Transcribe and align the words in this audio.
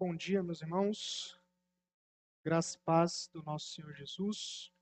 Bom 0.00 0.16
dia, 0.16 0.42
meus 0.42 0.62
irmãos. 0.62 1.38
Graça 2.42 2.74
e 2.74 2.80
paz 2.80 3.28
do 3.34 3.42
nosso 3.42 3.66
Senhor 3.74 3.92
Jesus. 3.92 4.72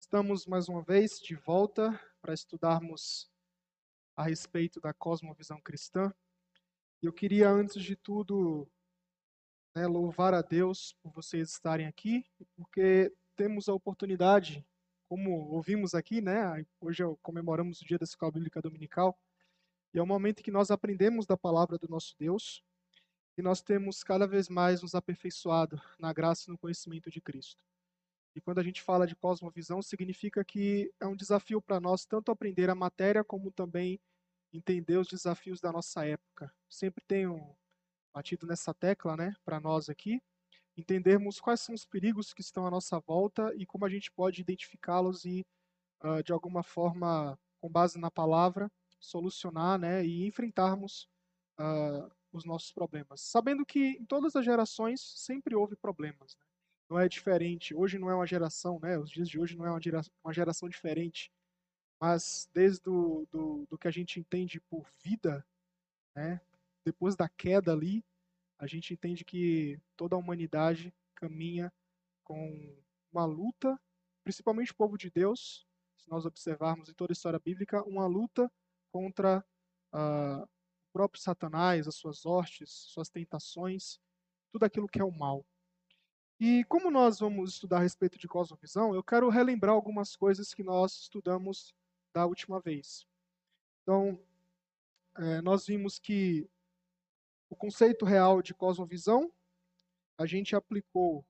Estamos 0.00 0.44
mais 0.44 0.68
uma 0.68 0.82
vez 0.82 1.20
de 1.20 1.36
volta 1.36 1.96
para 2.20 2.34
estudarmos 2.34 3.30
a 4.16 4.24
respeito 4.24 4.80
da 4.80 4.92
cosmovisão 4.92 5.60
cristã. 5.60 6.12
Eu 7.00 7.12
queria, 7.12 7.48
antes 7.48 7.80
de 7.80 7.94
tudo, 7.94 8.68
né, 9.72 9.86
louvar 9.86 10.34
a 10.34 10.42
Deus 10.42 10.96
por 11.00 11.12
vocês 11.12 11.52
estarem 11.52 11.86
aqui, 11.86 12.26
porque 12.56 13.14
temos 13.36 13.68
a 13.68 13.72
oportunidade, 13.72 14.66
como 15.08 15.30
ouvimos 15.52 15.94
aqui, 15.94 16.20
né? 16.20 16.66
Hoje 16.80 17.04
comemoramos 17.22 17.82
o 17.82 17.84
dia 17.84 17.98
da 17.98 18.04
Escola 18.04 18.32
Bíblica 18.32 18.60
Dominical, 18.60 19.16
e 19.94 19.98
é 20.00 20.02
o 20.02 20.06
momento 20.06 20.42
que 20.42 20.50
nós 20.50 20.72
aprendemos 20.72 21.24
da 21.24 21.36
palavra 21.36 21.78
do 21.78 21.86
nosso 21.86 22.16
Deus 22.18 22.64
e 23.36 23.42
nós 23.42 23.62
temos 23.62 24.02
cada 24.02 24.26
vez 24.26 24.48
mais 24.48 24.82
nos 24.82 24.94
aperfeiçoado 24.94 25.80
na 25.98 26.12
graça 26.12 26.44
e 26.48 26.52
no 26.52 26.58
conhecimento 26.58 27.10
de 27.10 27.20
Cristo. 27.20 27.62
E 28.34 28.40
quando 28.40 28.58
a 28.58 28.62
gente 28.62 28.82
fala 28.82 29.06
de 29.06 29.16
cosmovisão, 29.16 29.82
significa 29.82 30.44
que 30.44 30.92
é 31.00 31.06
um 31.06 31.16
desafio 31.16 31.60
para 31.60 31.80
nós 31.80 32.04
tanto 32.04 32.30
aprender 32.30 32.70
a 32.70 32.74
matéria 32.74 33.24
como 33.24 33.50
também 33.50 34.00
entender 34.52 34.96
os 34.96 35.08
desafios 35.08 35.60
da 35.60 35.72
nossa 35.72 36.04
época. 36.04 36.52
Sempre 36.68 37.04
tenho 37.04 37.56
batido 38.12 38.46
nessa 38.46 38.74
tecla, 38.74 39.16
né, 39.16 39.34
para 39.44 39.60
nós 39.60 39.88
aqui, 39.88 40.20
entendermos 40.76 41.40
quais 41.40 41.60
são 41.60 41.74
os 41.74 41.84
perigos 41.84 42.32
que 42.32 42.40
estão 42.40 42.66
à 42.66 42.70
nossa 42.70 42.98
volta 43.00 43.52
e 43.56 43.66
como 43.66 43.84
a 43.84 43.88
gente 43.88 44.10
pode 44.10 44.40
identificá-los 44.40 45.24
e, 45.24 45.46
uh, 46.02 46.22
de 46.22 46.32
alguma 46.32 46.62
forma, 46.62 47.38
com 47.60 47.68
base 47.68 47.98
na 47.98 48.10
palavra, 48.10 48.70
solucionar, 48.98 49.78
né, 49.78 50.04
e 50.04 50.26
enfrentarmos 50.26 51.08
uh, 51.58 52.10
os 52.32 52.44
nossos 52.44 52.72
problemas. 52.72 53.20
Sabendo 53.20 53.64
que 53.64 53.98
em 53.98 54.04
todas 54.04 54.36
as 54.36 54.44
gerações 54.44 55.00
sempre 55.00 55.54
houve 55.54 55.76
problemas. 55.76 56.36
Né? 56.36 56.44
Não 56.88 56.98
é 56.98 57.08
diferente. 57.08 57.74
Hoje 57.74 57.98
não 57.98 58.10
é 58.10 58.14
uma 58.14 58.26
geração, 58.26 58.78
né? 58.80 58.98
Os 58.98 59.10
dias 59.10 59.28
de 59.28 59.38
hoje 59.38 59.56
não 59.56 59.66
é 59.66 59.70
uma 59.70 59.80
geração, 59.80 60.12
uma 60.24 60.32
geração 60.32 60.68
diferente. 60.68 61.32
Mas 62.00 62.48
desde 62.52 62.82
do, 62.82 63.26
do, 63.30 63.66
do 63.68 63.78
que 63.78 63.86
a 63.86 63.90
gente 63.90 64.18
entende 64.18 64.60
por 64.60 64.88
vida, 65.02 65.46
né? 66.14 66.40
Depois 66.84 67.14
da 67.14 67.28
queda 67.28 67.72
ali, 67.72 68.04
a 68.58 68.66
gente 68.66 68.92
entende 68.92 69.24
que 69.24 69.80
toda 69.96 70.16
a 70.16 70.18
humanidade 70.18 70.94
caminha 71.14 71.72
com 72.24 72.76
uma 73.12 73.24
luta, 73.24 73.78
principalmente 74.24 74.72
o 74.72 74.76
povo 74.76 74.96
de 74.96 75.10
Deus, 75.10 75.66
se 75.98 76.08
nós 76.08 76.24
observarmos 76.24 76.88
em 76.88 76.94
toda 76.94 77.12
a 77.12 77.14
história 77.14 77.38
bíblica, 77.38 77.82
uma 77.84 78.06
luta 78.06 78.50
contra 78.90 79.44
uh, 79.94 80.48
próprio 80.92 81.22
Satanás, 81.22 81.88
as 81.88 81.94
suas 81.94 82.24
hortes, 82.26 82.70
suas 82.70 83.08
tentações, 83.08 83.98
tudo 84.52 84.64
aquilo 84.64 84.88
que 84.88 85.00
é 85.00 85.04
o 85.04 85.10
mal. 85.10 85.44
E 86.38 86.64
como 86.64 86.90
nós 86.90 87.18
vamos 87.18 87.54
estudar 87.54 87.78
a 87.78 87.82
respeito 87.82 88.18
de 88.18 88.26
cosmovisão, 88.26 88.94
eu 88.94 89.02
quero 89.02 89.28
relembrar 89.28 89.74
algumas 89.74 90.16
coisas 90.16 90.54
que 90.54 90.62
nós 90.62 91.02
estudamos 91.02 91.74
da 92.14 92.24
última 92.26 92.60
vez. 92.60 93.06
Então, 93.82 94.18
é, 95.18 95.42
nós 95.42 95.66
vimos 95.66 95.98
que 95.98 96.48
o 97.50 97.56
conceito 97.56 98.04
real 98.04 98.40
de 98.40 98.54
cosmovisão, 98.54 99.30
a 100.16 100.24
gente 100.24 100.54
aplicou 100.54 101.26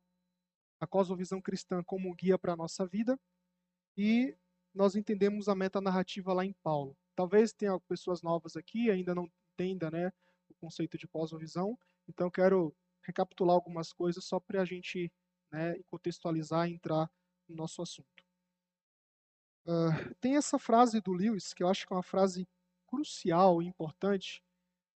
a 0.78 0.86
cosmovisão 0.86 1.40
cristã 1.40 1.82
como 1.82 2.14
guia 2.14 2.38
para 2.38 2.52
a 2.52 2.56
nossa 2.56 2.86
vida 2.86 3.18
e 3.96 4.36
nós 4.74 4.94
entendemos 4.94 5.48
a 5.48 5.54
metanarrativa 5.54 6.32
lá 6.32 6.44
em 6.44 6.52
Paulo. 6.62 6.96
Talvez 7.16 7.52
tenha 7.52 7.78
pessoas 7.80 8.22
novas 8.22 8.56
aqui, 8.56 8.90
ainda 8.90 9.14
não 9.14 9.30
entenda 9.60 9.90
né, 9.90 10.12
o 10.48 10.54
conceito 10.54 10.96
de 10.96 11.06
cosmovisão. 11.06 11.78
Então, 12.08 12.30
quero 12.30 12.74
recapitular 13.02 13.54
algumas 13.54 13.92
coisas 13.92 14.24
só 14.24 14.40
para 14.40 14.62
a 14.62 14.64
gente 14.64 15.12
né, 15.50 15.78
contextualizar 15.86 16.68
e 16.68 16.74
entrar 16.74 17.10
no 17.48 17.56
nosso 17.56 17.82
assunto. 17.82 18.24
Uh, 19.66 20.14
tem 20.20 20.36
essa 20.36 20.58
frase 20.58 21.00
do 21.00 21.12
Lewis, 21.12 21.52
que 21.52 21.62
eu 21.62 21.68
acho 21.68 21.86
que 21.86 21.92
é 21.92 21.96
uma 21.96 22.02
frase 22.02 22.48
crucial 22.86 23.62
e 23.62 23.66
importante, 23.66 24.42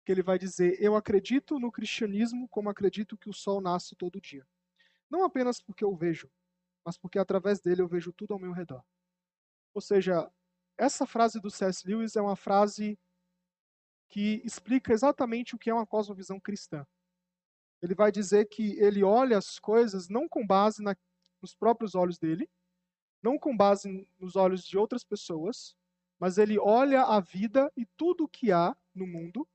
que 0.06 0.12
ele 0.12 0.24
vai 0.24 0.40
dizer: 0.40 0.82
Eu 0.82 0.96
acredito 0.96 1.60
no 1.60 1.72
cristianismo 1.72 2.48
como 2.48 2.70
acredito 2.70 3.18
que 3.18 3.30
o 3.30 3.34
sol 3.34 3.62
nasce 3.62 3.96
todo 3.96 4.22
dia. 4.22 4.48
Não 5.10 5.24
apenas 5.24 5.62
porque 5.62 5.84
eu 5.84 5.96
vejo, 5.96 6.32
mas 6.86 6.98
porque 6.98 7.20
através 7.20 7.60
dele 7.60 7.82
eu 7.82 7.88
vejo 7.88 8.14
tudo 8.14 8.34
ao 8.34 8.40
meu 8.40 8.54
redor. 8.54 8.84
Ou 9.74 9.82
seja, 9.82 10.32
essa 10.78 11.06
frase 11.06 11.40
do 11.40 11.52
C.S. 11.52 11.88
Lewis 11.88 12.16
é 12.16 12.22
uma 12.22 12.36
frase 12.36 12.98
que 14.14 14.44
explica 14.46 14.94
exatamente 14.94 15.56
o 15.56 15.58
que 15.58 15.72
é 15.72 15.74
uma 15.74 15.88
cosmovisão 15.88 16.40
cristã. 16.40 16.86
Ele 17.82 17.96
vai 17.96 18.12
dizer 18.12 18.46
que 18.46 18.80
ele 18.80 19.04
olha 19.04 19.40
as 19.40 19.58
coisas 19.58 20.08
não 20.08 20.30
com 20.30 20.46
base 20.46 20.84
na, 20.84 20.96
nos 21.42 21.56
próprios 21.56 21.96
olhos 21.96 22.20
dele, 22.20 22.48
não 23.24 23.40
com 23.40 23.58
base 23.58 24.08
nos 24.20 24.36
olhos 24.36 24.64
de 24.68 24.78
outras 24.78 25.04
pessoas, 25.04 25.76
mas 26.20 26.38
ele 26.38 26.60
olha 26.60 27.02
a 27.02 27.20
vida 27.20 27.72
e 27.76 27.88
tudo 27.98 28.26
o 28.26 28.28
que 28.28 28.52
há 28.52 28.78
no 28.94 29.08
mundo 29.08 29.50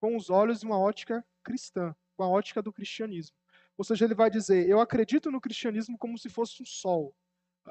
com 0.00 0.16
os 0.16 0.30
olhos 0.30 0.60
de 0.60 0.66
uma 0.66 0.78
ótica 0.78 1.22
cristã, 1.44 1.94
com 2.16 2.22
a 2.22 2.28
ótica 2.28 2.62
do 2.62 2.72
cristianismo. 2.72 3.36
Ou 3.76 3.84
seja, 3.84 4.06
ele 4.06 4.14
vai 4.14 4.30
dizer: 4.30 4.66
Eu 4.66 4.80
acredito 4.80 5.30
no 5.30 5.42
cristianismo 5.42 5.98
como 5.98 6.16
se 6.16 6.30
fosse 6.30 6.62
um 6.62 6.66
sol, 6.66 7.14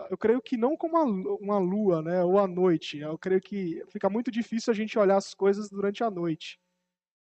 eu 0.10 0.18
creio 0.18 0.42
que 0.42 0.58
não 0.58 0.78
como 0.78 0.98
uma 1.42 1.58
lua, 1.58 2.02
né, 2.02 2.24
ou 2.24 2.40
a 2.40 2.48
noite. 2.48 3.00
Eu 3.00 3.18
creio 3.18 3.42
que 3.42 3.84
fica 3.90 4.10
muito 4.10 4.32
difícil 4.32 4.72
a 4.72 4.76
gente 4.76 4.98
olhar 4.98 5.18
as 5.18 5.34
coisas 5.34 5.70
durante 5.70 6.04
a 6.04 6.10
noite. 6.10 6.60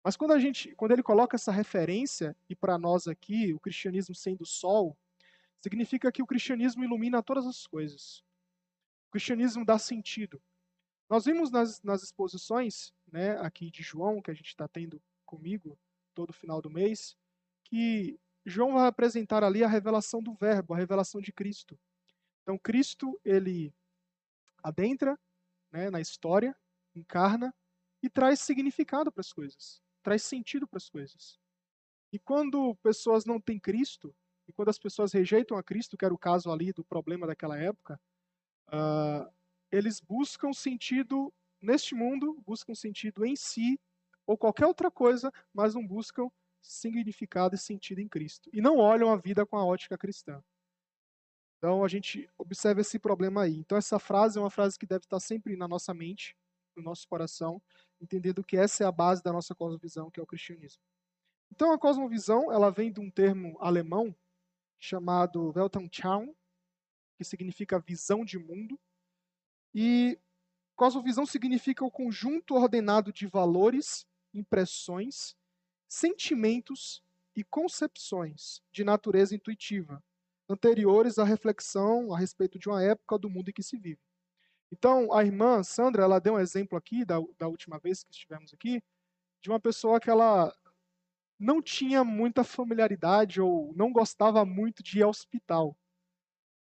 Mas 0.03 0.15
quando 0.15 0.31
a 0.31 0.39
gente, 0.39 0.73
quando 0.75 0.91
ele 0.91 1.03
coloca 1.03 1.35
essa 1.35 1.51
referência 1.51 2.35
e 2.49 2.55
para 2.55 2.77
nós 2.77 3.07
aqui, 3.07 3.53
o 3.53 3.59
cristianismo 3.59 4.13
sendo 4.13 4.45
sol, 4.45 4.97
significa 5.59 6.11
que 6.11 6.21
o 6.21 6.27
cristianismo 6.27 6.83
ilumina 6.83 7.23
todas 7.23 7.45
as 7.45 7.65
coisas. 7.65 8.19
O 9.07 9.11
cristianismo 9.11 9.65
dá 9.65 9.79
sentido. 9.79 10.41
Nós 11.09 11.25
vimos 11.25 11.51
nas, 11.51 11.81
nas 11.81 12.03
exposições, 12.03 12.93
né, 13.11 13.31
aqui 13.39 13.69
de 13.69 13.83
João 13.83 14.21
que 14.21 14.31
a 14.31 14.33
gente 14.33 14.47
está 14.47 14.67
tendo 14.67 15.01
comigo 15.25 15.77
todo 16.13 16.33
final 16.33 16.61
do 16.61 16.69
mês, 16.69 17.15
que 17.63 18.19
João 18.45 18.73
vai 18.73 18.87
apresentar 18.87 19.43
ali 19.43 19.63
a 19.63 19.67
revelação 19.67 20.21
do 20.21 20.33
Verbo, 20.33 20.73
a 20.73 20.77
revelação 20.77 21.19
de 21.19 21.33
Cristo. 21.33 21.79
Então, 22.45 22.59
Cristo, 22.59 23.19
ele 23.25 23.73
adentra 24.61 25.19
né, 25.71 25.89
na 25.89 25.99
história, 25.99 26.55
encarna 26.93 27.51
e 28.03 28.09
traz 28.09 28.39
significado 28.39 29.11
para 29.11 29.21
as 29.21 29.33
coisas, 29.33 29.81
traz 30.03 30.21
sentido 30.21 30.67
para 30.67 30.77
as 30.77 30.87
coisas. 30.87 31.39
E 32.13 32.19
quando 32.19 32.75
pessoas 32.83 33.25
não 33.25 33.41
têm 33.41 33.59
Cristo, 33.59 34.15
e 34.47 34.53
quando 34.53 34.69
as 34.69 34.77
pessoas 34.77 35.11
rejeitam 35.11 35.57
a 35.57 35.63
Cristo, 35.63 35.97
que 35.97 36.05
era 36.05 36.13
o 36.13 36.19
caso 36.19 36.51
ali 36.51 36.71
do 36.71 36.85
problema 36.85 37.25
daquela 37.25 37.57
época, 37.57 37.99
uh, 38.67 39.27
eles 39.71 39.99
buscam 39.99 40.53
sentido 40.53 41.33
neste 41.59 41.95
mundo, 41.95 42.39
buscam 42.45 42.75
sentido 42.75 43.25
em 43.25 43.35
si 43.35 43.79
ou 44.27 44.37
qualquer 44.37 44.67
outra 44.67 44.91
coisa, 44.91 45.31
mas 45.51 45.73
não 45.73 45.85
buscam 45.85 46.29
significado 46.61 47.55
e 47.55 47.57
sentido 47.57 48.01
em 48.01 48.07
Cristo. 48.07 48.51
E 48.53 48.61
não 48.61 48.77
olham 48.77 49.11
a 49.11 49.17
vida 49.17 49.47
com 49.47 49.57
a 49.57 49.65
ótica 49.65 49.97
cristã. 49.97 50.43
Então 51.65 51.83
a 51.83 51.87
gente 51.87 52.29
observa 52.37 52.81
esse 52.81 52.99
problema 52.99 53.41
aí. 53.41 53.57
Então 53.57 53.75
essa 53.75 53.97
frase 53.97 54.37
é 54.37 54.41
uma 54.41 54.51
frase 54.51 54.77
que 54.77 54.85
deve 54.85 55.05
estar 55.05 55.19
sempre 55.19 55.57
na 55.57 55.67
nossa 55.67 55.95
mente, 55.95 56.37
no 56.75 56.83
nosso 56.83 57.07
coração, 57.07 57.59
entendendo 57.99 58.43
que 58.43 58.55
essa 58.55 58.83
é 58.83 58.87
a 58.87 58.91
base 58.91 59.23
da 59.23 59.33
nossa 59.33 59.55
cosmovisão, 59.55 60.11
que 60.11 60.19
é 60.19 60.23
o 60.23 60.27
cristianismo. 60.27 60.83
Então 61.51 61.73
a 61.73 61.79
cosmovisão, 61.79 62.51
ela 62.51 62.69
vem 62.69 62.91
de 62.91 62.99
um 62.99 63.09
termo 63.09 63.57
alemão 63.59 64.15
chamado 64.77 65.51
Weltanschauung, 65.55 66.35
que 67.17 67.23
significa 67.23 67.79
visão 67.79 68.23
de 68.23 68.37
mundo. 68.37 68.79
E 69.73 70.19
cosmovisão 70.75 71.25
significa 71.25 71.83
o 71.83 71.89
conjunto 71.89 72.53
ordenado 72.53 73.11
de 73.11 73.25
valores, 73.25 74.05
impressões, 74.31 75.35
sentimentos 75.87 77.01
e 77.35 77.43
concepções 77.43 78.61
de 78.71 78.83
natureza 78.83 79.33
intuitiva, 79.33 80.03
anteriores 80.49 81.17
à 81.17 81.23
reflexão 81.23 82.13
a 82.13 82.17
respeito 82.17 82.59
de 82.59 82.69
uma 82.69 82.83
época 82.83 83.17
do 83.17 83.29
mundo 83.29 83.49
em 83.49 83.53
que 83.53 83.63
se 83.63 83.77
vive. 83.77 83.99
Então, 84.71 85.13
a 85.13 85.23
irmã 85.23 85.63
Sandra, 85.63 86.03
ela 86.03 86.19
deu 86.19 86.33
um 86.33 86.39
exemplo 86.39 86.77
aqui, 86.77 87.05
da, 87.05 87.15
da 87.37 87.47
última 87.47 87.79
vez 87.79 88.03
que 88.03 88.11
estivemos 88.11 88.53
aqui, 88.53 88.83
de 89.41 89.49
uma 89.49 89.59
pessoa 89.59 89.99
que 89.99 90.09
ela 90.09 90.53
não 91.39 91.61
tinha 91.61 92.03
muita 92.03 92.43
familiaridade 92.43 93.41
ou 93.41 93.73
não 93.75 93.91
gostava 93.91 94.45
muito 94.45 94.81
de 94.81 94.99
ir 94.99 95.03
ao 95.03 95.09
hospital. 95.09 95.77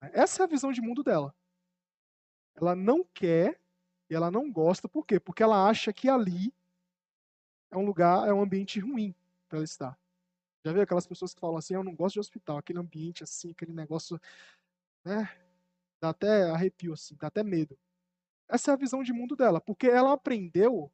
Essa 0.01 0.43
é 0.43 0.45
a 0.45 0.47
visão 0.47 0.71
de 0.71 0.81
mundo 0.81 1.03
dela. 1.03 1.35
Ela 2.55 2.75
não 2.75 3.03
quer 3.13 3.59
e 4.09 4.15
ela 4.15 4.31
não 4.31 4.51
gosta, 4.51 4.87
por 4.87 5.05
quê? 5.05 5.19
Porque 5.19 5.43
ela 5.43 5.67
acha 5.67 5.93
que 5.93 6.09
ali 6.09 6.53
é 7.71 7.77
um 7.77 7.85
lugar, 7.85 8.27
é 8.27 8.33
um 8.33 8.41
ambiente 8.41 8.79
ruim 8.79 9.13
para 9.47 9.57
ela 9.57 9.65
estar. 9.65 9.99
Já 10.65 10.73
viu 10.73 10.81
aquelas 10.81 11.07
pessoas 11.07 11.33
que 11.33 11.39
falam 11.39 11.57
assim, 11.57 11.73
eu 11.73 11.83
não 11.83 11.95
gosto 11.95 12.15
de 12.15 12.19
hospital, 12.19 12.57
aquele 12.57 12.79
ambiente 12.79 13.23
assim, 13.23 13.51
aquele 13.51 13.73
negócio, 13.73 14.19
né? 15.06 15.29
Dá 16.01 16.09
até 16.09 16.50
arrepio 16.50 16.94
assim, 16.94 17.15
dá 17.15 17.27
até 17.27 17.44
medo. 17.44 17.77
Essa 18.47 18.71
é 18.71 18.73
a 18.73 18.77
visão 18.77 19.03
de 19.03 19.13
mundo 19.13 19.35
dela, 19.35 19.61
porque 19.61 19.88
ela 19.88 20.13
aprendeu, 20.13 20.91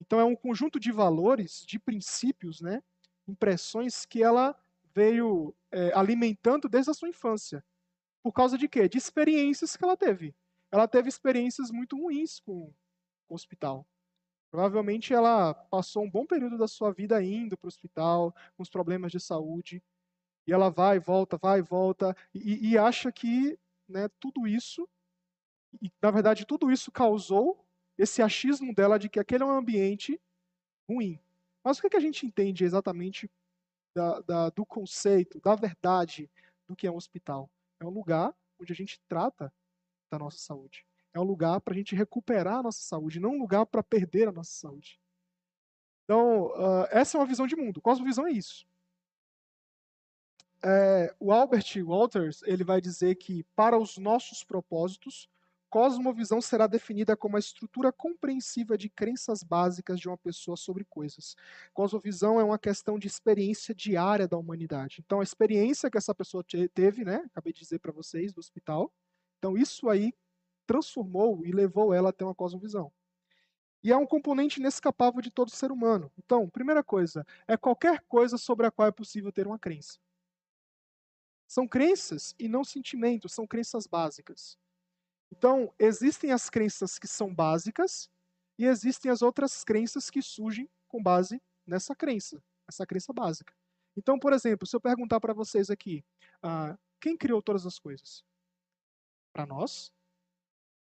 então 0.00 0.18
é 0.18 0.24
um 0.24 0.34
conjunto 0.34 0.80
de 0.80 0.90
valores, 0.90 1.64
de 1.66 1.78
princípios, 1.78 2.60
né? 2.60 2.82
impressões 3.26 4.04
que 4.04 4.22
ela 4.22 4.58
veio 4.94 5.54
é, 5.72 5.92
alimentando 5.94 6.68
desde 6.68 6.90
a 6.90 6.94
sua 6.94 7.08
infância. 7.08 7.64
Por 8.22 8.32
causa 8.32 8.56
de 8.56 8.68
quê? 8.68 8.88
De 8.88 8.98
experiências 8.98 9.76
que 9.76 9.84
ela 9.84 9.96
teve. 9.96 10.34
Ela 10.70 10.88
teve 10.88 11.08
experiências 11.08 11.70
muito 11.70 11.96
ruins 11.96 12.40
com, 12.40 12.72
com 13.26 13.34
o 13.34 13.34
hospital. 13.34 13.86
Provavelmente 14.54 15.12
ela 15.12 15.52
passou 15.52 16.04
um 16.04 16.08
bom 16.08 16.24
período 16.24 16.56
da 16.56 16.68
sua 16.68 16.92
vida 16.92 17.20
indo 17.20 17.58
para 17.58 17.66
o 17.66 17.68
hospital, 17.68 18.32
com 18.56 18.62
os 18.62 18.70
problemas 18.70 19.10
de 19.10 19.18
saúde, 19.18 19.82
e 20.46 20.52
ela 20.52 20.70
vai, 20.70 21.00
volta, 21.00 21.36
vai, 21.36 21.60
volta, 21.60 22.16
e, 22.32 22.70
e 22.70 22.78
acha 22.78 23.10
que 23.10 23.58
né, 23.88 24.08
tudo 24.20 24.46
isso, 24.46 24.88
e, 25.82 25.90
na 26.00 26.12
verdade, 26.12 26.46
tudo 26.46 26.70
isso 26.70 26.92
causou 26.92 27.66
esse 27.98 28.22
achismo 28.22 28.72
dela 28.72 28.96
de 28.96 29.08
que 29.08 29.18
aquele 29.18 29.42
é 29.42 29.46
um 29.46 29.58
ambiente 29.58 30.22
ruim. 30.88 31.18
Mas 31.64 31.78
o 31.78 31.82
que, 31.82 31.90
que 31.90 31.96
a 31.96 32.00
gente 32.00 32.24
entende 32.24 32.62
exatamente 32.62 33.28
da, 33.92 34.20
da, 34.20 34.50
do 34.50 34.64
conceito, 34.64 35.40
da 35.40 35.56
verdade 35.56 36.30
do 36.68 36.76
que 36.76 36.86
é 36.86 36.92
um 36.92 36.96
hospital? 36.96 37.50
É 37.80 37.84
um 37.84 37.90
lugar 37.90 38.32
onde 38.60 38.72
a 38.72 38.76
gente 38.76 39.00
trata 39.08 39.52
da 40.12 40.16
nossa 40.16 40.38
saúde. 40.38 40.86
É 41.14 41.20
um 41.20 41.24
lugar 41.24 41.60
para 41.60 41.72
a 41.72 41.76
gente 41.76 41.94
recuperar 41.94 42.56
a 42.56 42.62
nossa 42.64 42.82
saúde, 42.82 43.20
não 43.20 43.30
um 43.30 43.38
lugar 43.38 43.64
para 43.64 43.82
perder 43.82 44.28
a 44.28 44.32
nossa 44.32 44.50
saúde. 44.50 45.00
Então, 46.04 46.48
uh, 46.48 46.86
essa 46.90 47.16
é 47.16 47.20
uma 47.20 47.26
visão 47.26 47.46
de 47.46 47.56
mundo. 47.56 47.80
Cosmovisão 47.80 48.26
é 48.26 48.32
isso. 48.32 48.66
É, 50.66 51.14
o 51.20 51.30
Albert 51.30 51.66
Walters 51.84 52.42
ele 52.44 52.64
vai 52.64 52.80
dizer 52.80 53.14
que, 53.16 53.44
para 53.54 53.78
os 53.78 53.96
nossos 53.96 54.42
propósitos, 54.42 55.28
cosmovisão 55.68 56.40
será 56.40 56.66
definida 56.66 57.16
como 57.16 57.36
a 57.36 57.38
estrutura 57.38 57.92
compreensiva 57.92 58.76
de 58.76 58.88
crenças 58.88 59.42
básicas 59.42 60.00
de 60.00 60.08
uma 60.08 60.16
pessoa 60.16 60.56
sobre 60.56 60.84
coisas. 60.84 61.36
Cosmovisão 61.72 62.40
é 62.40 62.44
uma 62.44 62.58
questão 62.58 62.98
de 62.98 63.06
experiência 63.06 63.74
diária 63.74 64.26
da 64.26 64.38
humanidade. 64.38 65.02
Então, 65.04 65.20
a 65.20 65.22
experiência 65.24 65.90
que 65.90 65.98
essa 65.98 66.14
pessoa 66.14 66.44
teve, 66.72 67.04
né? 67.04 67.22
Acabei 67.26 67.52
de 67.52 67.60
dizer 67.60 67.78
para 67.78 67.92
vocês, 67.92 68.32
do 68.32 68.40
hospital. 68.40 68.92
Então, 69.38 69.56
isso 69.58 69.88
aí 69.90 70.14
transformou 70.66 71.44
e 71.44 71.52
levou 71.52 71.92
ela 71.92 72.10
a 72.10 72.12
ter 72.12 72.24
uma 72.24 72.34
cosmovisão. 72.34 72.92
E 73.82 73.92
é 73.92 73.96
um 73.96 74.06
componente 74.06 74.60
inescapável 74.60 75.20
de 75.20 75.30
todo 75.30 75.50
ser 75.50 75.70
humano. 75.70 76.10
Então, 76.18 76.48
primeira 76.48 76.82
coisa, 76.82 77.26
é 77.46 77.56
qualquer 77.56 78.00
coisa 78.08 78.38
sobre 78.38 78.66
a 78.66 78.70
qual 78.70 78.88
é 78.88 78.92
possível 78.92 79.30
ter 79.30 79.46
uma 79.46 79.58
crença. 79.58 79.98
São 81.46 81.68
crenças 81.68 82.34
e 82.38 82.48
não 82.48 82.64
sentimentos, 82.64 83.32
são 83.32 83.46
crenças 83.46 83.86
básicas. 83.86 84.58
Então, 85.30 85.72
existem 85.78 86.32
as 86.32 86.48
crenças 86.48 86.98
que 86.98 87.06
são 87.06 87.34
básicas 87.34 88.10
e 88.58 88.64
existem 88.64 89.10
as 89.10 89.20
outras 89.20 89.62
crenças 89.64 90.08
que 90.08 90.22
surgem 90.22 90.70
com 90.88 91.02
base 91.02 91.42
nessa 91.66 91.94
crença, 91.94 92.42
essa 92.66 92.86
crença 92.86 93.12
básica. 93.12 93.52
Então, 93.96 94.18
por 94.18 94.32
exemplo, 94.32 94.66
se 94.66 94.74
eu 94.74 94.80
perguntar 94.80 95.20
para 95.20 95.34
vocês 95.34 95.70
aqui, 95.70 96.04
ah, 96.42 96.76
quem 97.00 97.16
criou 97.16 97.42
todas 97.42 97.66
as 97.66 97.78
coisas? 97.78 98.24
Para 99.32 99.46
nós, 99.46 99.92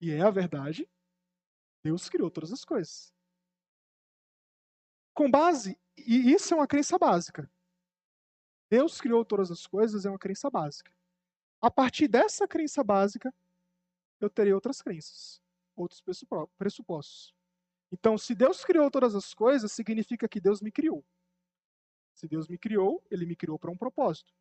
e 0.02 0.12
é 0.12 0.22
a 0.22 0.32
verdade, 0.32 0.90
Deus 1.84 2.10
criou 2.10 2.32
todas 2.32 2.52
as 2.52 2.66
coisas. 2.66 3.14
Com 5.14 5.30
base, 5.30 5.80
e 5.96 6.34
isso 6.34 6.54
é 6.54 6.58
uma 6.58 6.68
crença 6.68 6.98
básica. 6.98 7.50
Deus 8.70 9.00
criou 9.00 9.24
todas 9.24 9.52
as 9.52 9.68
coisas 9.68 10.06
é 10.06 10.10
uma 10.10 10.18
crença 10.18 10.50
básica. 10.50 10.92
A 11.62 11.70
partir 11.70 12.08
dessa 12.08 12.48
crença 12.48 12.84
básica, 12.84 13.34
eu 14.20 14.30
terei 14.30 14.54
outras 14.54 14.82
crenças, 14.82 15.42
outros 15.76 16.02
pressupostos. 16.58 17.36
Então, 17.92 18.18
se 18.18 18.34
Deus 18.34 18.64
criou 18.64 18.90
todas 18.90 19.14
as 19.14 19.34
coisas, 19.34 19.72
significa 19.72 20.28
que 20.28 20.40
Deus 20.40 20.62
me 20.62 20.72
criou. 20.72 21.04
Se 22.16 22.28
Deus 22.28 22.48
me 22.48 22.58
criou, 22.58 23.04
ele 23.12 23.26
me 23.26 23.36
criou 23.36 23.60
para 23.60 23.70
um 23.70 23.78
propósito. 23.78 24.34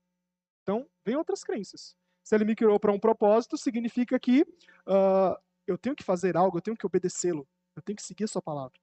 Então, 0.62 0.88
vem 1.04 1.16
outras 1.16 1.42
crenças. 1.42 1.96
Se 2.22 2.34
ele 2.34 2.44
me 2.44 2.54
criou 2.54 2.78
para 2.78 2.92
um 2.92 3.00
propósito, 3.00 3.56
significa 3.56 4.18
que 4.20 4.42
uh, 4.42 5.36
eu 5.66 5.78
tenho 5.78 5.96
que 5.96 6.02
fazer 6.02 6.36
algo, 6.36 6.58
eu 6.58 6.62
tenho 6.62 6.76
que 6.76 6.86
obedecê-lo, 6.86 7.48
eu 7.76 7.82
tenho 7.82 7.96
que 7.96 8.02
seguir 8.02 8.24
a 8.24 8.28
sua 8.28 8.42
palavra. 8.42 8.78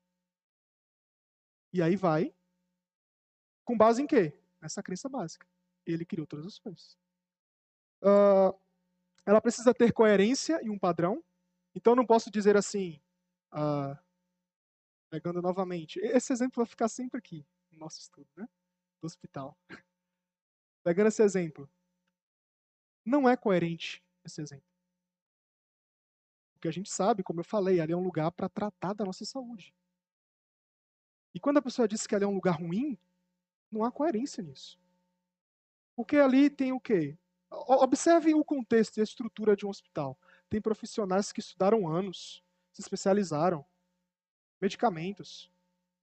E 1.73 1.81
aí 1.81 1.95
vai, 1.95 2.33
com 3.65 3.77
base 3.77 4.01
em 4.01 4.07
quê? 4.07 4.33
Nessa 4.61 4.81
crença 4.81 5.09
básica. 5.09 5.45
Ele 5.85 6.05
criou 6.05 6.25
todas 6.25 6.45
as 6.45 6.57
coisas. 6.57 6.97
Uh, 8.01 8.57
ela 9.25 9.41
precisa 9.41 9.73
ter 9.73 9.91
coerência 9.91 10.59
e 10.63 10.69
um 10.69 10.79
padrão. 10.79 11.23
Então 11.75 11.95
não 11.95 12.05
posso 12.05 12.31
dizer 12.31 12.55
assim, 12.55 13.01
uh, 13.53 13.97
pegando 15.09 15.41
novamente. 15.41 15.99
Esse 15.99 16.31
exemplo 16.31 16.63
vai 16.63 16.65
ficar 16.65 16.87
sempre 16.87 17.19
aqui 17.19 17.45
no 17.71 17.79
nosso 17.79 17.99
estudo, 17.99 18.29
né? 18.35 18.47
Do 19.01 19.05
hospital. 19.05 19.57
Pegando 20.83 21.07
esse 21.07 21.21
exemplo. 21.21 21.69
Não 23.05 23.27
é 23.27 23.35
coerente 23.35 24.03
esse 24.23 24.41
exemplo. 24.41 24.76
Porque 26.57 26.67
a 26.67 26.71
gente 26.71 26.89
sabe, 26.89 27.21
como 27.21 27.39
eu 27.39 27.43
falei, 27.43 27.79
ali 27.79 27.93
é 27.93 27.95
um 27.95 28.03
lugar 28.03 28.31
para 28.31 28.49
tratar 28.49 28.93
da 28.93 29.05
nossa 29.05 29.23
saúde. 29.23 29.71
E 31.35 31.39
quando 31.39 31.57
a 31.57 31.61
pessoa 31.61 31.87
diz 31.87 32.07
que 32.07 32.15
ali 32.15 32.23
é 32.23 32.27
um 32.27 32.33
lugar 32.33 32.59
ruim, 32.59 32.97
não 33.71 33.83
há 33.85 33.91
coerência 33.91 34.41
nisso. 34.41 34.79
Porque 35.95 36.17
ali 36.17 36.49
tem 36.49 36.71
o 36.71 36.79
quê? 36.79 37.15
Observe 37.49 38.33
o 38.33 38.43
contexto 38.43 38.97
e 38.97 39.01
a 39.01 39.03
estrutura 39.03 39.55
de 39.55 39.67
um 39.67 39.69
hospital. 39.69 40.17
Tem 40.49 40.59
profissionais 40.59 41.31
que 41.31 41.39
estudaram 41.39 41.87
anos, 41.87 42.43
se 42.73 42.81
especializaram, 42.81 43.63
medicamentos, 44.59 45.51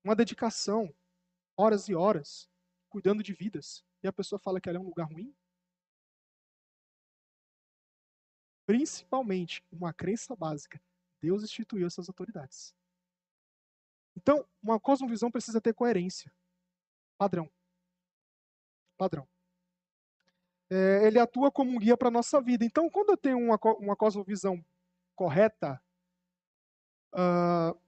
uma 0.04 0.14
dedicação, 0.14 0.94
horas 1.56 1.88
e 1.88 1.96
horas, 1.96 2.48
cuidando 2.88 3.24
de 3.24 3.32
vidas. 3.32 3.84
E 4.04 4.06
a 4.06 4.12
pessoa 4.12 4.38
fala 4.38 4.60
que 4.60 4.68
ali 4.68 4.78
é 4.78 4.80
um 4.80 4.86
lugar 4.86 5.10
ruim? 5.10 5.34
Principalmente 8.66 9.62
uma 9.70 9.92
crença 9.92 10.34
básica. 10.34 10.80
Deus 11.20 11.42
instituiu 11.42 11.86
essas 11.86 12.08
autoridades. 12.08 12.74
Então, 14.16 14.46
uma 14.62 14.78
cosmovisão 14.78 15.30
precisa 15.30 15.60
ter 15.60 15.74
coerência. 15.74 16.32
Padrão. 17.18 17.50
Padrão. 18.96 19.26
É, 20.70 21.06
ele 21.06 21.18
atua 21.18 21.50
como 21.50 21.70
um 21.70 21.78
guia 21.78 21.96
para 21.96 22.08
a 22.08 22.10
nossa 22.10 22.40
vida. 22.40 22.64
Então, 22.64 22.88
quando 22.88 23.10
eu 23.10 23.16
tenho 23.16 23.38
uma, 23.38 23.58
uma 23.78 23.96
cosmovisão 23.96 24.64
correta, 25.14 25.80
uh, 27.12 27.78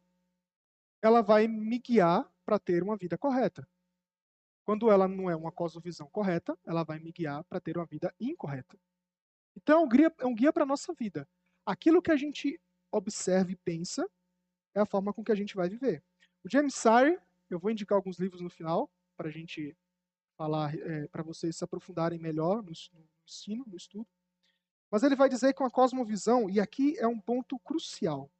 ela 1.00 1.22
vai 1.22 1.48
me 1.48 1.78
guiar 1.78 2.30
para 2.44 2.58
ter 2.58 2.82
uma 2.82 2.96
vida 2.96 3.16
correta. 3.16 3.66
Quando 4.64 4.90
ela 4.90 5.06
não 5.06 5.30
é 5.30 5.36
uma 5.36 5.52
cosmovisão 5.52 6.08
correta, 6.10 6.58
ela 6.66 6.84
vai 6.84 6.98
me 6.98 7.12
guiar 7.12 7.44
para 7.44 7.60
ter 7.60 7.76
uma 7.76 7.86
vida 7.86 8.12
incorreta. 8.20 8.76
Então 9.56 9.80
é 9.80 9.84
um 9.84 9.88
guia, 9.88 10.14
é 10.18 10.26
um 10.26 10.34
guia 10.34 10.52
para 10.52 10.64
a 10.64 10.66
nossa 10.66 10.92
vida. 10.92 11.28
Aquilo 11.64 12.02
que 12.02 12.10
a 12.10 12.16
gente 12.16 12.60
observa 12.92 13.50
e 13.50 13.56
pensa 13.56 14.08
é 14.74 14.80
a 14.80 14.86
forma 14.86 15.12
com 15.12 15.24
que 15.24 15.32
a 15.32 15.34
gente 15.34 15.56
vai 15.56 15.68
viver. 15.68 16.04
O 16.44 16.50
James 16.50 16.74
Sire, 16.74 17.18
eu 17.48 17.58
vou 17.58 17.70
indicar 17.70 17.96
alguns 17.96 18.18
livros 18.18 18.40
no 18.40 18.50
final 18.50 18.90
para 19.16 19.28
a 19.28 19.32
gente 19.32 19.76
falar, 20.36 20.74
é, 20.76 21.08
para 21.08 21.22
vocês 21.22 21.56
se 21.56 21.64
aprofundarem 21.64 22.18
melhor 22.18 22.62
no, 22.62 22.72
no 22.92 23.08
ensino, 23.26 23.64
no 23.66 23.76
estudo. 23.76 24.06
Mas 24.90 25.02
ele 25.02 25.16
vai 25.16 25.28
dizer 25.28 25.54
que 25.54 25.62
uma 25.62 25.70
cosmovisão, 25.70 26.48
e 26.48 26.60
aqui 26.60 26.96
é 26.98 27.06
um 27.06 27.18
ponto 27.18 27.58
crucial, 27.58 28.30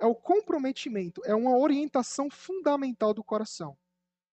é 0.00 0.06
o 0.06 0.14
comprometimento, 0.14 1.22
é 1.24 1.34
uma 1.34 1.56
orientação 1.56 2.28
fundamental 2.28 3.14
do 3.14 3.22
coração, 3.22 3.78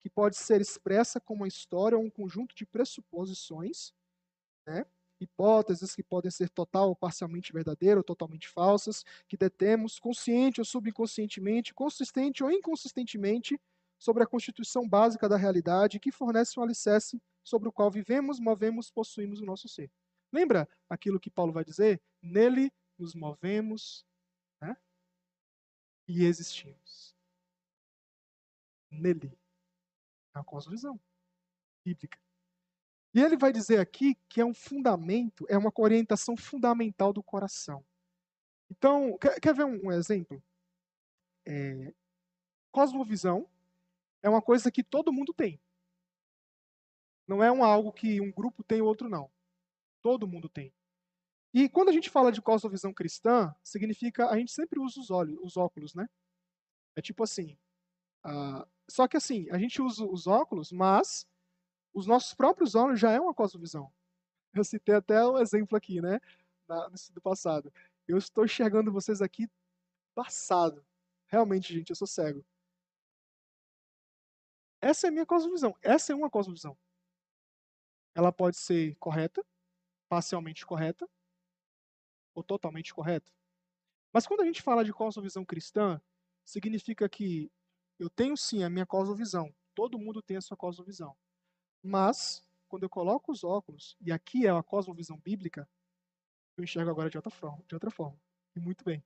que 0.01 0.09
pode 0.09 0.37
ser 0.37 0.61
expressa 0.61 1.21
como 1.21 1.43
uma 1.43 1.49
história 1.49 1.99
ou 1.99 2.05
um 2.05 2.11
conjunto 2.11 2.55
de 2.55 2.65
pressuposições, 2.65 3.93
né, 4.67 4.87
hipóteses 5.21 5.95
que 5.95 6.03
podem 6.03 6.31
ser 6.31 6.49
total 6.49 6.89
ou 6.89 6.97
parcialmente 6.97 7.53
verdadeiras 7.53 7.99
ou 7.99 8.05
totalmente 8.05 8.49
falsas, 8.49 9.05
que 9.27 9.37
detemos, 9.37 9.99
consciente 9.99 10.61
ou 10.61 10.65
subconscientemente, 10.65 11.75
consistente 11.75 12.43
ou 12.43 12.51
inconsistentemente, 12.51 13.61
sobre 13.99 14.23
a 14.23 14.27
constituição 14.27 14.89
básica 14.89 15.29
da 15.29 15.37
realidade, 15.37 15.99
que 15.99 16.13
fornece 16.13 16.59
um 16.59 16.63
alicerce 16.63 17.21
sobre 17.43 17.69
o 17.69 17.73
qual 17.73 17.91
vivemos, 17.91 18.39
movemos, 18.39 18.91
possuímos 18.91 19.41
o 19.41 19.45
nosso 19.45 19.69
ser. 19.69 19.91
Lembra 20.33 20.69
aquilo 20.89 21.19
que 21.19 21.31
Paulo 21.31 21.53
vai 21.53 21.65
dizer? 21.65 22.01
Nele 22.23 22.71
nos 22.97 23.15
movemos 23.15 24.07
né? 24.61 24.77
e 26.07 26.25
existimos. 26.25 27.17
Nele. 28.91 29.37
É 30.35 30.39
uma 30.39 30.45
cosmovisão 30.45 31.01
bíblica. 31.85 32.19
E 33.19 33.21
ele 33.21 33.37
vai 33.37 33.53
dizer 33.53 33.81
aqui 33.81 34.15
que 34.29 34.41
é 34.41 34.45
um 34.45 34.55
fundamento, 34.55 35.45
é 35.49 35.59
uma 35.59 35.73
orientação 35.77 36.37
fundamental 36.37 37.13
do 37.13 37.21
coração. 37.21 37.85
Então, 38.71 39.19
quer, 39.19 39.41
quer 39.41 39.53
ver 39.53 39.65
um, 39.65 39.91
exemplo? 39.91 40.41
É, 41.45 41.93
cosmovisão 42.71 43.51
é 44.23 44.29
uma 44.29 44.41
coisa 44.41 44.71
que 44.71 44.85
todo 44.85 45.13
mundo 45.13 45.35
tem. 45.35 45.61
Não 47.27 47.43
é 47.43 47.51
um 47.51 47.65
algo 47.65 47.93
que 47.93 48.21
um 48.21 48.31
grupo 48.31 48.63
tem 48.63 48.79
e 48.79 48.83
outro 48.83 49.09
não. 49.09 49.29
Todo 50.01 50.29
mundo 50.29 50.49
tem. 50.49 50.73
E 51.53 51.69
quando 51.69 51.89
a 51.89 51.93
gente 51.93 52.11
fala 52.11 52.31
de 52.31 52.41
cosmovisão 52.41 52.95
cristã, 52.95 53.53
significa 53.65 54.29
a 54.29 54.39
gente 54.39 54.53
sempre 54.53 54.79
usa 54.79 55.01
os, 55.01 55.11
olhos, 55.11 55.37
os 55.43 55.57
óculos, 55.57 55.93
né? 55.93 56.09
É 56.95 57.03
tipo 57.03 57.25
assim. 57.25 57.59
Uh, 58.25 58.65
só 58.89 59.09
que 59.09 59.17
assim, 59.17 59.51
a 59.51 59.59
gente 59.59 59.83
usa 59.83 60.07
os 60.07 60.29
óculos, 60.29 60.71
mas 60.71 61.27
Os 61.99 62.07
nossos 62.07 62.33
próprios 62.33 62.77
olhos 62.77 63.01
já 63.01 63.11
é 63.11 63.19
uma 63.19 63.35
cosmovisão. 63.35 63.93
Eu 64.55 64.63
citei 64.63 64.95
até 64.95 65.27
um 65.27 65.37
exemplo 65.39 65.77
aqui, 65.77 66.01
né? 66.01 66.21
do 67.13 67.21
passado. 67.21 67.73
Eu 68.07 68.17
estou 68.17 68.45
enxergando 68.45 68.93
vocês 68.93 69.21
aqui 69.21 69.51
passado. 70.15 70.87
Realmente, 71.27 71.73
gente, 71.73 71.91
eu 71.91 71.97
sou 71.97 72.07
cego. 72.07 72.45
Essa 74.81 75.07
é 75.07 75.09
a 75.09 75.11
minha 75.11 75.27
cosmovisão. 75.27 75.75
Essa 75.83 76.13
é 76.13 76.15
uma 76.15 76.31
cosmovisão. 76.31 76.79
Ela 78.15 78.31
pode 78.31 78.59
ser 78.59 78.95
correta, 78.97 79.45
parcialmente 80.09 80.65
correta, 80.65 81.09
ou 82.35 82.45
totalmente 82.45 82.95
correta. 82.95 83.33
Mas 84.13 84.27
quando 84.27 84.43
a 84.43 84.47
gente 84.47 84.63
fala 84.63 84.85
de 84.85 84.93
cosmovisão 84.93 85.45
cristã, 85.45 86.01
significa 86.45 87.09
que 87.09 87.51
eu 87.99 88.09
tenho 88.09 88.37
sim 88.37 88.63
a 88.63 88.71
minha 88.71 88.87
cosmovisão. 88.87 89.53
Todo 89.75 89.99
mundo 89.99 90.23
tem 90.23 90.37
a 90.37 90.41
sua 90.41 90.57
cosmovisão. 90.57 91.17
Mas, 91.83 92.45
quando 92.69 92.83
eu 92.83 92.91
coloco 92.91 93.33
os 93.33 93.45
óculos, 93.45 93.97
e 94.01 94.13
aqui 94.13 94.47
é 94.47 94.51
a 94.51 94.63
cosmovisão 94.63 95.19
bíblica, 95.19 95.69
eu 96.57 96.65
enxergo 96.65 96.91
agora 96.91 97.09
de 97.09 97.17
outra 97.17 97.31
forma. 97.31 97.65
De 97.67 97.75
outra 97.75 97.91
forma. 97.91 98.21
E 98.57 98.61
muito 98.61 98.85
bem. 98.85 99.03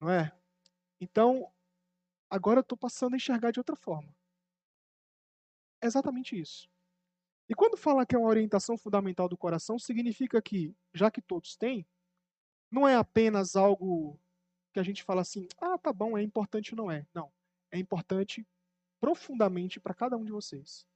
Não 0.00 0.10
é? 0.10 0.32
Então, 1.00 1.52
agora 2.30 2.58
eu 2.58 2.62
estou 2.62 2.78
passando 2.78 3.14
a 3.14 3.16
enxergar 3.16 3.50
de 3.50 3.60
outra 3.60 3.76
forma. 3.76 4.14
É 5.80 5.86
exatamente 5.86 6.40
isso. 6.40 6.70
E 7.48 7.54
quando 7.54 7.76
fala 7.76 8.06
que 8.06 8.14
é 8.14 8.18
uma 8.18 8.28
orientação 8.28 8.78
fundamental 8.78 9.28
do 9.28 9.36
coração, 9.36 9.78
significa 9.78 10.40
que, 10.40 10.74
já 10.94 11.10
que 11.10 11.20
todos 11.20 11.56
têm, 11.56 11.86
não 12.70 12.86
é 12.88 12.96
apenas 12.96 13.56
algo 13.56 14.18
que 14.72 14.80
a 14.80 14.82
gente 14.82 15.02
fala 15.02 15.20
assim, 15.20 15.46
ah, 15.58 15.76
tá 15.76 15.92
bom, 15.92 16.16
é 16.16 16.22
importante, 16.22 16.74
não 16.74 16.90
é. 16.90 17.06
Não. 17.12 17.30
É 17.70 17.78
importante 17.78 18.46
profundamente 19.02 19.80
para 19.80 19.92
cada 19.92 20.16
um 20.16 20.24
de 20.24 20.30
vocês. 20.30 20.86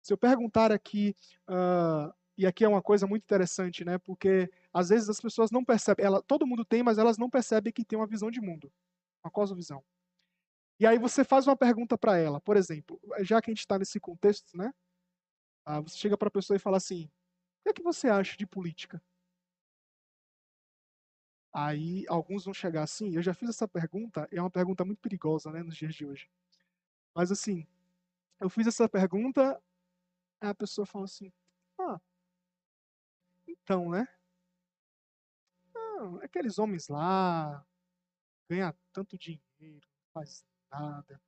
Se 0.00 0.12
eu 0.12 0.16
perguntar 0.16 0.70
aqui, 0.70 1.12
uh, 1.50 2.14
e 2.38 2.46
aqui 2.46 2.64
é 2.64 2.68
uma 2.68 2.80
coisa 2.80 3.04
muito 3.04 3.24
interessante, 3.24 3.84
né? 3.84 3.98
Porque 3.98 4.48
às 4.72 4.90
vezes 4.90 5.08
as 5.08 5.20
pessoas 5.20 5.50
não 5.50 5.64
percebem, 5.64 6.06
ela, 6.06 6.22
todo 6.22 6.46
mundo 6.46 6.64
tem, 6.64 6.80
mas 6.80 6.98
elas 6.98 7.18
não 7.18 7.28
percebem 7.28 7.72
que 7.72 7.84
tem 7.84 7.98
uma 7.98 8.06
visão 8.06 8.30
de 8.30 8.40
mundo, 8.40 8.72
uma 9.24 9.30
cosmovisão. 9.30 9.84
E 10.78 10.86
aí 10.86 10.98
você 10.98 11.24
faz 11.24 11.48
uma 11.48 11.56
pergunta 11.56 11.98
para 11.98 12.16
ela, 12.16 12.40
por 12.40 12.56
exemplo, 12.56 13.00
já 13.22 13.42
que 13.42 13.50
a 13.50 13.52
gente 13.52 13.60
está 13.60 13.76
nesse 13.76 13.98
contexto, 13.98 14.56
né? 14.56 14.72
Ah, 15.64 15.80
você 15.80 15.96
chega 15.96 16.16
para 16.16 16.28
a 16.28 16.30
pessoa 16.30 16.56
e 16.56 16.60
fala 16.60 16.76
assim: 16.76 17.06
o 17.06 17.62
que 17.64 17.70
é 17.70 17.72
que 17.72 17.82
você 17.82 18.08
acha 18.08 18.36
de 18.36 18.46
política? 18.46 19.02
Aí 21.52 22.06
alguns 22.08 22.44
vão 22.44 22.54
chegar 22.54 22.82
assim, 22.82 23.14
eu 23.16 23.22
já 23.22 23.34
fiz 23.34 23.48
essa 23.48 23.68
pergunta, 23.68 24.28
é 24.32 24.40
uma 24.40 24.50
pergunta 24.50 24.84
muito 24.84 25.00
perigosa, 25.00 25.50
né, 25.50 25.62
nos 25.62 25.76
dias 25.76 25.94
de 25.94 26.06
hoje. 26.06 26.28
Mas 27.14 27.30
assim, 27.30 27.66
eu 28.40 28.50
fiz 28.50 28.66
essa 28.66 28.88
pergunta, 28.88 29.62
a 30.40 30.54
pessoa 30.54 30.86
fala 30.86 31.06
assim: 31.06 31.32
"Ah, 31.80 32.00
então, 33.46 33.88
né? 33.90 34.06
Não, 35.74 36.16
aqueles 36.22 36.58
homens 36.58 36.88
lá 36.88 37.64
ganham 38.50 38.74
tanto 38.92 39.18
dinheiro, 39.18 39.88
faz 40.14 40.44
nada. 40.72 41.20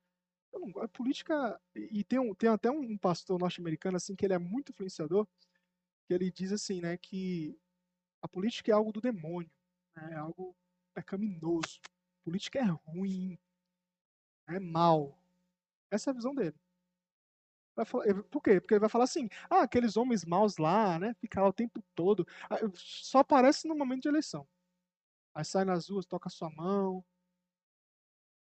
Eu 0.53 0.59
não, 0.61 0.83
a 0.83 0.87
política 0.87 1.61
e 1.75 2.03
tem, 2.03 2.19
um, 2.19 2.35
tem 2.35 2.49
até 2.49 2.71
um 2.71 2.97
pastor 2.97 3.39
norte-americano 3.39 3.97
assim 3.97 4.15
que 4.15 4.25
ele 4.25 4.33
é 4.33 4.39
muito 4.39 4.71
influenciador, 4.71 5.27
que 6.07 6.13
ele 6.13 6.31
diz 6.31 6.51
assim, 6.51 6.81
né, 6.81 6.97
que 6.97 7.57
a 8.21 8.27
política 8.27 8.71
é 8.71 8.75
algo 8.75 8.91
do 8.93 9.01
demônio, 9.01 9.51
né, 9.95 10.13
é 10.13 10.15
algo 10.17 10.55
pecaminoso. 10.95 11.79
A 12.21 12.25
política 12.25 12.59
é 12.59 12.63
ruim, 12.63 13.37
é 14.47 14.59
mal. 14.59 15.15
Essa 15.91 16.09
é 16.09 16.11
a 16.11 16.15
visão 16.15 16.33
dele. 16.33 16.55
Falar, 17.85 18.23
por 18.25 18.41
quê? 18.41 18.61
Porque 18.61 18.73
ele 18.73 18.79
vai 18.79 18.89
falar 18.89 19.03
assim: 19.03 19.27
ah, 19.49 19.63
aqueles 19.63 19.97
homens 19.97 20.23
maus 20.23 20.57
lá, 20.57 20.97
né? 20.97 21.13
Ficaram 21.15 21.47
o 21.49 21.53
tempo 21.53 21.83
todo. 21.93 22.25
Ah, 22.49 22.57
só 22.73 23.19
aparece 23.19 23.67
no 23.67 23.75
momento 23.75 24.03
de 24.03 24.07
eleição. 24.07 24.47
Aí 25.33 25.43
sai 25.43 25.65
nas 25.65 25.89
ruas, 25.89 26.05
toca 26.05 26.29
sua 26.29 26.49
mão, 26.49 27.03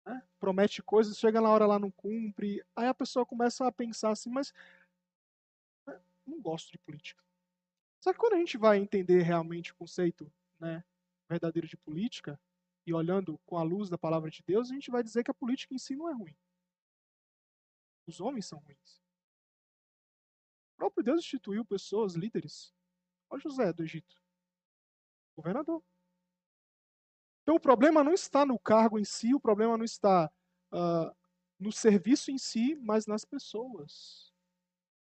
né? 0.05 0.21
promete 0.39 0.83
coisas, 0.83 1.17
chega 1.17 1.41
na 1.41 1.49
hora 1.49 1.65
lá 1.65 1.79
não 1.79 1.89
cumpre. 1.89 2.63
Aí 2.75 2.87
a 2.87 2.93
pessoa 2.93 3.25
começa 3.25 3.65
a 3.65 3.71
pensar 3.71 4.11
assim, 4.11 4.29
mas 4.29 4.53
né, 5.87 5.99
não 6.27 6.39
gosto 6.39 6.71
de 6.71 6.77
política. 6.77 7.23
Só 7.99 8.13
que 8.13 8.19
quando 8.19 8.33
a 8.33 8.37
gente 8.37 8.57
vai 8.57 8.77
entender 8.77 9.23
realmente 9.23 9.71
o 9.71 9.75
conceito 9.75 10.31
né, 10.59 10.83
verdadeiro 11.27 11.67
de 11.67 11.77
política, 11.77 12.39
e 12.85 12.93
olhando 12.93 13.39
com 13.45 13.57
a 13.57 13.63
luz 13.63 13.89
da 13.89 13.97
palavra 13.97 14.29
de 14.29 14.43
Deus, 14.45 14.69
a 14.69 14.73
gente 14.73 14.91
vai 14.91 15.01
dizer 15.01 15.23
que 15.23 15.31
a 15.31 15.33
política 15.33 15.73
em 15.73 15.77
si 15.77 15.95
não 15.95 16.09
é 16.09 16.13
ruim. 16.13 16.35
Os 18.07 18.19
homens 18.19 18.45
são 18.45 18.59
ruins 18.59 19.03
próprio 20.83 21.03
Deus 21.03 21.19
instituiu 21.19 21.63
pessoas, 21.63 22.13
líderes. 22.13 22.73
Olha 23.29 23.41
José 23.41 23.71
do 23.71 23.83
Egito, 23.83 24.21
governador. 25.33 25.81
Então 27.41 27.55
o 27.55 27.59
problema 27.59 28.03
não 28.03 28.13
está 28.13 28.45
no 28.45 28.59
cargo 28.59 28.99
em 28.99 29.05
si, 29.05 29.33
o 29.33 29.39
problema 29.39 29.77
não 29.77 29.85
está 29.85 30.29
uh, 30.73 31.15
no 31.57 31.71
serviço 31.71 32.31
em 32.31 32.37
si, 32.37 32.75
mas 32.75 33.07
nas 33.07 33.23
pessoas. 33.23 34.33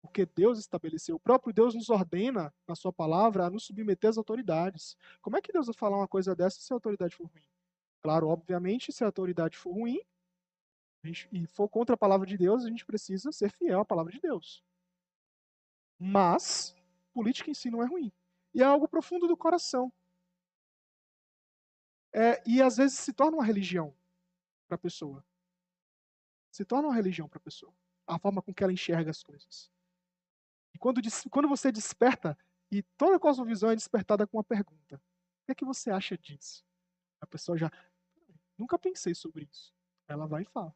Porque 0.01 0.25
Deus 0.25 0.58
estabeleceu. 0.58 1.17
O 1.17 1.19
próprio 1.19 1.53
Deus 1.53 1.75
nos 1.75 1.89
ordena, 1.89 2.51
na 2.67 2.74
sua 2.74 2.91
palavra, 2.91 3.46
a 3.46 3.50
nos 3.50 3.65
submeter 3.65 4.10
às 4.10 4.17
autoridades. 4.17 4.98
Como 5.22 5.38
é 5.38 5.41
que 5.41 5.51
Deus 5.51 5.67
vai 5.67 5.75
falar 5.75 5.98
uma 5.98 6.08
coisa 6.08 6.36
dessa 6.36 6.60
se 6.60 6.74
a 6.74 6.75
autoridade 6.75 7.15
for 7.15 7.27
ruim? 7.27 7.43
Claro, 8.01 8.29
obviamente, 8.29 8.91
se 8.91 9.03
a 9.03 9.08
autoridade 9.08 9.55
for 9.55 9.72
ruim 9.72 10.00
gente, 11.03 11.27
e 11.32 11.46
for 11.48 11.70
contra 11.70 11.96
a 11.96 11.98
palavra 11.98 12.25
de 12.25 12.38
Deus, 12.38 12.65
a 12.65 12.70
gente 12.70 12.86
precisa 12.86 13.32
ser 13.32 13.51
fiel 13.51 13.82
à 13.82 13.86
palavra 13.86 14.12
de 14.12 14.20
Deus. 14.20 14.63
Mas 15.98 16.75
política 17.13 17.50
em 17.50 17.53
si 17.53 17.70
não 17.70 17.84
é 17.84 17.86
ruim. 17.86 18.12
E 18.53 18.62
é 18.62 18.65
algo 18.65 18.88
profundo 18.88 19.27
do 19.27 19.38
coração. 19.38 19.91
É, 22.13 22.41
e 22.46 22.62
às 22.62 22.77
vezes 22.77 22.98
se 22.98 23.13
torna 23.13 23.38
uma 23.38 23.46
religião 23.46 23.96
para 24.68 24.75
a 24.75 24.79
pessoa. 24.79 25.24
Se 26.51 26.65
torna 26.65 26.88
uma 26.88 26.96
religião 26.96 27.27
para 27.27 27.38
a 27.38 27.41
pessoa. 27.41 27.74
A 28.08 28.18
forma 28.18 28.41
com 28.41 28.53
que 28.53 28.63
ela 28.63 28.74
enxerga 28.74 29.12
as 29.12 29.22
coisas. 29.22 29.72
E 30.74 30.79
quando, 30.79 31.01
quando 31.29 31.48
você 31.48 31.72
desperta, 31.72 32.38
e 32.72 32.84
toda 32.98 33.20
cosmovisão 33.20 33.72
é 33.72 33.75
despertada 33.75 34.25
com 34.25 34.38
uma 34.38 34.44
pergunta: 34.44 34.96
O 34.96 35.46
que 35.46 35.51
é 35.51 35.56
que 35.56 35.65
você 35.65 35.91
acha 35.91 36.18
disso? 36.18 36.65
A 37.22 37.27
pessoa 37.27 37.58
já. 37.58 37.72
Nunca 38.58 38.77
pensei 38.77 39.13
sobre 39.13 39.48
isso. 39.51 39.74
Ela 40.08 40.27
vai 40.27 40.44
e 40.44 40.46
fala. 40.46 40.75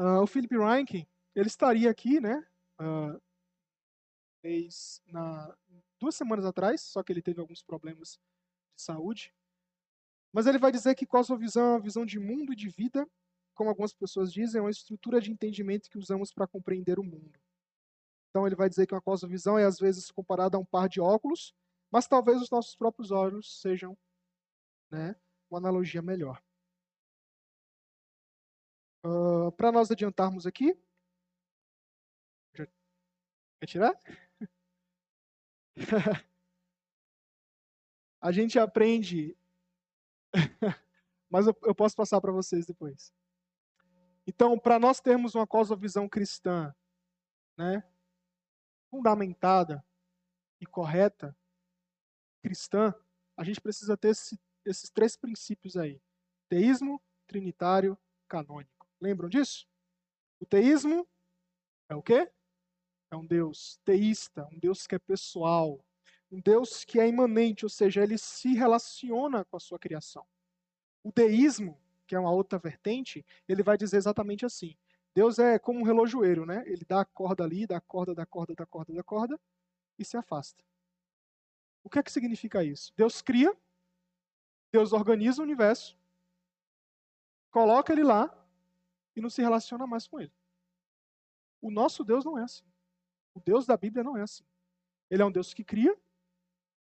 Uh, 0.00 0.22
o 0.22 0.26
Philip 0.26 0.56
Reinke, 0.56 1.06
ele 1.34 1.46
estaria 1.46 1.90
aqui, 1.90 2.20
né? 2.20 2.42
Uh, 2.80 3.20
fez 4.40 5.02
na, 5.06 5.54
duas 6.00 6.14
semanas 6.14 6.46
atrás, 6.46 6.80
só 6.80 7.02
que 7.02 7.12
ele 7.12 7.20
teve 7.20 7.38
alguns 7.38 7.62
problemas 7.62 8.18
de 8.74 8.82
saúde. 8.82 9.34
Mas 10.32 10.46
ele 10.46 10.56
vai 10.56 10.72
dizer 10.72 10.94
que 10.94 11.04
cosmovisão 11.04 11.62
é 11.62 11.70
uma 11.72 11.80
visão 11.80 12.06
de 12.06 12.18
mundo 12.18 12.50
e 12.54 12.56
de 12.56 12.70
vida, 12.70 13.06
como 13.54 13.68
algumas 13.68 13.92
pessoas 13.92 14.32
dizem, 14.32 14.58
é 14.58 14.62
uma 14.62 14.70
estrutura 14.70 15.20
de 15.20 15.30
entendimento 15.30 15.90
que 15.90 15.98
usamos 15.98 16.32
para 16.32 16.46
compreender 16.46 16.98
o 16.98 17.04
mundo. 17.04 17.38
Então 18.30 18.46
ele 18.46 18.56
vai 18.56 18.70
dizer 18.70 18.86
que 18.86 18.94
uma 18.94 19.02
cosmovisão 19.02 19.58
é 19.58 19.64
às 19.64 19.78
vezes 19.78 20.10
comparada 20.10 20.56
a 20.56 20.60
um 20.60 20.64
par 20.64 20.88
de 20.88 20.98
óculos, 20.98 21.54
mas 21.92 22.08
talvez 22.08 22.40
os 22.40 22.48
nossos 22.48 22.74
próprios 22.74 23.10
olhos 23.10 23.60
sejam 23.60 23.94
né, 24.90 25.14
uma 25.50 25.58
analogia 25.58 26.00
melhor. 26.00 26.42
Uh, 29.02 29.50
para 29.52 29.72
nós 29.72 29.90
adiantarmos 29.90 30.46
aqui, 30.46 30.78
quer 32.54 33.66
tirar? 33.66 33.98
a 38.20 38.32
gente 38.32 38.58
aprende, 38.58 39.36
mas 41.30 41.46
eu, 41.46 41.56
eu 41.62 41.74
posso 41.74 41.96
passar 41.96 42.20
para 42.20 42.32
vocês 42.32 42.66
depois. 42.66 43.12
Então, 44.26 44.58
para 44.58 44.78
nós 44.78 45.00
termos 45.00 45.34
uma 45.34 45.46
cosmovisão 45.46 46.08
cristã, 46.08 46.74
né, 47.56 47.82
fundamentada 48.90 49.84
e 50.60 50.66
correta, 50.66 51.36
cristã, 52.42 52.94
a 53.36 53.44
gente 53.44 53.60
precisa 53.60 53.96
ter 53.96 54.08
esse, 54.08 54.38
esses 54.64 54.90
três 54.90 55.16
princípios 55.16 55.76
aí: 55.76 56.00
teísmo, 56.48 57.02
trinitário, 57.26 57.98
canônico. 58.28 58.79
Lembram 59.00 59.28
disso? 59.28 59.66
O 60.38 60.46
teísmo 60.46 61.06
é 61.88 61.94
o 61.94 62.02
quê? 62.02 62.30
é 63.10 63.16
um 63.16 63.26
Deus 63.26 63.80
teísta, 63.84 64.48
um 64.52 64.58
Deus 64.58 64.86
que 64.86 64.94
é 64.94 64.98
pessoal, 64.98 65.84
um 66.30 66.40
Deus 66.40 66.84
que 66.84 67.00
é 67.00 67.08
imanente, 67.08 67.64
ou 67.64 67.68
seja, 67.68 68.02
ele 68.02 68.16
se 68.16 68.54
relaciona 68.54 69.44
com 69.44 69.56
a 69.56 69.60
sua 69.60 69.78
criação. 69.78 70.24
O 71.02 71.10
deísmo, 71.10 71.78
que 72.06 72.14
é 72.14 72.20
uma 72.20 72.30
outra 72.30 72.58
vertente, 72.58 73.26
ele 73.48 73.62
vai 73.62 73.76
dizer 73.76 73.96
exatamente 73.96 74.46
assim: 74.46 74.76
Deus 75.14 75.38
é 75.38 75.58
como 75.58 75.80
um 75.80 75.82
relojoeiro, 75.82 76.46
né? 76.46 76.62
Ele 76.66 76.84
dá 76.86 77.00
a 77.00 77.04
corda 77.04 77.42
ali, 77.42 77.66
dá 77.66 77.78
a 77.78 77.80
corda, 77.80 78.14
dá 78.14 78.22
a 78.22 78.26
corda, 78.26 78.54
dá 78.54 78.62
a 78.62 78.66
corda, 78.66 78.92
dá 78.92 79.00
a 79.00 79.04
corda 79.04 79.40
e 79.98 80.04
se 80.04 80.16
afasta. 80.16 80.64
O 81.82 81.90
que 81.90 81.98
é 81.98 82.02
que 82.02 82.12
significa 82.12 82.62
isso? 82.62 82.92
Deus 82.96 83.20
cria, 83.20 83.56
Deus 84.70 84.92
organiza 84.92 85.42
o 85.42 85.44
universo, 85.44 85.98
coloca 87.50 87.92
ele 87.92 88.04
lá 88.04 88.36
e 89.14 89.20
não 89.20 89.30
se 89.30 89.42
relaciona 89.42 89.86
mais 89.86 90.06
com 90.06 90.20
ele. 90.20 90.32
O 91.60 91.70
nosso 91.70 92.04
Deus 92.04 92.24
não 92.24 92.38
é 92.38 92.42
assim. 92.42 92.64
O 93.34 93.40
Deus 93.40 93.66
da 93.66 93.76
Bíblia 93.76 94.02
não 94.02 94.16
é 94.16 94.22
assim. 94.22 94.44
Ele 95.10 95.22
é 95.22 95.24
um 95.24 95.32
Deus 95.32 95.52
que 95.52 95.64
cria, 95.64 95.96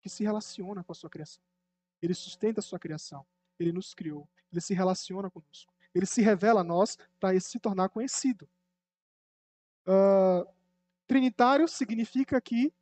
que 0.00 0.09
se 0.09 0.25
relaciona 0.25 0.83
com 0.83 0.93
a 0.93 0.95
sua 0.95 1.11
criação. 1.11 1.43
Ele 2.02 2.14
sustenta 2.14 2.61
a 2.61 2.62
sua 2.62 2.79
criação. 2.79 3.26
Ele 3.59 3.73
nos 3.73 3.95
criou. 3.95 4.29
Ele 4.50 4.61
se 4.61 4.75
relaciona 4.75 5.31
conosco. 5.31 5.73
Ele 5.95 6.07
se 6.07 6.23
revela 6.23 6.61
a 6.61 6.64
nós 6.64 6.97
para 7.19 7.38
se 7.40 7.59
tornar 7.59 7.88
conhecido. 7.88 8.49
Uh, 9.87 10.47
trinitário 11.07 11.67
significa 11.69 12.40
que 12.40 12.73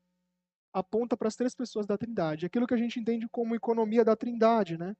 aponta 0.72 1.16
para 1.16 1.28
as 1.28 1.36
três 1.36 1.54
pessoas 1.54 1.86
da 1.86 1.96
Trindade. 1.96 2.46
Aquilo 2.46 2.66
que 2.66 2.74
a 2.74 2.78
gente 2.78 3.00
entende 3.00 3.28
como 3.28 3.54
economia 3.54 4.04
da 4.04 4.14
Trindade, 4.14 4.76
né? 4.76 4.96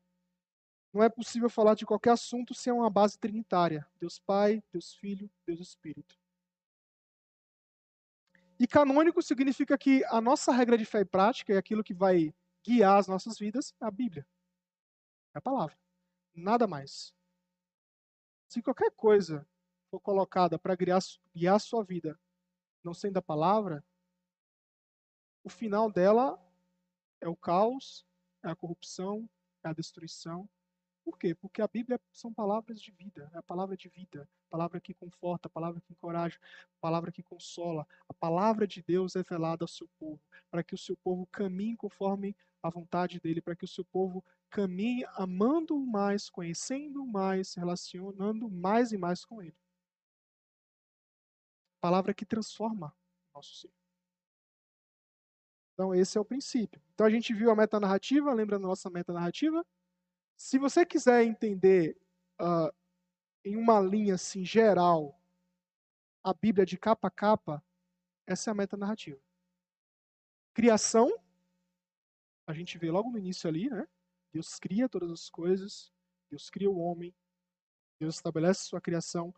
Não 0.92 1.02
é 1.02 1.08
possível 1.08 1.50
falar 1.50 1.74
de 1.74 1.84
qualquer 1.84 2.10
assunto 2.10 2.54
sem 2.54 2.72
uma 2.72 2.88
base 2.90 3.18
trinitária: 3.18 3.86
Deus 4.00 4.18
Pai, 4.18 4.62
Deus 4.72 4.94
Filho, 4.94 5.30
Deus 5.46 5.60
Espírito. 5.60 6.18
E 8.58 8.66
canônico 8.66 9.22
significa 9.22 9.78
que 9.78 10.04
a 10.06 10.20
nossa 10.20 10.50
regra 10.50 10.76
de 10.76 10.84
fé 10.84 11.00
e 11.00 11.04
prática 11.04 11.52
é 11.52 11.56
aquilo 11.56 11.84
que 11.84 11.94
vai 11.94 12.34
guiar 12.64 12.98
as 12.98 13.06
nossas 13.06 13.38
vidas, 13.38 13.72
é 13.80 13.86
a 13.86 13.90
Bíblia. 13.90 14.26
É 15.34 15.38
a 15.38 15.40
palavra. 15.40 15.78
Nada 16.34 16.66
mais. 16.66 17.14
Se 18.48 18.60
qualquer 18.60 18.90
coisa 18.92 19.46
for 19.90 20.00
colocada 20.00 20.58
para 20.58 20.74
guiar, 20.74 21.00
guiar 21.34 21.56
a 21.56 21.60
sua 21.60 21.84
vida, 21.84 22.18
não 22.82 22.94
sendo 22.94 23.18
a 23.18 23.22
palavra, 23.22 23.84
o 25.44 25.48
final 25.48 25.90
dela 25.90 26.42
é 27.20 27.28
o 27.28 27.36
caos, 27.36 28.06
é 28.42 28.50
a 28.50 28.56
corrupção, 28.56 29.28
é 29.62 29.68
a 29.68 29.72
destruição. 29.72 30.48
Por 31.08 31.18
quê? 31.18 31.34
Porque 31.34 31.62
a 31.62 31.66
Bíblia 31.66 31.98
são 32.12 32.34
palavras 32.34 32.78
de 32.82 32.90
vida, 32.90 33.30
é 33.32 33.38
a 33.38 33.42
palavra 33.42 33.74
de 33.74 33.88
vida, 33.88 34.28
palavra 34.50 34.78
que 34.78 34.92
conforta, 34.92 35.48
palavra 35.48 35.80
que 35.80 35.90
encoraja, 35.90 36.38
palavra 36.82 37.10
que 37.10 37.22
consola. 37.22 37.88
A 38.06 38.12
palavra 38.12 38.66
de 38.66 38.82
Deus 38.82 39.16
é 39.16 39.22
velada 39.22 39.64
ao 39.64 39.68
seu 39.68 39.88
povo, 39.98 40.20
para 40.50 40.62
que 40.62 40.74
o 40.74 40.78
seu 40.78 40.98
povo 40.98 41.26
caminhe 41.28 41.78
conforme 41.78 42.36
a 42.62 42.68
vontade 42.68 43.18
dele, 43.20 43.40
para 43.40 43.56
que 43.56 43.64
o 43.64 43.68
seu 43.68 43.86
povo 43.86 44.22
caminhe 44.50 45.02
amando 45.14 45.78
mais, 45.80 46.28
conhecendo 46.28 47.06
mais, 47.06 47.54
relacionando 47.54 48.50
mais 48.50 48.92
e 48.92 48.98
mais 48.98 49.24
com 49.24 49.40
ele. 49.40 49.56
Palavra 51.80 52.12
que 52.12 52.26
transforma 52.26 52.94
o 53.32 53.38
nosso 53.38 53.54
ser. 53.54 53.72
Então, 55.72 55.94
esse 55.94 56.18
é 56.18 56.20
o 56.20 56.24
princípio. 56.24 56.82
Então, 56.92 57.06
a 57.06 57.10
gente 57.10 57.32
viu 57.32 57.50
a 57.50 57.56
metanarrativa, 57.56 58.30
lembra 58.34 58.58
da 58.58 58.66
nossa 58.66 58.90
metanarrativa? 58.90 59.64
Se 60.38 60.56
você 60.56 60.86
quiser 60.86 61.24
entender 61.24 62.00
uh, 62.40 62.72
em 63.44 63.56
uma 63.56 63.80
linha 63.80 64.14
assim, 64.14 64.44
geral 64.44 65.20
a 66.22 66.32
Bíblia 66.32 66.64
de 66.64 66.78
capa 66.78 67.08
a 67.08 67.10
capa, 67.10 67.64
essa 68.24 68.50
é 68.50 68.52
a 68.52 68.54
metanarrativa. 68.54 69.20
Criação, 70.54 71.10
a 72.46 72.52
gente 72.52 72.78
vê 72.78 72.88
logo 72.88 73.10
no 73.10 73.18
início 73.18 73.48
ali, 73.48 73.68
né? 73.68 73.86
Deus 74.32 74.60
cria 74.60 74.88
todas 74.88 75.10
as 75.10 75.28
coisas, 75.28 75.92
Deus 76.30 76.48
cria 76.50 76.70
o 76.70 76.78
homem, 76.78 77.12
Deus 78.00 78.14
estabelece 78.14 78.64
sua 78.64 78.80
criação. 78.80 79.34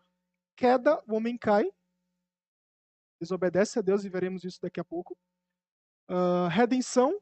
Queda, 0.55 1.03
o 1.07 1.15
homem 1.15 1.39
cai, 1.39 1.73
desobedece 3.19 3.79
a 3.79 3.83
Deus 3.83 4.05
e 4.05 4.11
veremos 4.11 4.45
isso 4.45 4.61
daqui 4.61 4.81
a 4.81 4.85
pouco. 4.85 5.17
Uh, 6.11 6.49
redenção, 6.51 7.19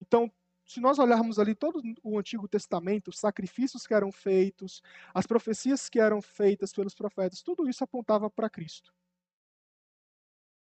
então 0.00 0.32
se 0.64 0.80
nós 0.80 0.98
olharmos 0.98 1.38
ali 1.38 1.54
todo 1.54 1.82
o 2.02 2.18
Antigo 2.18 2.48
Testamento, 2.48 3.08
os 3.08 3.18
sacrifícios 3.18 3.86
que 3.86 3.92
eram 3.92 4.10
feitos, 4.10 4.82
as 5.12 5.26
profecias 5.26 5.88
que 5.88 6.00
eram 6.00 6.22
feitas 6.22 6.72
pelos 6.72 6.94
profetas, 6.94 7.42
tudo 7.42 7.68
isso 7.68 7.84
apontava 7.84 8.30
para 8.30 8.48
Cristo, 8.48 8.94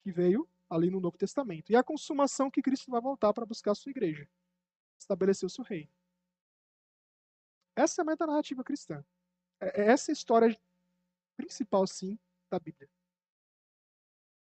que 0.02 0.12
veio 0.12 0.48
ali 0.70 0.90
no 0.90 1.00
Novo 1.00 1.18
Testamento. 1.18 1.70
E 1.70 1.76
a 1.76 1.82
consumação 1.82 2.50
que 2.50 2.62
Cristo 2.62 2.90
vai 2.90 3.00
voltar 3.00 3.32
para 3.32 3.44
buscar 3.44 3.72
a 3.72 3.74
sua 3.74 3.90
igreja, 3.90 4.28
estabelecer 4.98 5.46
o 5.46 5.50
seu 5.50 5.64
reino. 5.64 5.90
Essa 7.74 8.00
é 8.00 8.02
a 8.02 8.06
metanarrativa 8.06 8.62
cristã. 8.62 9.04
É, 9.60 9.82
é 9.82 9.90
essa 9.92 10.10
é 10.10 10.12
a 10.12 10.14
história 10.14 10.60
principal, 11.36 11.86
sim, 11.86 12.18
da 12.50 12.58
Bíblia. 12.58 12.88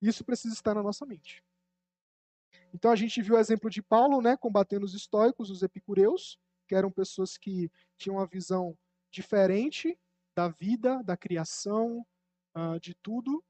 Isso 0.00 0.24
precisa 0.24 0.54
estar 0.54 0.74
na 0.74 0.82
nossa 0.82 1.06
mente. 1.06 1.42
Então 2.76 2.90
a 2.90 2.96
gente 2.96 3.22
viu 3.22 3.36
o 3.36 3.38
exemplo 3.38 3.70
de 3.70 3.80
Paulo, 3.80 4.20
né, 4.20 4.36
combatendo 4.36 4.84
os 4.84 4.92
estoicos, 4.92 5.48
os 5.48 5.62
epicureus, 5.62 6.38
que 6.68 6.74
eram 6.74 6.90
pessoas 6.90 7.38
que 7.38 7.72
tinham 7.96 8.16
uma 8.16 8.26
visão 8.26 8.76
diferente 9.10 9.98
da 10.36 10.48
vida, 10.48 11.02
da 11.02 11.16
criação, 11.16 12.06
uh, 12.54 12.78
de 12.78 12.94
tudo. 12.96 13.42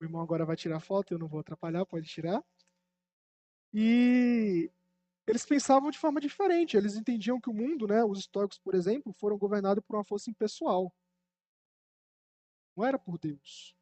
O 0.00 0.04
irmão 0.04 0.22
agora 0.22 0.46
vai 0.46 0.56
tirar 0.56 0.80
foto, 0.80 1.12
eu 1.12 1.18
não 1.18 1.28
vou 1.28 1.40
atrapalhar, 1.40 1.84
pode 1.84 2.08
tirar. 2.08 2.42
E 3.74 4.70
eles 5.26 5.44
pensavam 5.44 5.90
de 5.90 5.98
forma 5.98 6.18
diferente. 6.18 6.78
Eles 6.78 6.96
entendiam 6.96 7.38
que 7.38 7.50
o 7.50 7.54
mundo, 7.54 7.86
né, 7.86 8.02
os 8.02 8.20
estoicos, 8.20 8.58
por 8.58 8.74
exemplo, 8.74 9.12
foram 9.12 9.36
governados 9.36 9.84
por 9.84 9.96
uma 9.96 10.04
força 10.04 10.30
impessoal. 10.30 10.90
Não 12.74 12.86
era 12.86 12.98
por 12.98 13.18
Deus. 13.18 13.76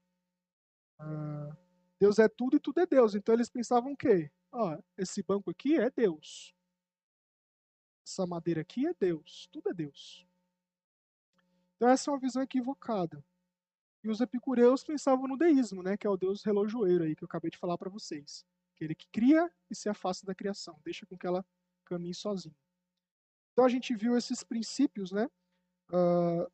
Uh, 0.99 1.72
Deus 2.03 2.19
é 2.19 2.29
tudo 2.29 2.57
e 2.57 2.59
tudo 2.59 2.81
é 2.81 2.85
Deus. 2.87 3.15
Então 3.15 3.33
eles 3.33 3.49
pensavam 3.49 3.93
o 3.93 3.97
quê? 3.97 4.29
Ó, 4.51 4.77
esse 4.99 5.23
banco 5.23 5.53
aqui 5.53 5.77
é 5.77 5.89
Deus. 5.89 6.53
Essa 8.05 8.27
madeira 8.27 8.63
aqui 8.63 8.89
é 8.89 8.93
Deus. 8.93 9.49
Tudo 9.53 9.71
é 9.71 9.73
Deus. 9.73 10.27
Então 11.77 11.89
essa 11.89 12.11
é 12.11 12.13
uma 12.13 12.19
visão 12.19 12.43
equivocada. 12.43 13.25
E 14.03 14.11
os 14.11 14.21
epicureus 14.21 14.83
pensavam 14.83 15.29
no 15.29 15.37
deísmo, 15.37 15.81
né, 15.81 15.97
que 15.97 16.05
é 16.05 16.11
o 16.11 16.17
Deus 16.17 16.43
relojoeiro 16.43 17.05
aí 17.05 17.15
que 17.15 17.23
eu 17.23 17.27
acabei 17.27 17.53
de 17.53 17.57
falar 17.57 17.79
para 17.79 17.89
vocês. 17.89 18.45
Aquele 18.75 18.97
que 18.97 19.07
cria 19.13 19.49
e 19.71 19.75
se 19.77 19.89
afasta 19.89 20.27
da 20.27 20.35
criação, 20.35 20.81
deixa 20.85 21.07
com 21.07 21.17
que 21.17 21.25
ela 21.25 21.47
caminhe 21.85 22.15
sozinha. 22.15 22.57
Então 23.53 23.65
a 23.65 23.69
gente 23.69 23.95
viu 23.95 24.19
esses 24.19 24.43
princípios, 24.43 25.13
né, 25.13 25.31
uh, 25.93 26.51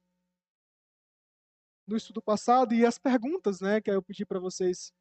no 1.87 1.97
estudo 1.97 2.21
passado 2.21 2.75
e 2.75 2.85
as 2.85 2.99
perguntas, 2.99 3.63
né, 3.63 3.81
que 3.81 3.91
eu 3.91 4.03
pedi 4.03 4.27
para 4.27 4.39
vocês 4.39 4.93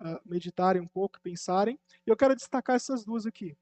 uh, 0.00 0.20
meditarem 0.24 0.80
um 0.82 0.88
pouco, 0.88 1.20
pensarem. 1.20 1.78
E 2.06 2.10
eu 2.10 2.16
quero 2.16 2.34
destacar 2.34 2.76
essas 2.76 3.04
duas 3.04 3.26
aqui. 3.26 3.56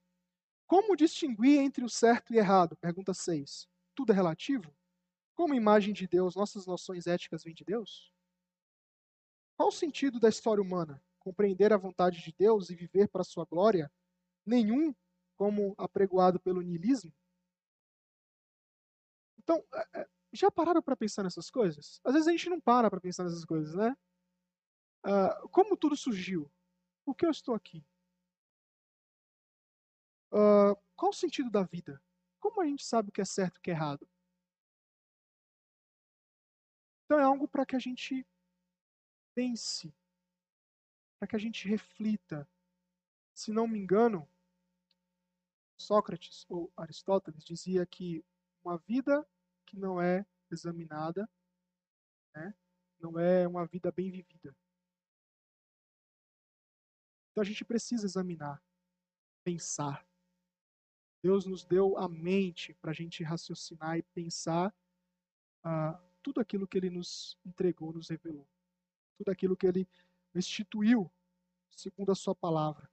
Como 0.66 0.97
distinguir 0.97 1.61
entre 1.61 1.85
o 1.85 1.88
certo 1.88 2.33
e 2.33 2.38
errado? 2.38 2.77
Pergunta 2.77 3.12
6. 3.12 3.68
Tudo 3.95 4.12
é 4.12 4.14
relativo? 4.14 4.75
Como 5.35 5.55
imagem 5.55 5.92
de 5.92 6.07
Deus, 6.07 6.35
nossas 6.35 6.66
noções 6.66 7.07
éticas 7.07 7.42
vêm 7.42 7.55
de 7.55 7.64
Deus? 7.64 8.12
Qual 9.57 9.68
o 9.68 9.73
sentido 9.73 10.18
da 10.18 10.29
história 10.29 10.62
humana? 10.62 11.03
Compreender 11.18 11.73
a 11.73 11.77
vontade 11.77 12.23
de 12.23 12.35
Deus 12.38 12.71
e 12.71 12.75
viver 12.75 13.09
para 13.09 13.25
sua 13.25 13.45
glória? 13.45 13.90
Nenhum, 14.45 14.95
como 15.37 15.75
apregoado 15.79 16.40
pelo 16.40 16.61
niilismo? 16.61 17.12
Então, 19.38 19.62
é, 19.75 20.01
é, 20.01 20.09
já 20.33 20.51
pararam 20.51 20.83
para 20.83 20.97
pensar 20.97 21.23
nessas 21.23 21.51
coisas? 21.51 22.01
Às 22.05 22.14
vezes 22.14 22.29
a 22.29 22.33
gente 22.33 22.49
não 22.49 22.61
para 22.61 22.90
para 22.90 23.01
pensar 23.01 23.25
nessas 23.25 23.45
coisas, 23.45 23.75
né? 23.75 23.97
Uh, 25.04 25.48
como 25.48 25.76
tudo 25.76 25.96
surgiu? 25.96 26.50
Por 27.04 27.14
que 27.16 27.26
eu 27.26 27.30
estou 27.30 27.54
aqui? 27.54 27.84
Uh, 30.30 30.76
qual 30.96 31.10
o 31.10 31.14
sentido 31.14 31.50
da 31.50 31.62
vida? 31.62 32.02
Como 32.38 32.60
a 32.60 32.66
gente 32.66 32.84
sabe 32.84 33.08
o 33.08 33.12
que 33.12 33.20
é 33.20 33.24
certo 33.24 33.56
e 33.56 33.58
o 33.58 33.62
que 33.62 33.70
é 33.70 33.74
errado? 33.74 34.08
Então 37.04 37.18
é 37.18 37.24
algo 37.24 37.46
para 37.46 37.66
que 37.66 37.76
a 37.76 37.78
gente 37.78 38.26
pense, 39.34 39.94
para 41.18 41.28
que 41.28 41.36
a 41.36 41.38
gente 41.38 41.68
reflita. 41.68 42.48
Se 43.34 43.52
não 43.52 43.66
me 43.66 43.78
engano, 43.78 44.28
Sócrates 45.76 46.46
ou 46.48 46.72
Aristóteles 46.76 47.44
dizia 47.44 47.84
que 47.84 48.24
uma 48.64 48.78
vida 48.78 49.28
que 49.66 49.76
não 49.76 50.00
é 50.00 50.24
examinada 50.50 51.28
né, 52.34 52.54
não 53.00 53.18
é 53.18 53.46
uma 53.46 53.66
vida 53.66 53.90
bem 53.90 54.10
vivida. 54.10 54.56
Então 57.33 57.42
a 57.42 57.45
gente 57.45 57.64
precisa 57.64 58.07
examinar, 58.07 58.62
pensar. 59.42 60.07
Deus 61.23 61.47
nos 61.47 61.64
deu 61.64 61.97
a 61.97 62.09
mente 62.09 62.75
para 62.75 62.90
a 62.90 62.95
gente 62.95 63.23
raciocinar 63.23 63.97
e 63.97 64.03
pensar 64.03 64.75
ah, 65.64 65.99
tudo 66.23 66.40
aquilo 66.40 66.66
que 66.66 66.77
Ele 66.77 66.90
nos 66.90 67.38
entregou, 67.45 67.92
nos 67.92 68.09
revelou. 68.09 68.47
Tudo 69.16 69.31
aquilo 69.31 69.57
que 69.57 69.66
Ele 69.66 69.88
instituiu, 70.35 71.11
segundo 71.71 72.12
a 72.12 72.14
Sua 72.14 72.35
palavra. 72.35 72.90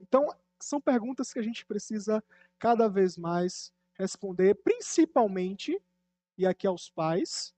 Então, 0.00 0.28
são 0.58 0.80
perguntas 0.80 1.32
que 1.32 1.38
a 1.38 1.42
gente 1.42 1.64
precisa 1.64 2.24
cada 2.58 2.88
vez 2.88 3.16
mais 3.16 3.72
responder, 3.94 4.54
principalmente, 4.56 5.80
e 6.36 6.46
aqui 6.46 6.66
aos 6.66 6.88
pais, 6.88 7.54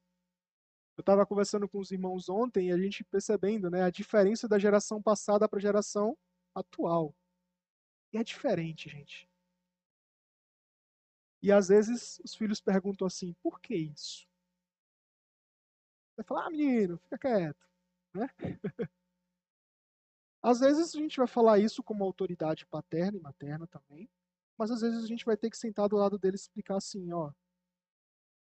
eu 0.97 1.03
estava 1.03 1.27
conversando 1.27 1.69
com 1.69 1.79
os 1.79 1.91
irmãos 1.91 2.29
ontem 2.29 2.69
e 2.69 2.73
a 2.73 2.79
gente 2.79 3.05
percebendo 3.05 3.71
né, 3.71 3.83
a 3.83 3.91
diferença 3.91 4.47
da 4.47 4.59
geração 4.59 5.03
passada 5.03 5.49
para 5.49 5.59
a 5.59 5.63
geração 5.63 6.17
atual. 6.55 7.15
E 8.13 8.19
é 8.19 8.25
diferente, 8.25 8.89
gente. 8.91 9.29
E 11.43 11.51
às 11.51 11.69
vezes 11.69 12.21
os 12.25 12.35
filhos 12.35 12.61
perguntam 12.61 13.07
assim: 13.07 13.33
por 13.43 13.61
que 13.61 13.75
isso? 13.75 14.27
Você 16.15 16.23
fala, 16.23 16.47
ah, 16.47 16.51
menino, 16.51 16.99
fica 16.99 17.19
quieto. 17.19 17.67
Né? 18.15 18.29
Às 20.43 20.59
vezes 20.59 20.95
a 20.95 20.99
gente 20.99 21.17
vai 21.17 21.27
falar 21.27 21.59
isso 21.61 21.85
como 21.85 22.03
autoridade 22.03 22.67
paterna 22.67 23.17
e 23.17 23.21
materna 23.21 23.65
também, 23.69 24.11
mas 24.59 24.73
às 24.73 24.81
vezes 24.81 25.05
a 25.05 25.07
gente 25.07 25.25
vai 25.25 25.37
ter 25.37 25.49
que 25.49 25.57
sentar 25.57 25.89
do 25.89 25.97
lado 25.97 26.19
dele 26.19 26.35
e 26.35 26.41
explicar 26.41 26.79
assim, 26.79 27.13
ó, 27.13 27.33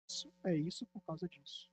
isso 0.09 0.33
é 0.43 0.57
isso 0.57 0.87
por 0.87 1.03
causa 1.03 1.29
disso. 1.29 1.72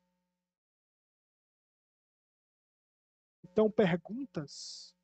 Então, 3.51 3.69
perguntas, 3.69 4.95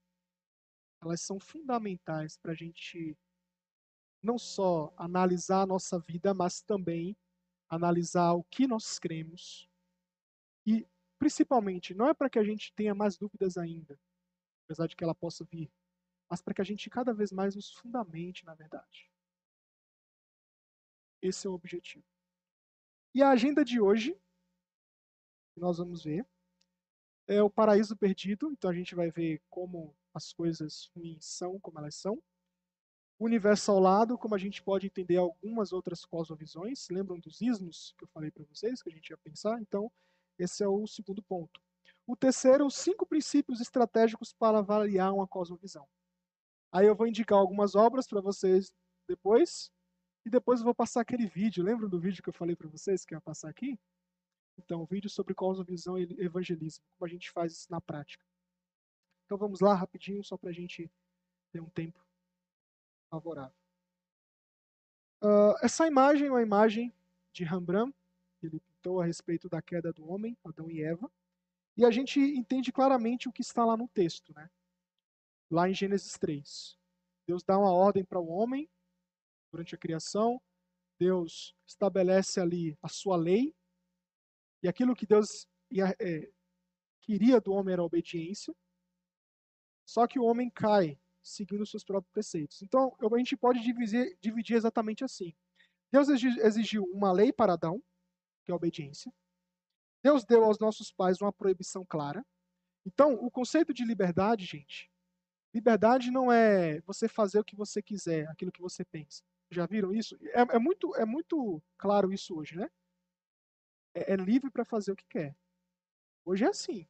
elas 1.02 1.22
são 1.22 1.40
fundamentais 1.40 2.38
para 2.38 2.52
a 2.52 2.56
gente 2.56 3.18
não 4.22 4.38
só 4.40 4.94
analisar 4.98 5.62
a 5.62 5.66
nossa 5.68 6.00
vida, 6.00 6.34
mas 6.34 6.62
também 6.62 7.16
analisar 7.70 8.34
o 8.34 8.44
que 8.44 8.66
nós 8.68 8.98
cremos. 8.98 9.70
E, 10.66 10.88
principalmente, 11.20 11.94
não 11.94 12.08
é 12.08 12.14
para 12.14 12.30
que 12.30 12.40
a 12.40 12.44
gente 12.44 12.74
tenha 12.74 12.96
mais 12.96 13.18
dúvidas 13.18 13.58
ainda, 13.58 14.00
apesar 14.66 14.88
de 14.88 14.96
que 14.96 15.04
ela 15.04 15.14
possa 15.14 15.46
vir, 15.46 15.72
mas 16.30 16.42
para 16.42 16.54
que 16.54 16.62
a 16.62 16.66
gente 16.66 16.90
cada 16.90 17.14
vez 17.14 17.32
mais 17.32 17.56
nos 17.56 17.72
fundamente 17.72 18.46
na 18.46 18.56
verdade. 18.56 19.12
Esse 21.22 21.48
é 21.48 21.50
o 21.50 21.54
objetivo. 21.54 22.06
E 23.14 23.22
a 23.22 23.30
agenda 23.30 23.64
de 23.64 23.80
hoje, 23.80 24.14
que 25.54 25.60
nós 25.60 25.78
vamos 25.78 26.04
ver, 26.04 26.28
é 27.28 27.42
o 27.42 27.50
paraíso 27.50 27.96
perdido. 27.96 28.52
Então 28.52 28.70
a 28.70 28.74
gente 28.74 28.96
vai 28.96 29.10
ver 29.12 29.42
como 29.50 29.96
as 30.14 30.32
coisas 30.32 30.90
ruins 30.96 31.26
são, 31.26 31.60
como 31.60 31.80
elas 31.80 31.96
são. 31.96 32.22
O 33.18 33.26
universo 33.26 33.72
ao 33.72 33.80
lado, 33.80 34.18
como 34.18 34.36
a 34.36 34.38
gente 34.38 34.62
pode 34.62 34.88
entender 34.88 35.18
algumas 35.18 35.72
outras 35.72 36.06
cosmovisões. 36.06 36.88
Lembram 36.90 37.20
dos 37.20 37.42
ismos 37.42 37.94
que 37.98 38.04
eu 38.04 38.08
falei 38.10 38.30
para 38.30 38.44
vocês, 38.44 38.82
que 38.82 38.90
a 38.90 38.94
gente 38.94 39.10
ia 39.10 39.18
pensar? 39.18 39.60
Então, 39.62 39.92
esse 40.38 40.64
é 40.64 40.68
o 40.68 40.86
segundo 40.86 41.24
ponto. 41.24 41.62
O 42.06 42.16
terceiro, 42.16 42.66
os 42.66 42.76
cinco 42.76 43.06
princípios 43.06 43.62
estratégicos 43.62 44.34
para 44.34 44.60
avaliar 44.60 45.14
uma 45.14 45.28
cosmovisão. 45.28 45.88
Aí 46.72 46.86
eu 46.86 46.96
vou 46.96 47.08
indicar 47.08 47.40
algumas 47.40 47.74
obras 47.74 48.06
para 48.06 48.20
vocês 48.20 48.72
depois. 49.08 49.72
E 50.26 50.30
depois 50.30 50.60
eu 50.60 50.66
vou 50.66 50.76
passar 50.76 51.02
aquele 51.02 51.26
vídeo. 51.26 51.64
Lembram 51.64 51.88
do 51.88 52.00
vídeo 52.00 52.22
que 52.22 52.30
eu 52.30 52.34
falei 52.34 52.56
para 52.56 52.68
vocês 52.68 53.06
que 53.06 53.14
ia 53.14 53.22
passar 53.22 53.50
aqui? 53.50 53.80
Então, 54.58 54.86
vídeo 54.86 55.10
sobre 55.10 55.34
cosmovisão 55.34 55.98
e 55.98 56.04
evangelismo, 56.20 56.84
como 56.98 57.08
a 57.08 57.12
gente 57.12 57.32
faz 57.32 57.54
isso 57.54 57.72
na 57.72 57.82
prática. 57.82 58.24
Então 59.26 59.38
vamos 59.38 59.60
lá 59.60 59.74
rapidinho, 59.74 60.24
só 60.24 60.38
para 60.38 60.50
a 60.50 60.54
gente 60.54 60.89
ter 61.52 61.60
um 61.60 61.70
tempo 61.70 62.00
favorável. 63.10 63.56
Uh, 65.22 65.56
essa 65.63 65.88
imagem 65.88 66.28
é 66.28 66.32
uma 66.32 66.41
imagem 66.41 66.94
de 67.34 67.44
Rembrandt, 67.44 67.96
ele 68.41 68.60
pintou 68.60 69.02
a 69.02 69.06
respeito 69.06 69.50
da 69.50 69.62
queda 69.62 69.91
do 69.91 70.08
homem, 70.08 70.38
Adão 70.44 70.70
e 70.70 70.84
Eva, 70.84 71.12
e 71.76 71.84
a 71.84 71.89
gente 71.89 72.20
entende 72.20 72.72
claramente 72.72 73.28
o 73.28 73.32
que 73.32 73.41
está 73.41 73.65
lá 73.65 73.76
no 73.76 73.88
texto, 73.88 74.34
né? 74.34 74.50
lá 75.50 75.70
em 75.70 75.74
Gênesis 75.74 76.18
3. 76.18 76.78
Deus 77.28 77.44
dá 77.44 77.58
uma 77.58 77.72
ordem 77.72 78.04
para 78.04 78.20
o 78.20 78.28
homem 78.28 78.70
durante 79.52 79.76
a 79.76 79.78
criação. 79.78 80.41
Deus 81.00 81.56
estabelece 81.65 82.39
ali 82.39 82.78
a 82.82 82.88
sua 82.88 83.18
lei. 83.18 83.54
E 84.63 84.68
aquilo 84.68 84.96
que 84.96 85.06
Deus 85.06 85.48
ia, 85.70 85.96
é, 86.00 86.30
queria 87.02 87.39
do 87.39 87.54
homem 87.54 87.74
era 87.74 87.82
a 87.82 87.86
obediência. 87.86 88.56
Só 89.86 90.08
que 90.08 90.20
o 90.20 90.24
homem 90.24 90.50
cai 90.50 91.00
seguindo 91.22 91.65
seus 91.65 91.84
próprios 91.84 92.12
preceitos. 92.12 92.62
Então, 92.62 92.96
a 93.00 93.18
gente 93.18 93.36
pode 93.36 93.62
dividir, 93.62 94.18
dividir 94.22 94.56
exatamente 94.56 95.04
assim. 95.04 95.34
Deus 95.91 96.10
exigiu 96.10 96.84
uma 96.86 97.12
lei 97.12 97.32
para 97.32 97.54
Adão, 97.54 97.82
que 98.44 98.52
é 98.52 98.54
a 98.54 98.56
obediência. 98.56 99.12
Deus 100.04 100.24
deu 100.24 100.44
aos 100.44 100.60
nossos 100.60 100.91
pais 100.91 101.20
uma 101.22 101.34
proibição 101.34 101.86
clara. 101.86 102.26
Então, 102.86 103.13
o 103.13 103.32
conceito 103.32 103.74
de 103.74 103.84
liberdade, 103.84 104.46
gente, 104.46 104.91
liberdade 105.54 106.12
não 106.12 106.32
é 106.32 106.80
você 106.82 107.08
fazer 107.08 107.39
o 107.39 107.44
que 107.44 107.56
você 107.56 107.82
quiser, 107.82 108.28
aquilo 108.28 108.52
que 108.52 108.62
você 108.62 108.86
pensa. 108.86 109.24
Já 109.50 109.65
viram 109.65 109.94
isso? 109.94 110.18
É, 110.22 110.41
é 110.41 110.60
muito, 110.60 110.96
é 110.96 111.06
muito 111.06 111.62
claro 111.78 112.12
isso 112.12 112.36
hoje, 112.36 112.56
né? 112.56 112.70
É, 113.96 114.14
é 114.14 114.16
livre 114.18 114.52
para 114.52 114.66
fazer 114.66 114.92
o 114.92 114.96
que 114.96 115.08
quer. 115.08 115.36
Hoje 116.26 116.44
é 116.44 116.50
assim. 116.50 116.88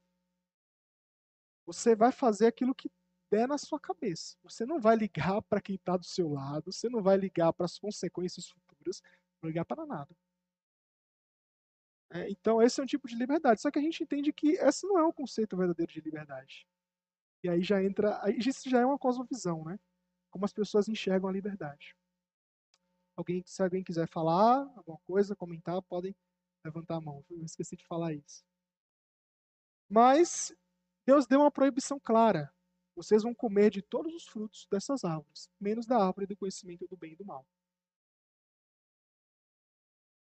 Você 1.66 1.96
vai 1.96 2.12
fazer 2.12 2.48
aquilo 2.48 2.76
que 2.76 2.92
der 3.32 3.48
na 3.48 3.58
sua 3.58 3.80
cabeça. 3.80 4.38
Você 4.44 4.66
não 4.66 4.80
vai 4.80 4.96
ligar 4.96 5.42
para 5.44 5.62
quem 5.62 5.76
está 5.76 5.96
do 5.96 6.06
seu 6.06 6.30
lado, 6.30 6.72
você 6.72 6.90
não 6.90 7.02
vai 7.02 7.18
ligar 7.18 7.54
para 7.54 7.66
as 7.66 7.78
consequências 7.78 8.48
futuras, 8.48 9.02
não 9.42 9.50
ligar 9.50 9.66
para 9.66 9.86
nada. 9.86 10.16
É, 12.12 12.30
então, 12.30 12.62
esse 12.62 12.80
é 12.80 12.84
um 12.84 12.88
tipo 12.88 13.08
de 13.08 13.16
liberdade. 13.16 13.62
Só 13.62 13.72
que 13.72 13.80
a 13.80 13.82
gente 13.82 14.04
entende 14.04 14.32
que 14.32 14.52
esse 14.52 14.86
não 14.88 14.98
é 14.98 15.04
o 15.04 15.14
conceito 15.14 15.58
verdadeiro 15.58 15.92
de 15.92 16.02
liberdade. 16.02 16.68
E 17.44 17.50
aí 17.50 17.62
já 17.64 17.84
entra. 17.84 18.22
Isso 18.38 18.70
já 18.70 18.80
é 18.80 18.86
uma 18.86 18.98
cosmovisão, 18.98 19.64
né? 19.66 19.80
Como 20.32 20.46
as 20.46 20.54
pessoas 20.54 20.88
enxergam 20.88 21.30
a 21.30 21.34
liberdade. 21.34 21.96
Alguém, 23.16 23.44
se 23.46 23.62
alguém 23.64 23.84
quiser 23.84 24.08
falar 24.08 24.60
alguma 24.76 24.98
coisa, 25.06 25.36
comentar, 25.36 25.82
podem 25.84 26.16
levantar 26.66 26.96
a 26.96 27.02
mão. 27.02 27.24
Eu 27.30 27.46
esqueci 27.46 27.76
de 27.76 27.86
falar 27.86 28.14
isso. 28.14 28.44
Mas 29.88 30.56
Deus 31.06 31.28
deu 31.28 31.42
uma 31.42 31.52
proibição 31.52 32.00
clara. 32.00 32.52
Vocês 32.96 33.24
vão 33.24 33.36
comer 33.36 33.70
de 33.70 33.82
todos 33.82 34.14
os 34.14 34.26
frutos 34.26 34.68
dessas 34.72 35.04
árvores, 35.04 35.50
menos 35.60 35.86
da 35.86 35.98
árvore 35.98 36.26
do 36.26 36.36
conhecimento 36.36 36.88
do 36.88 36.98
bem 36.98 37.14
e 37.14 37.16
do 37.16 37.26
mal. 37.26 37.46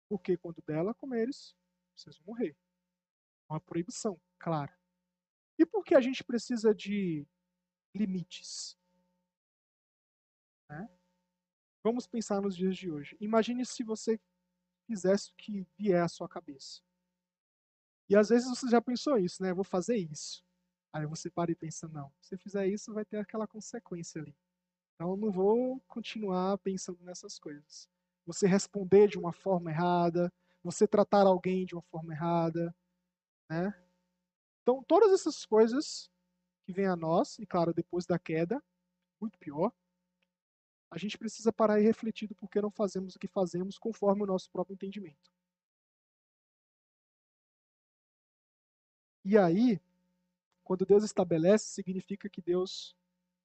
Porque 0.10 0.38
quando 0.38 0.62
dela 0.62 0.94
comeres, 0.94 1.56
vocês 1.96 2.18
vão 2.18 2.28
morrer. 2.28 2.58
Uma 3.50 3.60
proibição 3.60 4.20
clara. 4.40 4.78
E 5.58 5.66
por 5.66 5.84
que 5.84 5.94
a 5.94 6.02
gente 6.02 6.24
precisa 6.24 6.74
de 6.74 7.28
limites? 7.94 8.78
Né? 10.70 10.90
Vamos 11.84 12.08
pensar 12.08 12.42
nos 12.42 12.56
dias 12.56 12.78
de 12.78 12.90
hoje. 12.90 13.18
Imagine 13.20 13.66
se 13.66 13.84
você 13.84 14.20
fizesse 14.86 15.32
o 15.32 15.36
que 15.36 15.66
vier 15.78 16.04
à 16.04 16.08
sua 16.08 16.28
cabeça. 16.28 16.82
E 18.10 18.16
às 18.16 18.30
vezes 18.30 18.50
você 18.50 18.68
já 18.70 18.82
pensou 18.82 19.18
isso, 19.18 19.42
né? 19.42 19.54
Vou 19.54 19.64
fazer 19.64 19.96
isso. 19.96 20.44
Aí 20.92 21.06
você 21.06 21.30
para 21.30 21.52
e 21.52 21.56
pensa, 21.56 21.88
não, 21.88 22.12
se 22.22 22.38
fizer 22.38 22.68
isso 22.68 22.94
vai 22.94 23.04
ter 23.04 23.18
aquela 23.18 23.48
consequência 23.48 24.22
ali. 24.22 24.36
Então 24.94 25.12
eu 25.12 25.18
não 25.18 25.32
vou 25.32 25.82
continuar 25.88 26.58
pensando 26.60 27.04
nessas 27.04 27.40
coisas. 27.40 27.90
Você 28.26 28.46
responder 28.46 29.08
de 29.08 29.18
uma 29.18 29.34
forma 29.34 29.72
errada, 29.72 30.32
você 30.64 30.88
tratar 30.88 31.26
alguém 31.26 31.66
de 31.66 31.74
uma 31.74 31.82
forma 31.82 32.14
errada, 32.14 32.76
né? 33.50 33.74
Então 34.62 34.84
todas 34.84 35.12
essas 35.12 35.46
coisas 35.46 36.10
que 36.66 36.72
vêm 36.72 36.86
a 36.86 36.96
nós, 36.96 37.38
e 37.40 37.46
claro, 37.46 37.74
depois 37.74 38.06
da 38.06 38.20
queda, 38.20 38.64
muito 39.20 39.38
pior, 39.40 39.74
a 40.94 40.98
gente 41.00 41.18
precisa 41.18 41.52
parar 41.52 41.82
e 41.82 41.84
refletir 41.84 42.28
do 42.28 42.36
porquê 42.36 42.62
não 42.62 42.70
fazemos 42.70 43.16
o 43.16 43.20
que 43.20 43.28
fazemos 43.28 43.80
conforme 43.80 44.22
o 44.22 44.28
nosso 44.28 44.52
próprio 44.52 44.76
entendimento. 44.76 45.32
E 49.26 49.36
aí, 49.36 49.82
quando 50.64 50.86
Deus 50.86 51.04
estabelece, 51.04 51.66
significa 51.66 52.30
que 52.30 52.40
Deus. 52.40 52.96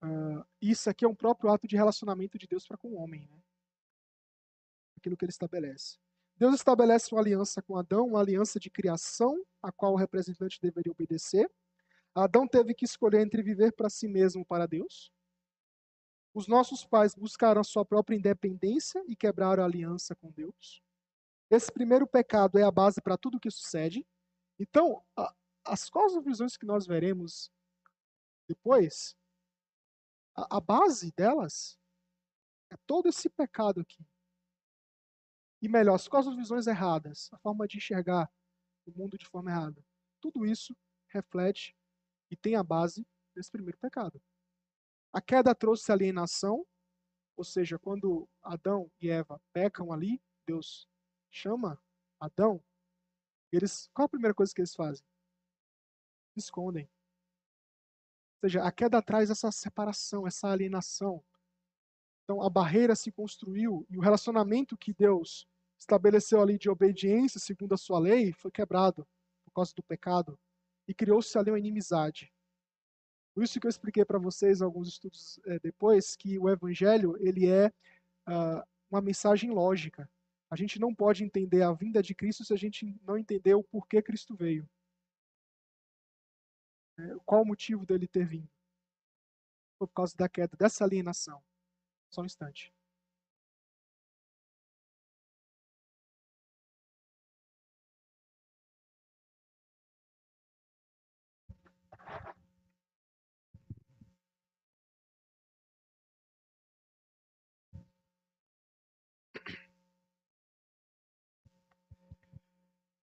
Uh, 0.02 0.44
isso 0.60 0.90
aqui 0.90 1.06
é 1.06 1.08
um 1.08 1.14
próprio 1.14 1.50
ato 1.50 1.66
de 1.66 1.74
relacionamento 1.74 2.36
de 2.36 2.46
Deus 2.46 2.66
para 2.66 2.76
com 2.76 2.88
o 2.88 2.96
homem. 2.96 3.26
Né? 3.26 3.42
Aquilo 4.98 5.16
que 5.16 5.24
ele 5.24 5.32
estabelece. 5.32 5.96
Deus 6.36 6.54
estabelece 6.54 7.14
uma 7.14 7.22
aliança 7.22 7.62
com 7.62 7.78
Adão, 7.78 8.08
uma 8.08 8.20
aliança 8.20 8.60
de 8.60 8.68
criação, 8.68 9.42
a 9.62 9.72
qual 9.72 9.94
o 9.94 9.96
representante 9.96 10.60
deveria 10.60 10.92
obedecer. 10.92 11.50
Adão 12.14 12.46
teve 12.46 12.74
que 12.74 12.84
escolher 12.84 13.22
entre 13.22 13.42
viver 13.42 13.72
para 13.72 13.88
si 13.88 14.06
mesmo 14.06 14.44
para 14.44 14.66
Deus, 14.66 15.10
os 16.38 16.46
nossos 16.46 16.84
pais 16.84 17.16
buscaram 17.16 17.60
a 17.60 17.64
sua 17.64 17.84
própria 17.84 18.14
independência 18.14 19.02
e 19.08 19.16
quebraram 19.16 19.60
a 19.60 19.66
aliança 19.66 20.14
com 20.14 20.30
Deus. 20.30 20.80
Esse 21.50 21.72
primeiro 21.72 22.06
pecado 22.06 22.60
é 22.60 22.62
a 22.62 22.70
base 22.70 23.02
para 23.02 23.18
tudo 23.18 23.38
o 23.38 23.40
que 23.40 23.50
sucede. 23.50 24.06
Então, 24.56 25.04
a, 25.16 25.34
as 25.64 25.90
cosmovisões 25.90 26.56
que 26.56 26.64
nós 26.64 26.86
veremos 26.86 27.50
depois, 28.46 29.16
a, 30.36 30.58
a 30.58 30.60
base 30.60 31.10
delas 31.10 31.76
é 32.70 32.76
todo 32.86 33.08
esse 33.08 33.28
pecado 33.28 33.80
aqui. 33.80 34.06
E 35.60 35.68
melhor, 35.68 35.96
as 35.96 36.06
cosmovisões 36.06 36.68
erradas, 36.68 37.28
a 37.32 37.38
forma 37.38 37.66
de 37.66 37.78
enxergar 37.78 38.30
o 38.86 38.92
mundo 38.92 39.18
de 39.18 39.26
forma 39.26 39.50
errada. 39.50 39.84
Tudo 40.20 40.46
isso 40.46 40.72
reflete 41.08 41.76
e 42.30 42.36
tem 42.36 42.54
a 42.54 42.62
base 42.62 43.04
desse 43.34 43.50
primeiro 43.50 43.78
pecado. 43.78 44.22
A 45.12 45.20
queda 45.20 45.54
trouxe 45.54 45.90
alienação, 45.90 46.66
ou 47.36 47.44
seja, 47.44 47.78
quando 47.78 48.28
Adão 48.42 48.90
e 49.00 49.08
Eva 49.08 49.40
pecam 49.52 49.92
ali, 49.92 50.20
Deus 50.46 50.88
chama 51.30 51.80
Adão, 52.20 52.62
eles, 53.50 53.88
qual 53.94 54.06
a 54.06 54.08
primeira 54.08 54.34
coisa 54.34 54.52
que 54.54 54.60
eles 54.60 54.74
fazem? 54.74 55.04
Escondem. 56.36 56.84
Ou 58.34 58.48
seja, 58.48 58.62
a 58.62 58.70
queda 58.70 59.02
traz 59.02 59.30
essa 59.30 59.50
separação, 59.50 60.26
essa 60.26 60.48
alienação. 60.48 61.24
Então 62.24 62.42
a 62.42 62.50
barreira 62.50 62.94
se 62.94 63.10
construiu 63.10 63.86
e 63.88 63.96
o 63.96 64.02
relacionamento 64.02 64.76
que 64.76 64.92
Deus 64.92 65.48
estabeleceu 65.78 66.42
ali 66.42 66.58
de 66.58 66.68
obediência 66.68 67.40
segundo 67.40 67.72
a 67.72 67.78
sua 67.78 67.98
lei 67.98 68.32
foi 68.32 68.50
quebrado 68.50 69.08
por 69.44 69.52
causa 69.52 69.72
do 69.74 69.82
pecado. 69.82 70.38
e 70.86 70.94
criou-se 70.94 71.36
ali 71.38 71.50
uma 71.50 71.58
inimizade. 71.58 72.32
Por 73.38 73.44
isso 73.44 73.60
que 73.60 73.68
eu 73.68 73.70
expliquei 73.70 74.04
para 74.04 74.18
vocês 74.18 74.60
alguns 74.60 74.88
estudos 74.88 75.38
é, 75.46 75.60
depois 75.60 76.16
que 76.16 76.36
o 76.40 76.48
evangelho 76.48 77.16
ele 77.20 77.48
é 77.48 77.68
uh, 78.26 78.66
uma 78.90 79.00
mensagem 79.00 79.52
lógica. 79.52 80.10
A 80.50 80.56
gente 80.56 80.80
não 80.80 80.92
pode 80.92 81.22
entender 81.22 81.62
a 81.62 81.72
vinda 81.72 82.02
de 82.02 82.16
Cristo 82.16 82.44
se 82.44 82.52
a 82.52 82.56
gente 82.56 82.92
não 83.04 83.16
entender 83.16 83.54
o 83.54 83.62
porquê 83.62 84.02
Cristo 84.02 84.34
veio. 84.34 84.68
É, 86.98 87.14
qual 87.24 87.42
o 87.42 87.46
motivo 87.46 87.86
dele 87.86 88.08
ter 88.08 88.26
vindo? 88.26 88.50
Foi 89.78 89.86
por 89.86 89.94
causa 89.94 90.16
da 90.16 90.28
queda, 90.28 90.56
dessa 90.56 90.82
alienação. 90.82 91.40
Só 92.10 92.22
um 92.22 92.26
instante. 92.26 92.74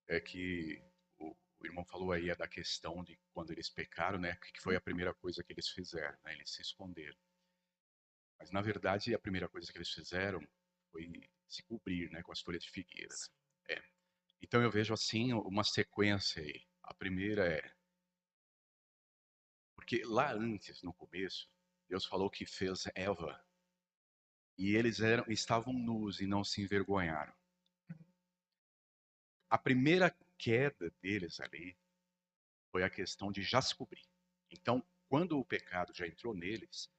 É 0.08 0.20
que 0.20 0.82
o, 1.18 1.36
o, 1.60 1.66
irmão 1.66 1.84
falou 1.84 2.12
aí 2.12 2.30
é 2.30 2.36
da 2.36 2.48
questão 2.48 3.02
de 3.02 3.18
quando 3.32 3.50
eles 3.50 3.68
pecaram, 3.68 4.18
né? 4.18 4.36
Que 4.36 4.60
foi 4.60 4.76
a 4.76 4.80
primeira 4.80 5.14
coisa 5.14 5.42
que 5.42 5.52
eles 5.52 5.68
fizeram, 5.68 6.16
né? 6.24 6.34
Eles 6.34 6.50
se 6.50 6.62
esconderam. 6.62 7.18
Mas 8.38 8.50
na 8.50 8.60
verdade 8.60 9.14
a 9.14 9.18
primeira 9.18 9.48
coisa 9.48 9.70
que 9.70 9.78
eles 9.78 9.90
fizeram 9.90 10.40
foi 10.90 11.10
se 11.48 11.62
cobrir, 11.64 12.10
né? 12.10 12.22
Com 12.22 12.32
as 12.32 12.40
folhas 12.40 12.62
de 12.62 12.70
figueira. 12.70 13.14
Né? 13.68 13.76
É. 13.76 13.82
Então 14.42 14.62
eu 14.62 14.70
vejo 14.70 14.94
assim 14.94 15.32
uma 15.32 15.64
sequência 15.64 16.42
aí. 16.42 16.64
A 16.82 16.94
primeira 16.94 17.46
é 17.46 17.76
porque 19.74 20.02
lá 20.04 20.32
antes, 20.32 20.82
no 20.82 20.92
começo, 20.92 21.48
Deus 21.88 22.04
falou 22.04 22.30
que 22.30 22.44
fez 22.46 22.84
Eva 22.94 23.40
e 24.58 24.74
eles 24.74 25.00
eram, 25.00 25.24
estavam 25.28 25.72
nus 25.72 26.20
e 26.20 26.26
não 26.26 26.42
se 26.42 26.62
envergonharam 26.62 27.32
a 29.48 29.58
primeira 29.58 30.14
queda 30.38 30.90
deles 31.00 31.40
ali 31.40 31.76
foi 32.70 32.82
a 32.82 32.90
questão 32.90 33.30
de 33.30 33.42
já 33.42 33.62
se 33.62 33.74
cobrir. 33.74 34.06
Então, 34.50 34.84
quando 35.08 35.38
o 35.38 35.44
pecado 35.44 35.94
já 35.94 36.06
entrou 36.06 36.34
neles, 36.34 36.90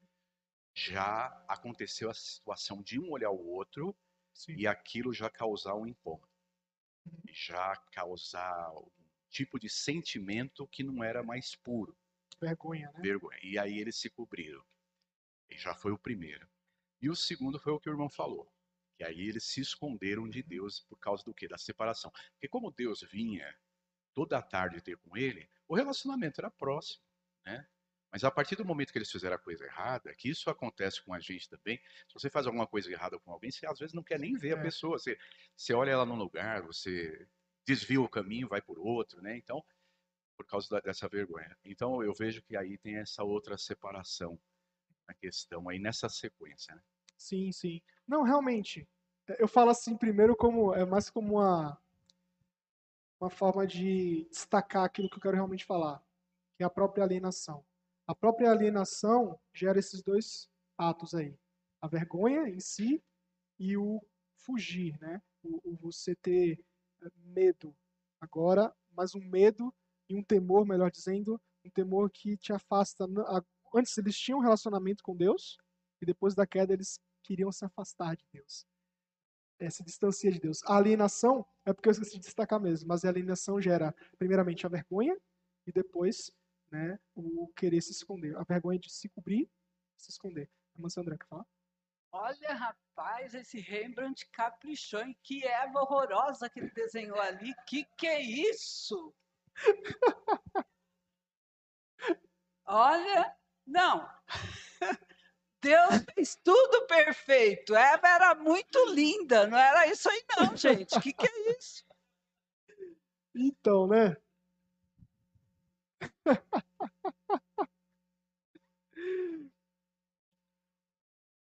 já 0.74 1.28
aconteceu 1.48 2.10
a 2.10 2.14
situação 2.14 2.82
de 2.82 3.00
um 3.00 3.12
olhar 3.12 3.32
o 3.32 3.48
outro 3.48 3.96
Sim. 4.34 4.56
e 4.56 4.68
aquilo 4.68 5.14
já 5.14 5.30
causar 5.30 5.76
um 5.76 5.88
incômodo. 5.88 6.30
Uhum. 7.06 7.22
Já 7.30 7.76
causar 7.92 8.72
um 8.72 8.90
tipo 9.30 9.60
de 9.60 9.70
sentimento 9.70 10.68
que 10.68 10.84
não 10.84 11.04
era 11.04 11.24
mais 11.24 11.56
puro. 11.56 11.98
Vergonha, 12.40 12.92
né? 12.92 13.02
Vergonha. 13.02 13.40
E 13.42 13.58
aí 13.58 13.80
eles 13.80 13.98
se 13.98 14.10
cobriram. 14.10 14.64
E 15.50 15.58
já 15.58 15.74
foi 15.74 15.92
o 15.92 15.98
primeiro. 15.98 16.48
E 17.02 17.10
o 17.10 17.16
segundo 17.16 17.60
foi 17.60 17.74
o 17.74 17.80
que 17.80 17.90
o 17.90 17.94
irmão 17.94 18.10
falou. 18.10 18.52
E 19.00 19.04
aí 19.04 19.28
eles 19.28 19.44
se 19.44 19.62
esconderam 19.62 20.28
de 20.28 20.42
Deus 20.42 20.82
por 20.82 20.98
causa 20.98 21.24
do 21.24 21.34
quê? 21.34 21.48
Da 21.48 21.58
separação. 21.58 22.12
Porque 22.32 22.48
como 22.48 22.72
Deus 22.72 23.02
vinha 23.02 23.56
toda 24.14 24.38
a 24.38 24.42
tarde 24.42 24.82
ter 24.82 24.98
com 24.98 25.16
ele, 25.16 25.48
o 25.68 25.76
relacionamento 25.76 26.42
era 26.42 26.50
próximo, 26.50 27.04
né? 27.46 27.68
Mas 28.12 28.24
a 28.24 28.32
partir 28.32 28.56
do 28.56 28.66
momento 28.66 28.92
que 28.92 28.98
eles 28.98 29.12
fizeram 29.12 29.36
a 29.36 29.40
coisa 29.40 29.66
errada, 29.66 30.16
que 30.16 30.30
isso 30.30 30.50
acontece 30.50 31.04
com 31.04 31.14
a 31.14 31.20
gente 31.20 31.50
também, 31.50 31.78
se 32.08 32.14
você 32.14 32.30
faz 32.30 32.48
alguma 32.48 32.66
coisa 32.66 32.90
errada 32.92 33.20
com 33.20 33.32
alguém, 33.32 33.52
você 33.52 33.68
às 33.68 33.78
vezes 33.78 33.94
não 33.94 34.02
quer 34.02 34.18
nem 34.18 34.34
ver 34.34 34.56
a 34.56 34.60
é. 34.60 34.64
pessoa, 34.64 34.98
você, 34.98 35.20
você 35.56 35.74
olha 35.74 35.92
ela 35.92 36.06
num 36.06 36.16
lugar, 36.16 36.62
você 36.62 37.28
desvia 37.66 38.02
o 38.02 38.10
caminho, 38.10 38.48
vai 38.48 38.62
por 38.62 38.80
outro, 38.80 39.22
né? 39.22 39.38
Então, 39.38 39.64
por 40.38 40.46
causa 40.46 40.70
da, 40.70 40.80
dessa 40.80 41.08
vergonha. 41.08 41.56
Então, 41.66 42.02
eu 42.02 42.14
vejo 42.14 42.42
que 42.42 42.56
aí 42.56 42.78
tem 42.78 42.98
essa 42.98 43.24
outra 43.24 43.58
separação 43.58 44.40
na 45.08 45.14
questão 45.14 45.68
aí 45.68 45.78
nessa 45.78 46.08
sequência, 46.08 46.74
né? 46.74 46.82
Sim, 47.18 47.52
sim. 47.52 47.82
Não, 48.08 48.24
realmente. 48.24 48.88
É, 49.28 49.42
eu 49.42 49.48
falo 49.48 49.70
assim 49.72 49.98
primeiro 49.98 50.36
como 50.36 50.74
é 50.74 50.86
mais 50.86 51.10
como 51.10 51.36
uma 51.36 51.78
uma 53.20 53.30
forma 53.32 53.66
de 53.66 54.28
destacar 54.30 54.84
aquilo 54.84 55.10
que 55.10 55.18
eu 55.18 55.22
quero 55.22 55.36
realmente 55.36 55.66
falar, 55.66 56.04
que 56.56 56.64
é 56.64 56.66
a 56.66 56.70
própria 56.70 57.04
alienação. 57.04 57.66
A 58.06 58.14
própria 58.14 58.52
alienação 58.52 59.40
gera 59.54 59.80
esses 59.80 60.04
dois 60.04 60.48
atos 60.78 61.14
aí: 61.16 61.36
a 61.82 61.88
vergonha 61.88 62.48
em 62.48 62.60
si 62.60 63.04
e 63.60 63.76
o 63.76 64.02
fugir, 64.36 64.98
né? 65.02 65.22
O, 65.44 65.60
o 65.72 65.76
você 65.76 66.16
ter 66.16 66.60
é, 67.02 67.08
medo 67.26 67.76
agora, 68.22 68.74
mas 68.92 69.16
um 69.16 69.22
medo 69.22 69.74
e 70.10 70.16
um 70.16 70.24
temor, 70.24 70.66
melhor 70.66 70.92
dizendo, 70.92 71.42
um 71.66 71.70
temor 71.70 72.10
que 72.12 72.38
te 72.38 72.54
afasta. 72.54 73.06
Antes 73.74 73.98
eles 73.98 74.18
tinham 74.18 74.40
um 74.40 74.44
relacionamento 74.44 75.04
com 75.04 75.16
Deus 75.16 75.58
e 76.02 76.06
depois 76.06 76.36
da 76.36 76.46
queda 76.48 76.74
eles 76.74 77.00
queriam 77.28 77.52
se 77.52 77.66
afastar 77.66 78.16
de 78.16 78.26
Deus. 78.32 78.66
É, 79.60 79.70
se 79.70 79.84
distancia 79.84 80.32
de 80.32 80.40
Deus. 80.40 80.64
A 80.64 80.78
alienação, 80.78 81.46
é 81.66 81.74
porque 81.74 81.90
eu 81.90 81.92
esqueci 81.92 82.14
de 82.14 82.20
destacar 82.20 82.60
mesmo, 82.60 82.88
mas 82.88 83.04
a 83.04 83.10
alienação 83.10 83.60
gera, 83.60 83.94
primeiramente, 84.18 84.66
a 84.66 84.70
vergonha 84.70 85.18
e 85.66 85.72
depois 85.72 86.32
né, 86.72 86.98
o 87.14 87.48
querer 87.56 87.82
se 87.82 87.92
esconder. 87.92 88.38
A 88.38 88.44
vergonha 88.44 88.80
de 88.80 88.90
se 88.90 89.10
cobrir 89.10 89.50
se 89.98 90.12
esconder. 90.12 90.50
Irmã 90.76 90.90
Sandra 90.90 91.18
quer 91.18 91.28
falar? 91.28 91.46
Olha, 92.12 92.54
rapaz, 92.54 93.34
esse 93.34 93.60
Rembrandt 93.60 94.30
caprichou 94.30 95.02
em 95.02 95.14
que 95.24 95.46
Eva 95.46 95.82
horrorosa 95.82 96.50
que 96.50 96.60
ele 96.60 96.72
desenhou 96.72 97.20
ali. 97.20 97.54
Que 97.68 97.84
que 97.98 98.08
é 98.08 98.22
isso? 98.22 99.14
Olha, 102.66 103.36
não. 103.66 104.08
Deus 105.62 106.04
fez 106.14 106.36
tudo 106.44 106.86
perfeito. 106.88 107.76
Eva 107.76 108.08
era 108.08 108.36
muito 108.36 108.86
linda, 108.94 109.48
não 109.48 109.58
era 109.58 109.88
isso 109.88 110.10
aí 110.10 110.24
não, 110.38 110.56
gente. 110.56 110.98
O 110.98 111.02
que, 111.02 111.12
que 111.14 111.28
é 111.28 111.58
isso? 111.58 111.84
Então, 113.36 113.88
né? 113.88 114.16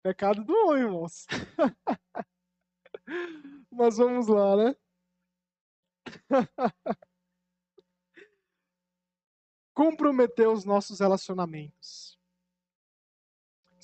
Pecado 0.01 0.43
do 0.43 0.53
homem, 0.53 0.83
irmãos. 0.83 1.25
Mas 3.71 3.97
vamos 3.97 4.27
lá, 4.27 4.55
né? 4.57 4.75
Comprometer 9.73 10.47
os 10.47 10.65
nossos 10.65 10.99
relacionamentos. 10.99 12.12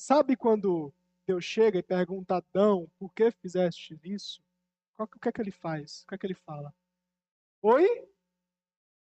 Sabe 0.09 0.35
quando 0.35 0.91
Deus 1.27 1.45
chega 1.45 1.77
e 1.77 1.83
pergunta 1.83 2.33
a 2.33 2.37
Adão, 2.37 2.89
por 2.97 3.13
que 3.13 3.29
fizeste 3.29 3.95
isso? 4.03 4.41
O 4.97 5.05
que 5.05 5.29
é 5.29 5.31
que 5.31 5.39
ele 5.39 5.51
faz? 5.51 6.01
O 6.01 6.07
que 6.07 6.15
é 6.15 6.17
que 6.17 6.25
ele 6.25 6.33
fala? 6.33 6.73
Oi? 7.61 8.09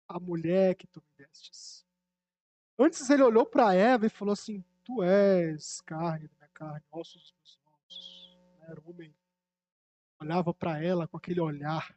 A 0.07 0.17
mulher 0.21 0.73
que 0.75 0.87
tu 0.87 1.01
me 1.01 1.11
destes. 1.17 1.85
Antes 2.79 3.09
ele 3.09 3.23
olhou 3.23 3.45
para 3.45 3.73
Eva 3.73 4.05
e 4.05 4.09
falou 4.09 4.31
assim: 4.31 4.63
Tu 4.85 5.03
és 5.03 5.81
carne 5.81 6.29
da 6.29 6.35
minha 6.37 6.49
carne, 6.53 6.85
ossos 6.89 7.23
dos 7.23 7.33
meus 7.33 7.59
ossos. 7.89 8.37
Era 8.61 8.81
homem. 8.85 9.13
Olhava 10.21 10.53
para 10.53 10.81
ela 10.81 11.09
com 11.09 11.17
aquele 11.17 11.41
olhar 11.41 11.93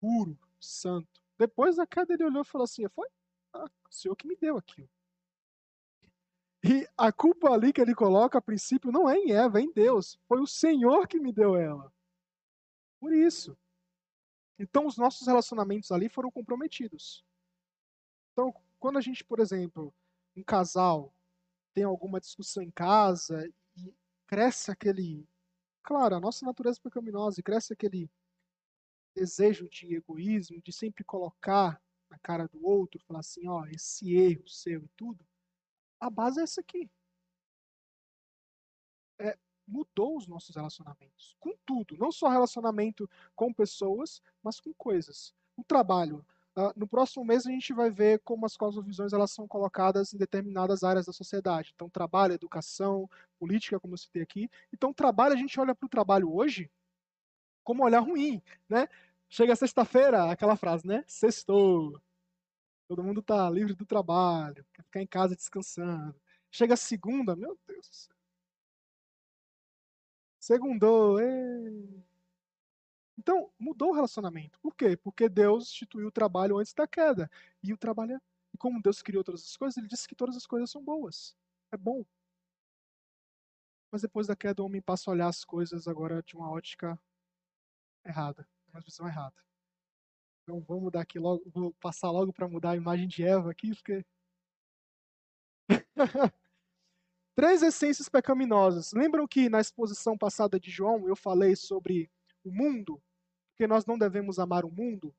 puro, 0.00 0.38
santo. 0.60 1.20
Depois 1.36 1.74
da 1.74 1.84
queda 1.84 2.14
ele 2.14 2.22
olhou 2.22 2.42
e 2.42 2.46
falou 2.46 2.64
assim: 2.64 2.88
Foi 2.90 3.08
ah, 3.52 3.64
o 3.64 3.92
Senhor 3.92 4.14
que 4.14 4.28
me 4.28 4.36
deu 4.36 4.56
aquilo. 4.56 4.88
E 6.64 6.88
a 6.96 7.10
culpa 7.10 7.50
ali 7.50 7.72
que 7.72 7.80
ele 7.80 7.94
coloca 7.94 8.38
a 8.38 8.42
princípio 8.42 8.92
não 8.92 9.10
é 9.10 9.16
em 9.16 9.32
Eva, 9.32 9.58
é 9.58 9.62
em 9.62 9.72
Deus. 9.72 10.16
Foi 10.28 10.40
o 10.40 10.46
Senhor 10.46 11.08
que 11.08 11.18
me 11.18 11.32
deu 11.32 11.56
ela. 11.56 11.92
Por 13.00 13.12
isso. 13.12 13.58
Então 14.56 14.86
os 14.86 14.96
nossos 14.96 15.26
relacionamentos 15.26 15.90
ali 15.90 16.08
foram 16.08 16.30
comprometidos. 16.30 17.24
Então, 18.32 18.54
quando 18.78 18.96
a 18.96 19.00
gente, 19.00 19.24
por 19.24 19.40
exemplo, 19.40 19.92
um 20.36 20.42
casal 20.44 21.12
tem 21.74 21.82
alguma 21.82 22.20
discussão 22.20 22.62
em 22.62 22.70
casa 22.70 23.44
e 23.76 23.92
cresce 24.26 24.70
aquele. 24.70 25.26
Claro, 25.82 26.14
a 26.14 26.20
nossa 26.20 26.46
natureza 26.46 26.80
pecaminosa 26.80 27.40
e 27.40 27.42
cresce 27.42 27.72
aquele 27.72 28.08
desejo 29.16 29.68
de 29.68 29.96
egoísmo, 29.96 30.62
de 30.62 30.72
sempre 30.72 31.02
colocar 31.02 31.82
na 32.08 32.18
cara 32.20 32.46
do 32.46 32.64
outro, 32.64 33.00
falar 33.00 33.20
assim, 33.20 33.48
ó, 33.48 33.66
esse 33.66 34.14
erro 34.14 34.48
seu 34.48 34.84
e 34.84 34.88
tudo 34.96 35.26
a 36.02 36.10
base 36.10 36.40
é 36.40 36.42
essa 36.42 36.60
aqui. 36.60 36.90
É, 39.20 39.38
mudou 39.66 40.16
os 40.16 40.26
nossos 40.26 40.54
relacionamentos. 40.56 41.36
Com 41.38 41.56
tudo. 41.64 41.96
Não 41.96 42.10
só 42.10 42.28
relacionamento 42.28 43.08
com 43.36 43.54
pessoas, 43.54 44.20
mas 44.42 44.58
com 44.58 44.74
coisas. 44.74 45.32
O 45.56 45.62
trabalho. 45.62 46.26
Uh, 46.56 46.72
no 46.76 46.88
próximo 46.88 47.24
mês 47.24 47.46
a 47.46 47.50
gente 47.50 47.72
vai 47.72 47.88
ver 47.88 48.18
como 48.24 48.44
as 48.44 48.56
cosmovisões 48.56 49.12
elas 49.12 49.30
são 49.30 49.46
colocadas 49.46 50.12
em 50.12 50.18
determinadas 50.18 50.82
áreas 50.82 51.06
da 51.06 51.12
sociedade. 51.12 51.70
Então, 51.72 51.88
trabalho, 51.88 52.34
educação, 52.34 53.08
política, 53.38 53.78
como 53.78 53.94
eu 53.94 53.98
citei 53.98 54.22
aqui. 54.22 54.50
Então, 54.72 54.92
trabalho, 54.92 55.34
a 55.34 55.38
gente 55.38 55.58
olha 55.60 55.74
para 55.74 55.86
o 55.86 55.88
trabalho 55.88 56.34
hoje 56.34 56.68
como 57.62 57.84
olhar 57.84 58.00
ruim, 58.00 58.42
né? 58.68 58.88
Chega 59.28 59.54
sexta-feira, 59.54 60.32
aquela 60.32 60.56
frase, 60.56 60.84
né? 60.84 61.04
Sextou. 61.06 62.02
Todo 62.92 63.02
mundo 63.02 63.20
está 63.20 63.48
livre 63.48 63.72
do 63.72 63.86
trabalho, 63.86 64.66
quer 64.74 64.82
ficar 64.82 65.00
em 65.00 65.06
casa 65.06 65.34
descansando. 65.34 66.14
Chega 66.50 66.76
segunda, 66.76 67.34
meu 67.34 67.58
Deus 67.66 67.88
do 67.88 67.94
céu. 67.94 68.14
Segundou, 70.38 71.18
ê. 71.18 72.04
Então, 73.16 73.50
mudou 73.58 73.92
o 73.92 73.94
relacionamento. 73.94 74.60
Por 74.60 74.74
quê? 74.74 74.94
Porque 74.94 75.26
Deus 75.26 75.70
instituiu 75.70 76.08
o 76.08 76.12
trabalho 76.12 76.58
antes 76.58 76.74
da 76.74 76.86
queda. 76.86 77.30
E 77.62 77.72
o 77.72 77.78
trabalho, 77.78 78.16
é, 78.16 78.20
e 78.52 78.58
como 78.58 78.82
Deus 78.82 79.00
criou 79.00 79.24
todas 79.24 79.40
as 79.40 79.56
coisas, 79.56 79.78
ele 79.78 79.88
disse 79.88 80.06
que 80.06 80.14
todas 80.14 80.36
as 80.36 80.44
coisas 80.44 80.70
são 80.70 80.84
boas. 80.84 81.34
É 81.72 81.78
bom. 81.78 82.04
Mas 83.90 84.02
depois 84.02 84.26
da 84.26 84.36
queda, 84.36 84.60
o 84.62 84.66
homem 84.66 84.82
passa 84.82 85.10
a 85.10 85.14
olhar 85.14 85.28
as 85.28 85.46
coisas 85.46 85.88
agora 85.88 86.22
de 86.22 86.36
uma 86.36 86.50
ótica 86.50 87.00
errada, 88.04 88.46
uma 88.70 88.82
visão 88.82 89.08
errada. 89.08 89.42
Então 90.42 90.60
vamos 90.60 90.84
mudar 90.84 91.02
aqui 91.02 91.18
logo, 91.18 91.42
vou 91.50 91.72
passar 91.74 92.10
logo 92.10 92.32
para 92.32 92.48
mudar 92.48 92.70
a 92.70 92.76
imagem 92.76 93.06
de 93.06 93.22
Eva 93.22 93.50
aqui, 93.50 93.70
porque 93.74 94.04
Três 97.34 97.62
essências 97.62 98.08
pecaminosas. 98.08 98.92
Lembram 98.92 99.26
que 99.26 99.48
na 99.48 99.60
exposição 99.60 100.18
passada 100.18 100.60
de 100.60 100.70
João 100.70 101.08
eu 101.08 101.16
falei 101.16 101.56
sobre 101.56 102.10
o 102.44 102.50
mundo, 102.50 103.02
porque 103.50 103.66
nós 103.66 103.86
não 103.86 103.96
devemos 103.96 104.38
amar 104.38 104.64
o 104.64 104.70
mundo? 104.70 105.14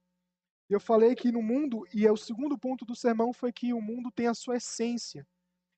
Eu 0.70 0.80
falei 0.80 1.16
que 1.16 1.32
no 1.32 1.42
mundo, 1.42 1.86
e 1.94 2.06
é 2.06 2.12
o 2.12 2.18
segundo 2.18 2.58
ponto 2.58 2.86
do 2.86 2.96
sermão 2.96 3.34
foi 3.34 3.52
que 3.52 3.74
o 3.74 3.82
mundo 3.82 4.12
tem 4.12 4.28
a 4.28 4.34
sua 4.34 4.58
essência. 4.58 5.28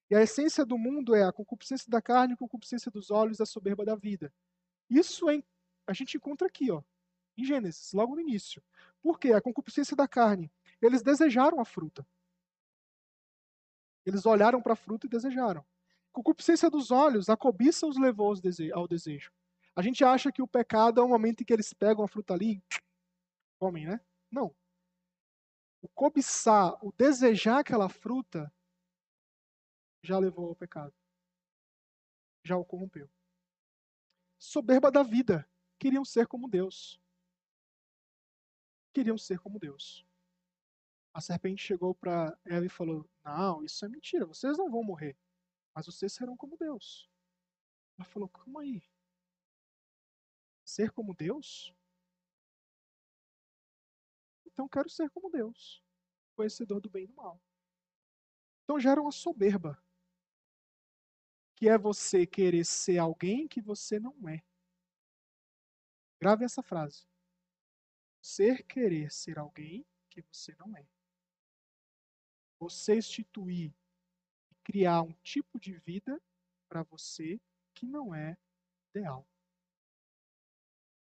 E 0.10 0.16
a 0.16 0.22
essência 0.22 0.66
do 0.66 0.78
mundo 0.78 1.16
é 1.16 1.24
a 1.24 1.34
concupiscência 1.34 1.90
da 1.90 2.02
carne, 2.02 2.34
a 2.34 2.38
concupiscência 2.38 2.92
dos 2.92 3.10
olhos, 3.10 3.42
a 3.42 3.46
soberba 3.46 3.84
da 3.84 3.96
vida. 3.96 4.32
Isso 4.90 5.30
é, 5.30 5.42
a 5.88 5.94
gente 5.94 6.18
encontra 6.18 6.48
aqui, 6.48 6.70
ó, 6.70 6.84
em 7.38 7.44
Gênesis, 7.44 7.92
logo 7.94 8.14
no 8.16 8.22
início. 8.22 8.62
Por 9.06 9.20
quê? 9.20 9.34
A 9.34 9.40
concupiscência 9.40 9.96
da 9.96 10.08
carne. 10.08 10.52
Eles 10.82 11.04
desejaram 11.04 11.60
a 11.60 11.64
fruta. 11.64 12.04
Eles 14.04 14.26
olharam 14.26 14.60
para 14.60 14.74
a 14.74 14.76
fruta 14.76 15.06
e 15.06 15.10
desejaram. 15.10 15.64
Concupiscência 16.12 16.72
dos 16.72 16.90
olhos, 16.90 17.30
a 17.30 17.38
cobiça 17.38 17.86
os 17.86 18.00
levou 18.00 18.34
ao 18.74 18.88
desejo. 18.88 19.32
A 19.76 19.84
gente 19.84 20.04
acha 20.04 20.32
que 20.32 20.42
o 20.42 20.48
pecado 20.48 21.00
é 21.00 21.04
o 21.04 21.08
momento 21.08 21.42
em 21.42 21.46
que 21.46 21.54
eles 21.54 21.72
pegam 21.72 22.04
a 22.04 22.08
fruta 22.08 22.34
ali 22.34 22.54
e 22.54 22.64
comem, 23.60 23.86
né? 23.86 24.02
Não. 24.32 24.56
O 25.84 25.88
cobiçar, 25.90 26.74
o 26.84 26.92
desejar 26.92 27.60
aquela 27.60 27.90
fruta, 27.90 28.52
já 30.02 30.18
levou 30.18 30.48
ao 30.48 30.56
pecado. 30.56 30.96
Já 32.44 32.58
o 32.58 32.66
corrompeu. 32.66 33.08
Soberba 34.40 34.90
da 34.90 35.04
vida. 35.04 35.48
Queriam 35.78 36.04
ser 36.04 36.26
como 36.26 36.50
Deus. 36.50 37.00
Queriam 38.96 39.18
ser 39.18 39.38
como 39.40 39.60
Deus. 39.60 40.08
A 41.14 41.20
serpente 41.20 41.62
chegou 41.62 41.94
para 41.94 42.40
Eva 42.46 42.66
e 42.66 42.70
falou: 42.70 43.06
Não, 43.26 43.62
isso 43.62 43.84
é 43.84 43.90
mentira, 43.90 44.26
vocês 44.26 44.58
não 44.58 44.72
vão 44.72 44.86
morrer, 44.86 45.18
mas 45.76 45.86
vocês 45.86 46.14
serão 46.14 46.38
como 46.38 46.56
Deus. 46.56 47.12
Ela 47.98 48.08
falou: 48.08 48.30
Como 48.30 48.58
aí? 48.58 48.82
Ser 50.64 50.92
como 50.92 51.14
Deus? 51.14 51.76
Então 54.46 54.66
quero 54.66 54.90
ser 54.90 55.10
como 55.10 55.30
Deus, 55.30 55.84
conhecedor 56.34 56.80
do 56.80 56.90
bem 56.90 57.04
e 57.04 57.08
do 57.08 57.16
mal. 57.16 57.44
Então 58.64 58.80
gera 58.80 59.02
uma 59.02 59.12
soberba 59.12 59.78
que 61.54 61.68
é 61.68 61.78
você 61.78 62.26
querer 62.26 62.66
ser 62.66 62.98
alguém 62.98 63.46
que 63.46 63.60
você 63.60 64.00
não 64.00 64.16
é. 64.30 64.42
Grave 66.18 66.46
essa 66.46 66.64
frase. 66.64 67.06
Ser 68.28 68.64
querer 68.64 69.12
ser 69.12 69.38
alguém 69.38 69.86
que 70.10 70.20
você 70.20 70.56
não 70.58 70.76
é. 70.76 70.84
Você 72.58 72.96
instituir 72.96 73.72
e 74.50 74.56
criar 74.64 75.04
um 75.04 75.14
tipo 75.22 75.60
de 75.60 75.74
vida 75.74 76.20
para 76.68 76.82
você 76.82 77.40
que 77.76 77.86
não 77.86 78.16
é 78.16 78.36
ideal. 78.90 79.30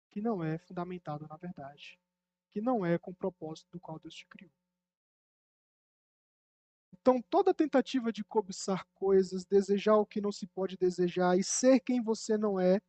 Que 0.08 0.22
não 0.22 0.42
é 0.42 0.56
fundamentado 0.56 1.28
na 1.28 1.36
verdade. 1.36 2.00
Que 2.48 2.58
não 2.58 2.86
é 2.86 2.96
com 2.96 3.10
o 3.10 3.14
propósito 3.14 3.70
do 3.70 3.78
qual 3.78 3.98
Deus 3.98 4.14
te 4.14 4.26
criou. 4.26 4.50
Então, 6.90 7.20
toda 7.20 7.52
tentativa 7.52 8.10
de 8.10 8.24
cobiçar 8.24 8.86
coisas, 8.94 9.44
desejar 9.44 9.96
o 9.96 10.06
que 10.06 10.22
não 10.22 10.32
se 10.32 10.46
pode 10.46 10.78
desejar 10.78 11.38
e 11.38 11.44
ser 11.44 11.80
quem 11.80 12.02
você 12.02 12.38
não 12.38 12.58
é, 12.58 12.80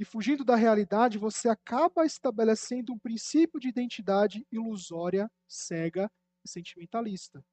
e 0.00 0.04
fugindo 0.04 0.46
da 0.46 0.56
realidade, 0.56 1.18
você 1.18 1.46
acaba 1.46 2.06
estabelecendo 2.06 2.90
um 2.90 2.98
princípio 2.98 3.60
de 3.60 3.68
identidade 3.68 4.46
ilusória, 4.50 5.30
cega 5.46 6.10
e 6.42 6.48
sentimentalista. 6.48 7.44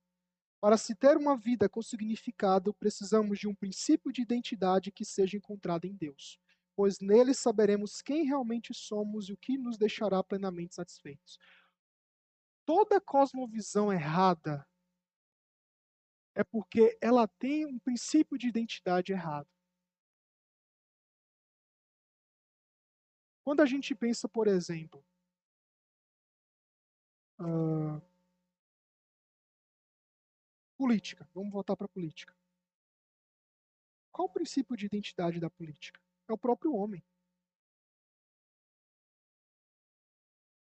Para 0.61 0.77
se 0.77 0.95
ter 0.95 1.17
uma 1.17 1.35
vida 1.35 1.67
com 1.67 1.81
significado, 1.81 2.73
precisamos 2.73 3.37
de 3.37 3.49
um 3.49 3.53
princípio 3.53 4.13
de 4.13 4.21
identidade 4.21 4.93
que 4.93 5.03
seja 5.03 5.35
encontrado 5.35 5.83
em 5.83 5.93
Deus, 5.93 6.39
pois 6.73 7.01
nele 7.01 7.33
saberemos 7.33 8.01
quem 8.01 8.23
realmente 8.23 8.73
somos 8.73 9.27
e 9.27 9.33
o 9.33 9.37
que 9.37 9.57
nos 9.57 9.77
deixará 9.77 10.23
plenamente 10.23 10.73
satisfeitos. 10.73 11.37
Toda 12.65 13.01
cosmovisão 13.01 13.91
errada 13.91 14.65
é 16.33 16.45
porque 16.45 16.97
ela 17.01 17.27
tem 17.27 17.65
um 17.65 17.77
princípio 17.77 18.37
de 18.37 18.47
identidade 18.47 19.11
errado. 19.11 19.56
Quando 23.47 23.61
a 23.61 23.65
gente 23.65 23.95
pensa, 23.95 24.27
por 24.27 24.45
exemplo, 24.45 25.01
uh, 27.39 28.01
política, 30.77 31.25
vamos 31.33 31.53
voltar 31.53 31.77
para 31.77 31.85
a 31.85 31.89
política. 31.89 32.35
Qual 34.11 34.27
o 34.27 34.33
princípio 34.33 34.75
de 34.75 34.87
identidade 34.87 35.39
da 35.39 35.49
política? 35.49 35.97
É 36.27 36.33
o 36.33 36.37
próprio 36.37 36.75
homem. 36.75 37.01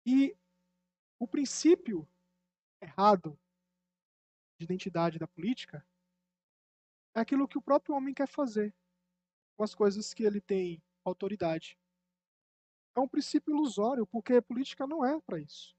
E 0.05 0.37
o 1.17 1.27
princípio 1.27 2.07
errado 2.79 3.39
de 4.59 4.65
identidade 4.65 5.17
da 5.17 5.27
política 5.27 5.83
é 7.15 7.21
aquilo 7.21 7.47
que 7.47 7.57
o 7.57 7.61
próprio 7.63 7.95
homem 7.95 8.13
quer 8.13 8.27
fazer 8.27 8.71
com 9.55 9.63
as 9.63 9.73
coisas 9.73 10.13
que 10.13 10.21
ele 10.21 10.39
tem 10.39 10.79
autoridade. 11.03 11.75
É 12.97 12.99
um 12.99 13.07
princípio 13.07 13.53
ilusório, 13.53 14.07
porque 14.07 14.41
política 14.41 14.87
não 14.87 15.05
é 15.05 15.21
para 15.21 15.39
isso. 15.39 15.77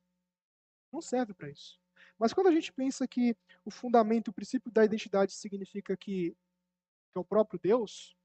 Não 0.93 1.01
serve 1.01 1.35
para 1.35 1.51
isso. 1.51 1.77
Mas 2.17 2.33
quando 2.33 2.47
a 2.47 2.53
gente 2.53 2.73
pensa 2.73 3.09
que 3.09 3.37
o 3.65 3.73
fundamento, 3.73 4.29
o 4.29 4.33
princípio 4.33 4.71
da 4.71 4.85
identidade 4.85 5.33
significa 5.33 5.97
que, 5.97 6.31
que 6.31 7.17
é 7.17 7.19
o 7.19 7.25
próprio 7.25 7.59
Deus, 7.59 8.17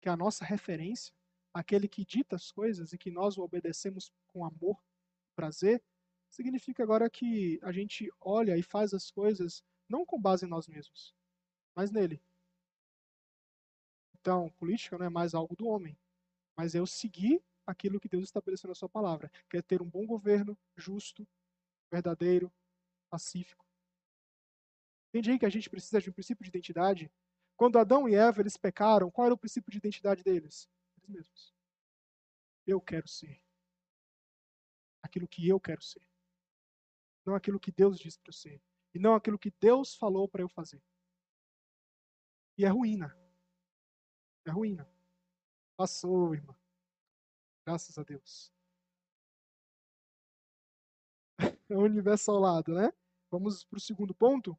que 0.00 0.08
é 0.08 0.12
a 0.12 0.16
nossa 0.16 0.44
referência, 0.44 1.12
aquele 1.52 1.88
que 1.88 2.04
dita 2.04 2.36
as 2.36 2.52
coisas 2.52 2.92
e 2.92 2.98
que 2.98 3.10
nós 3.10 3.36
o 3.36 3.42
obedecemos 3.42 4.12
com 4.28 4.44
amor, 4.44 4.80
prazer, 5.34 5.82
significa 6.28 6.84
agora 6.84 7.10
que 7.10 7.58
a 7.64 7.72
gente 7.72 8.08
olha 8.20 8.56
e 8.56 8.62
faz 8.62 8.94
as 8.94 9.10
coisas 9.10 9.64
não 9.88 10.06
com 10.06 10.20
base 10.20 10.46
em 10.46 10.48
nós 10.48 10.68
mesmos, 10.68 11.12
mas 11.74 11.90
nele. 11.90 12.22
Então, 14.20 14.50
política 14.50 14.96
não 14.96 15.06
é 15.06 15.10
mais 15.10 15.34
algo 15.34 15.56
do 15.56 15.66
homem, 15.66 15.98
mas 16.56 16.76
é 16.76 16.78
eu 16.78 16.86
seguir 16.86 17.42
aquilo 17.70 18.00
que 18.00 18.08
Deus 18.08 18.24
estabeleceu 18.24 18.68
na 18.68 18.74
sua 18.74 18.88
palavra, 18.88 19.30
que 19.48 19.56
é 19.56 19.62
ter 19.62 19.80
um 19.80 19.88
bom 19.88 20.06
governo, 20.06 20.58
justo, 20.76 21.26
verdadeiro, 21.90 22.52
pacífico. 23.08 23.66
Entende 25.08 25.32
aí 25.32 25.38
que 25.38 25.46
a 25.46 25.50
gente 25.50 25.68
precisa 25.68 26.00
de 26.00 26.10
um 26.10 26.12
princípio 26.12 26.44
de 26.44 26.50
identidade? 26.50 27.10
Quando 27.56 27.78
Adão 27.78 28.08
e 28.08 28.14
Eva 28.14 28.40
eles 28.40 28.56
pecaram, 28.56 29.10
qual 29.10 29.26
era 29.26 29.34
o 29.34 29.38
princípio 29.38 29.70
de 29.70 29.78
identidade 29.78 30.22
deles? 30.22 30.68
Eles 30.98 31.08
mesmos. 31.08 31.54
Eu 32.66 32.80
quero 32.80 33.08
ser 33.08 33.42
aquilo 35.02 35.26
que 35.26 35.48
eu 35.48 35.58
quero 35.58 35.82
ser, 35.82 36.02
não 37.24 37.34
aquilo 37.34 37.58
que 37.58 37.72
Deus 37.72 37.98
disse 37.98 38.18
para 38.20 38.28
eu 38.28 38.34
ser 38.34 38.62
e 38.94 38.98
não 38.98 39.14
aquilo 39.14 39.38
que 39.38 39.52
Deus 39.60 39.94
falou 39.94 40.28
para 40.28 40.42
eu 40.42 40.48
fazer. 40.48 40.82
E 42.58 42.64
é 42.64 42.68
ruína. 42.68 43.16
É 44.44 44.50
ruína. 44.50 44.88
Passou, 45.76 46.34
irmã. 46.34 46.54
Graças 47.66 47.98
a 47.98 48.02
Deus. 48.02 48.52
É 51.70 51.76
o 51.76 51.82
universo 51.82 52.32
ao 52.32 52.40
lado, 52.40 52.74
né? 52.74 52.92
Vamos 53.30 53.64
para 53.64 53.76
o 53.76 53.80
segundo 53.80 54.12
ponto, 54.12 54.58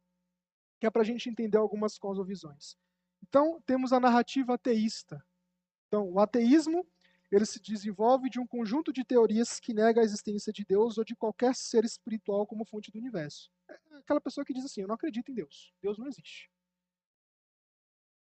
que 0.79 0.87
é 0.87 0.89
para 0.89 1.01
a 1.01 1.05
gente 1.05 1.29
entender 1.29 1.57
algumas 1.57 1.97
cosmovisões. 1.97 2.77
Então, 3.21 3.61
temos 3.65 3.91
a 3.91 3.99
narrativa 3.99 4.53
ateísta. 4.53 5.21
Então, 5.87 6.09
o 6.09 6.19
ateísmo 6.21 6.87
ele 7.31 7.45
se 7.45 7.61
desenvolve 7.61 8.29
de 8.29 8.39
um 8.39 8.45
conjunto 8.45 8.91
de 8.91 9.05
teorias 9.05 9.59
que 9.59 9.73
nega 9.73 10.01
a 10.01 10.03
existência 10.03 10.51
de 10.51 10.65
Deus 10.65 10.97
ou 10.97 11.03
de 11.03 11.15
qualquer 11.15 11.55
ser 11.55 11.85
espiritual 11.85 12.45
como 12.45 12.65
fonte 12.65 12.91
do 12.91 12.99
universo. 12.99 13.49
É 13.69 13.97
aquela 13.97 14.19
pessoa 14.19 14.43
que 14.43 14.53
diz 14.53 14.65
assim: 14.65 14.81
Eu 14.81 14.87
não 14.87 14.95
acredito 14.95 15.31
em 15.31 15.35
Deus, 15.35 15.73
Deus 15.81 15.97
não 15.97 16.07
existe. 16.07 16.51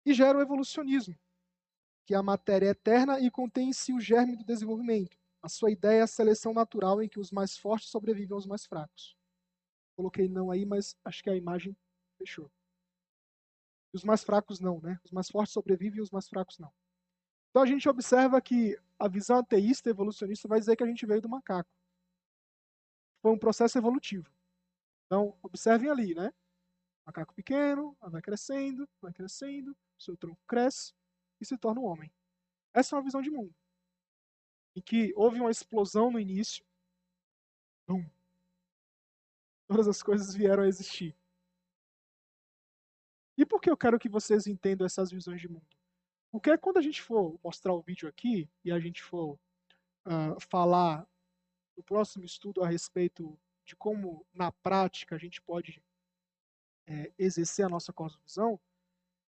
E 0.06 0.14
gera 0.14 0.38
o 0.38 0.42
evolucionismo, 0.42 1.18
que 2.06 2.14
é 2.14 2.18
a 2.18 2.24
matéria 2.24 2.70
eterna 2.70 3.20
e 3.20 3.30
contém 3.30 3.70
em 3.70 3.74
si 3.74 3.94
o 3.94 4.00
germe 4.00 4.36
do 4.36 4.44
desenvolvimento. 4.44 5.18
A 5.42 5.50
sua 5.50 5.72
ideia 5.72 6.00
é 6.00 6.02
a 6.04 6.08
seleção 6.08 6.54
natural 6.54 7.02
em 7.02 7.10
que 7.10 7.20
os 7.20 7.32
mais 7.32 7.58
fortes 7.58 7.90
sobrevivem 7.90 8.36
aos 8.36 8.46
mais 8.46 8.66
fracos. 8.66 9.16
Coloquei 9.96 10.28
não 10.28 10.52
aí, 10.52 10.66
mas 10.66 10.96
acho 11.04 11.24
que 11.24 11.30
a 11.30 11.36
imagem 11.36 11.76
fechou. 12.18 12.52
Os 13.94 14.04
mais 14.04 14.24
fracos 14.24 14.60
não, 14.60 14.80
né? 14.80 15.00
Os 15.04 15.12
mais 15.12 15.30
fortes 15.30 15.54
sobrevivem 15.54 16.00
e 16.00 16.02
os 16.02 16.12
mais 16.12 16.28
fracos 16.30 16.58
não. 16.60 16.72
Então 17.50 17.64
a 17.64 17.66
gente 17.66 17.90
observa 17.90 18.42
que 18.42 18.80
a 18.98 19.08
visão 19.08 19.38
ateísta 19.38 19.90
evolucionista 19.90 20.48
vai 20.48 20.60
dizer 20.60 20.76
que 20.76 20.84
a 20.84 20.88
gente 20.88 21.06
veio 21.06 21.22
do 21.22 21.30
macaco. 21.30 21.70
Foi 23.22 23.32
um 23.32 23.38
processo 23.38 23.78
evolutivo. 23.78 24.32
Então, 25.06 25.38
observem 25.44 25.90
ali, 25.90 26.16
né? 26.16 26.32
Macaco 27.06 27.34
pequeno, 27.34 27.98
vai 28.00 28.22
crescendo, 28.22 28.88
vai 29.02 29.12
crescendo, 29.12 29.76
seu 29.98 30.16
tronco 30.16 30.42
cresce 30.48 30.94
e 31.42 31.46
se 31.46 31.58
torna 31.58 31.82
um 31.82 31.86
homem. 31.86 32.14
Essa 32.74 32.96
é 32.96 32.98
uma 32.98 33.04
visão 33.04 33.22
de 33.22 33.32
mundo. 33.32 33.54
Em 34.76 34.82
que 34.82 35.12
houve 35.16 35.40
uma 35.40 35.52
explosão 35.52 36.12
no 36.12 36.20
início. 36.20 36.64
Bum. 37.88 38.06
Todas 39.68 39.88
as 39.88 40.02
coisas 40.02 40.34
vieram 40.34 40.64
a 40.64 40.68
existir. 40.68 41.16
E 43.38 43.46
por 43.46 43.60
que 43.60 43.70
eu 43.70 43.78
quero 43.78 44.00
que 44.00 44.08
vocês 44.08 44.46
entendam 44.46 44.86
essas 44.86 45.12
visões 45.12 45.42
de 45.42 45.50
mundo? 45.50 45.66
Porque 46.32 46.58
quando 46.58 46.78
a 46.78 46.82
gente 46.82 47.02
for 47.02 47.38
mostrar 47.44 47.74
o 47.74 47.82
vídeo 47.82 48.08
aqui 48.08 48.50
e 48.64 48.72
a 48.72 48.80
gente 48.80 49.02
for 49.02 49.38
uh, 50.06 50.40
falar 50.50 51.08
no 51.76 51.84
próximo 51.84 52.24
estudo 52.24 52.64
a 52.64 52.68
respeito 52.68 53.38
de 53.66 53.76
como, 53.76 54.26
na 54.34 54.52
prática, 54.52 55.16
a 55.16 55.18
gente 55.18 55.42
pode 55.42 55.84
é, 56.88 57.12
exercer 57.18 57.66
a 57.66 57.70
nossa 57.70 57.94
cosmovisão, 57.94 58.60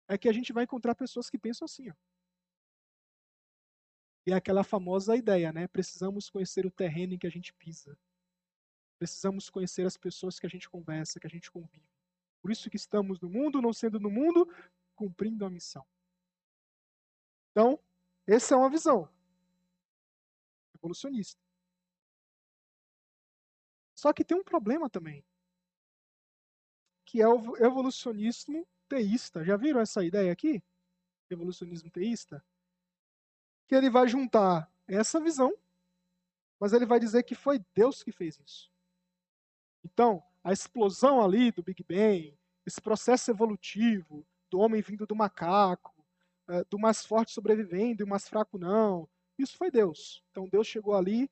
é 0.09 0.17
que 0.17 0.27
a 0.27 0.33
gente 0.33 0.51
vai 0.51 0.63
encontrar 0.63 0.95
pessoas 0.95 1.29
que 1.29 1.37
pensam 1.37 1.65
assim. 1.65 1.89
Ó. 1.89 1.93
E 4.25 4.31
é 4.31 4.35
aquela 4.35 4.63
famosa 4.63 5.15
ideia, 5.15 5.53
né? 5.53 5.67
Precisamos 5.67 6.29
conhecer 6.29 6.65
o 6.65 6.71
terreno 6.71 7.13
em 7.13 7.17
que 7.17 7.27
a 7.27 7.29
gente 7.29 7.53
pisa. 7.53 7.97
Precisamos 8.97 9.49
conhecer 9.49 9.85
as 9.85 9.95
pessoas 9.95 10.39
que 10.39 10.47
a 10.47 10.49
gente 10.49 10.67
conversa, 10.67 11.19
que 11.19 11.27
a 11.27 11.29
gente 11.29 11.49
convive. 11.49 11.87
Por 12.41 12.51
isso 12.51 12.69
que 12.69 12.75
estamos 12.75 13.19
no 13.21 13.29
mundo, 13.29 13.61
não 13.61 13.71
sendo 13.71 13.99
no 13.99 14.09
mundo, 14.09 14.51
cumprindo 14.95 15.45
a 15.45 15.49
missão. 15.49 15.85
Então, 17.51 17.79
essa 18.27 18.55
é 18.55 18.57
uma 18.57 18.69
visão 18.69 19.07
evolucionista. 20.75 21.39
Só 23.95 24.11
que 24.11 24.23
tem 24.23 24.37
um 24.37 24.43
problema 24.43 24.89
também, 24.89 25.23
que 27.05 27.21
é 27.21 27.27
o 27.27 27.57
evolucionismo 27.57 28.67
teísta. 28.89 29.45
Já 29.45 29.55
viram 29.55 29.79
essa 29.79 30.03
ideia 30.03 30.31
aqui? 30.31 30.61
Evolucionismo 31.29 31.89
teísta? 31.89 32.43
Que 33.67 33.75
ele 33.75 33.89
vai 33.89 34.07
juntar 34.07 34.69
essa 34.87 35.21
visão, 35.21 35.53
mas 36.59 36.73
ele 36.73 36.85
vai 36.85 36.99
dizer 36.99 37.23
que 37.23 37.35
foi 37.35 37.63
Deus 37.73 38.01
que 38.03 38.11
fez 38.11 38.39
isso. 38.43 38.71
Então, 39.83 40.23
a 40.43 40.51
explosão 40.51 41.23
ali 41.23 41.51
do 41.51 41.63
Big 41.63 41.83
Bang, 41.83 42.37
esse 42.65 42.81
processo 42.81 43.29
evolutivo 43.31 44.25
do 44.49 44.59
homem 44.59 44.81
vindo 44.81 45.05
do 45.05 45.15
macaco, 45.15 45.93
é, 46.47 46.63
do 46.65 46.79
mais 46.79 47.05
forte 47.05 47.31
sobrevivendo 47.31 48.01
e 48.01 48.03
o 48.03 48.07
mais 48.07 48.27
fraco 48.27 48.57
não, 48.57 49.07
isso 49.37 49.55
foi 49.55 49.69
Deus. 49.69 50.23
Então 50.31 50.49
Deus 50.49 50.67
chegou 50.67 50.95
ali, 50.95 51.29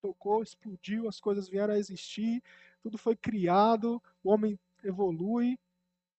tocou, 0.00 0.42
explodiu, 0.42 1.08
as 1.08 1.18
coisas 1.18 1.48
vieram 1.48 1.74
a 1.74 1.78
existir, 1.78 2.42
tudo 2.82 2.98
foi 2.98 3.16
criado, 3.16 4.02
o 4.22 4.30
homem 4.30 4.58
evolui. 4.84 5.58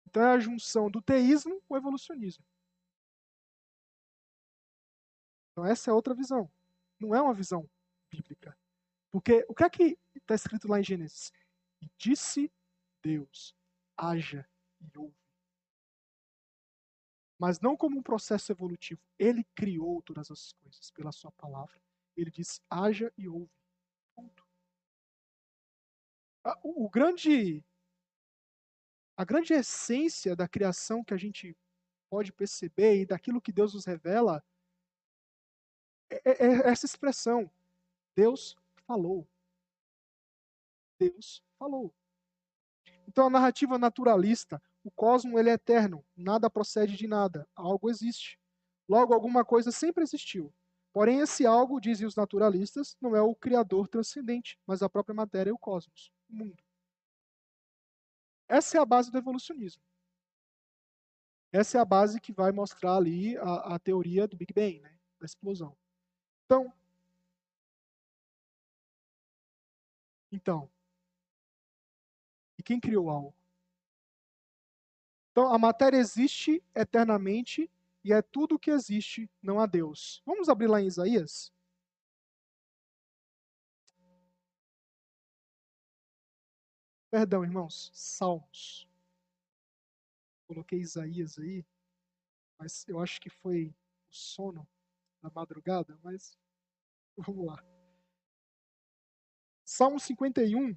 Então 0.06 0.22
é 0.22 0.34
a 0.34 0.38
junção 0.38 0.90
do 0.90 1.00
teísmo 1.00 1.60
com 1.62 1.74
o 1.74 1.76
evolucionismo. 1.76 2.44
Então 5.52 5.64
essa 5.64 5.90
é 5.90 5.94
outra 5.94 6.14
visão. 6.14 6.50
Não 6.98 7.14
é 7.14 7.20
uma 7.20 7.34
visão 7.34 7.68
bíblica. 8.10 8.56
Porque 9.10 9.44
o 9.48 9.54
que 9.54 9.64
é 9.64 9.70
que 9.70 9.98
está 10.14 10.34
escrito 10.34 10.68
lá 10.68 10.80
em 10.80 10.84
Gênesis? 10.84 11.32
E 11.80 11.90
disse 11.98 12.50
Deus, 13.02 13.54
haja 13.96 14.48
e 14.80 14.98
ouve. 14.98 15.14
Mas 17.38 17.60
não 17.60 17.76
como 17.76 17.98
um 17.98 18.02
processo 18.02 18.52
evolutivo. 18.52 19.02
Ele 19.18 19.44
criou 19.54 20.00
todas 20.02 20.30
as 20.30 20.52
coisas 20.52 20.90
pela 20.92 21.10
sua 21.10 21.32
palavra. 21.32 21.82
Ele 22.16 22.30
diz: 22.30 22.60
haja 22.70 23.12
e 23.18 23.28
ouve. 23.28 23.50
Ponto. 24.14 24.46
O, 26.62 26.86
o 26.86 26.88
grande, 26.88 27.64
a 29.16 29.24
grande 29.24 29.52
essência 29.52 30.34
da 30.34 30.48
criação 30.48 31.04
que 31.04 31.14
a 31.14 31.16
gente 31.16 31.56
pode 32.10 32.32
perceber 32.32 33.00
e 33.00 33.06
daquilo 33.06 33.40
que 33.40 33.52
Deus 33.52 33.74
nos 33.74 33.84
revela 33.84 34.44
é, 36.10 36.16
é, 36.24 36.46
é 36.46 36.68
essa 36.68 36.86
expressão: 36.86 37.50
Deus 38.14 38.56
falou. 38.86 39.26
Deus 40.98 41.42
falou. 41.58 41.92
Então 43.08 43.26
a 43.26 43.30
narrativa 43.30 43.78
naturalista, 43.78 44.62
o 44.84 44.90
cosmo 44.90 45.38
ele 45.38 45.50
é 45.50 45.54
eterno, 45.54 46.04
nada 46.16 46.48
procede 46.48 46.96
de 46.96 47.06
nada, 47.06 47.48
algo 47.54 47.90
existe. 47.90 48.38
Logo 48.88 49.14
alguma 49.14 49.44
coisa 49.44 49.72
sempre 49.72 50.02
existiu. 50.02 50.52
Porém, 50.92 51.20
esse 51.20 51.46
algo, 51.46 51.80
dizem 51.80 52.06
os 52.06 52.14
naturalistas, 52.14 52.96
não 53.00 53.16
é 53.16 53.22
o 53.22 53.34
criador 53.34 53.88
transcendente, 53.88 54.58
mas 54.66 54.82
a 54.82 54.90
própria 54.90 55.14
matéria 55.14 55.48
e 55.48 55.52
o 55.52 55.58
cosmos, 55.58 56.12
o 56.28 56.34
mundo. 56.34 56.62
Essa 58.52 58.76
é 58.76 58.80
a 58.82 58.84
base 58.84 59.10
do 59.10 59.16
evolucionismo. 59.16 59.82
Essa 61.50 61.78
é 61.78 61.80
a 61.80 61.86
base 61.86 62.20
que 62.20 62.34
vai 62.34 62.52
mostrar 62.52 62.96
ali 62.96 63.34
a, 63.38 63.74
a 63.74 63.78
teoria 63.78 64.28
do 64.28 64.36
Big 64.36 64.52
Bang, 64.52 64.78
né, 64.78 64.94
da 65.18 65.24
explosão. 65.24 65.74
Então, 66.44 66.70
então, 70.30 70.70
e 72.58 72.62
quem 72.62 72.78
criou 72.78 73.08
algo? 73.08 73.34
Então, 75.30 75.50
a 75.50 75.58
matéria 75.58 75.96
existe 75.96 76.62
eternamente 76.74 77.70
e 78.04 78.12
é 78.12 78.20
tudo 78.20 78.56
o 78.56 78.58
que 78.58 78.70
existe, 78.70 79.30
não 79.42 79.60
há 79.60 79.64
Deus. 79.64 80.22
Vamos 80.26 80.50
abrir 80.50 80.66
lá 80.66 80.78
em 80.78 80.86
Isaías? 80.86 81.50
Perdão, 87.12 87.44
irmãos, 87.44 87.90
Salmos. 87.92 88.88
Coloquei 90.46 90.80
Isaías 90.80 91.38
aí, 91.38 91.62
mas 92.58 92.88
eu 92.88 92.98
acho 92.98 93.20
que 93.20 93.28
foi 93.28 93.66
o 93.66 94.14
sono 94.14 94.66
da 95.20 95.28
madrugada, 95.28 95.98
mas 96.02 96.38
vamos 97.14 97.44
lá. 97.44 97.62
Salmo 99.62 100.00
51. 100.00 100.74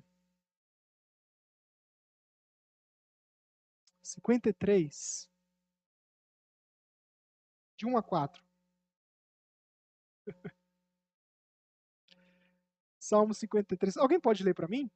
53 4.03 5.29
de 7.77 7.85
1 7.85 7.97
a 7.97 8.03
4. 8.03 8.43
Salmo 12.99 13.33
53. 13.33 13.95
Alguém 13.95 14.19
pode 14.19 14.43
ler 14.43 14.53
para 14.53 14.67
mim? 14.67 14.91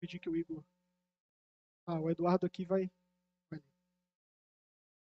Pedir 0.00 0.18
que 0.18 0.28
o 0.28 0.36
Igor. 0.36 0.64
Ah, 1.86 1.98
o 1.98 2.10
Eduardo 2.10 2.46
aqui 2.46 2.64
vai. 2.64 2.90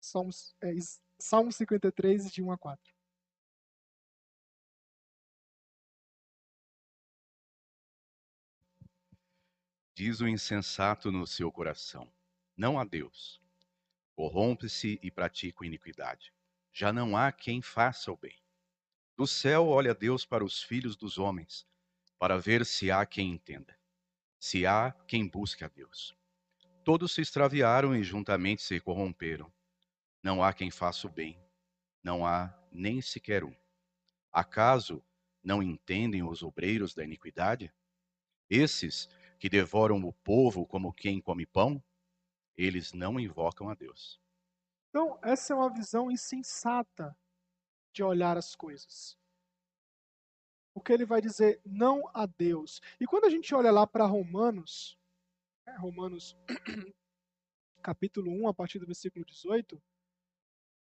Salmos, 0.00 0.54
é, 0.60 0.72
Salmo 1.18 1.52
53, 1.52 2.32
de 2.32 2.42
1 2.42 2.52
a 2.52 2.58
4. 2.58 2.94
Diz 9.94 10.20
o 10.20 10.26
insensato 10.26 11.12
no 11.12 11.26
seu 11.26 11.52
coração: 11.52 12.12
Não 12.56 12.78
há 12.78 12.84
Deus. 12.84 13.40
Corrompe-se 14.14 14.98
e 15.02 15.10
pratica 15.10 15.64
iniquidade 15.64 16.32
já 16.72 16.92
não 16.92 17.16
há 17.16 17.30
quem 17.30 17.60
faça 17.60 18.10
o 18.10 18.16
bem. 18.16 18.36
Do 19.16 19.26
céu 19.26 19.68
olha 19.68 19.94
Deus 19.94 20.24
para 20.24 20.42
os 20.42 20.62
filhos 20.62 20.96
dos 20.96 21.18
homens, 21.18 21.66
para 22.18 22.38
ver 22.38 22.64
se 22.64 22.90
há 22.90 23.04
quem 23.04 23.30
entenda, 23.30 23.78
se 24.42 24.66
há 24.66 24.90
quem 25.06 25.28
busque 25.28 25.62
a 25.62 25.68
Deus. 25.68 26.16
Todos 26.82 27.14
se 27.14 27.20
extraviaram 27.20 27.94
e 27.94 28.02
juntamente 28.02 28.60
se 28.60 28.80
corromperam. 28.80 29.52
Não 30.20 30.42
há 30.42 30.52
quem 30.52 30.68
faça 30.68 31.06
o 31.06 31.10
bem, 31.10 31.40
não 32.02 32.26
há 32.26 32.52
nem 32.72 33.00
sequer 33.00 33.44
um. 33.44 33.54
Acaso 34.32 35.00
não 35.44 35.62
entendem 35.62 36.24
os 36.24 36.42
obreiros 36.42 36.92
da 36.92 37.04
iniquidade? 37.04 37.72
Esses 38.50 39.08
que 39.38 39.48
devoram 39.48 40.04
o 40.04 40.12
povo 40.12 40.66
como 40.66 40.92
quem 40.92 41.20
come 41.20 41.46
pão, 41.46 41.80
eles 42.56 42.92
não 42.92 43.20
invocam 43.20 43.68
a 43.68 43.74
Deus. 43.74 44.20
Então, 44.88 45.20
essa 45.22 45.52
é 45.52 45.56
uma 45.56 45.72
visão 45.72 46.10
insensata 46.10 47.16
de 47.92 48.02
olhar 48.02 48.36
as 48.36 48.56
coisas. 48.56 49.16
Porque 50.74 50.92
ele 50.92 51.04
vai 51.04 51.20
dizer 51.20 51.60
não 51.64 52.08
a 52.14 52.26
Deus. 52.26 52.80
E 53.00 53.06
quando 53.06 53.24
a 53.24 53.30
gente 53.30 53.54
olha 53.54 53.70
lá 53.70 53.86
para 53.86 54.06
Romanos, 54.06 54.98
né, 55.66 55.76
Romanos 55.76 56.36
capítulo 57.82 58.30
1, 58.30 58.48
a 58.48 58.54
partir 58.54 58.78
do 58.78 58.86
versículo 58.86 59.24
18, 59.24 59.80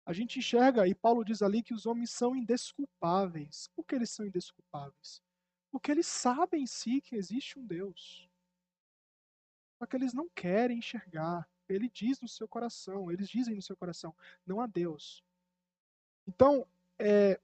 a 0.05 0.13
gente 0.13 0.39
enxerga, 0.39 0.87
e 0.87 0.95
Paulo 0.95 1.23
diz 1.23 1.41
ali 1.41 1.61
que 1.61 1.73
os 1.73 1.85
homens 1.85 2.09
são 2.11 2.35
indesculpáveis. 2.35 3.69
Por 3.75 3.85
que 3.85 3.95
eles 3.95 4.09
são 4.09 4.25
indesculpáveis? 4.25 5.21
Porque 5.71 5.91
eles 5.91 6.07
sabem 6.07 6.63
em 6.63 6.67
si 6.67 6.99
que 7.01 7.15
existe 7.15 7.59
um 7.59 7.65
Deus. 7.65 8.27
Só 9.77 9.85
que 9.85 9.95
eles 9.95 10.13
não 10.13 10.27
querem 10.29 10.79
enxergar. 10.79 11.47
Ele 11.67 11.87
diz 11.87 12.19
no 12.19 12.27
seu 12.27 12.47
coração, 12.47 13.11
eles 13.11 13.29
dizem 13.29 13.55
no 13.55 13.61
seu 13.61 13.77
coração, 13.77 14.15
não 14.45 14.59
há 14.59 14.65
Deus. 14.65 15.23
Então, 16.27 16.67
é, 16.97 17.39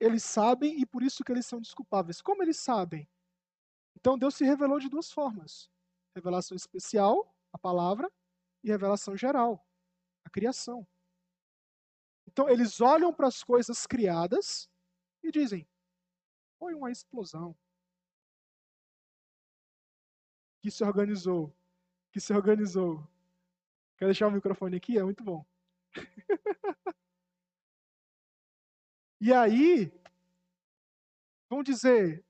eles 0.00 0.22
sabem 0.22 0.80
e 0.80 0.86
por 0.86 1.02
isso 1.02 1.24
que 1.24 1.32
eles 1.32 1.46
são 1.46 1.60
desculpáveis. 1.60 2.20
Como 2.20 2.42
eles 2.42 2.58
sabem? 2.58 3.08
Então 3.96 4.18
Deus 4.18 4.34
se 4.34 4.44
revelou 4.44 4.78
de 4.78 4.88
duas 4.88 5.10
formas: 5.10 5.70
revelação 6.14 6.56
especial, 6.56 7.34
a 7.52 7.58
palavra, 7.58 8.10
e 8.62 8.68
revelação 8.68 9.16
geral, 9.16 9.66
a 10.24 10.30
criação. 10.30 10.86
Então 12.26 12.48
eles 12.48 12.80
olham 12.80 13.12
para 13.12 13.26
as 13.28 13.42
coisas 13.42 13.86
criadas 13.86 14.68
e 15.22 15.30
dizem: 15.30 15.66
foi 16.58 16.74
uma 16.74 16.90
explosão 16.90 17.56
que 20.60 20.70
se 20.70 20.84
organizou, 20.84 21.54
que 22.12 22.20
se 22.20 22.32
organizou. 22.32 23.06
Quer 23.96 24.06
deixar 24.06 24.28
o 24.28 24.30
microfone 24.30 24.76
aqui? 24.76 24.98
É 24.98 25.02
muito 25.02 25.24
bom. 25.24 25.44
e 29.20 29.32
aí, 29.32 29.92
vão 31.48 31.62
dizer, 31.62 32.24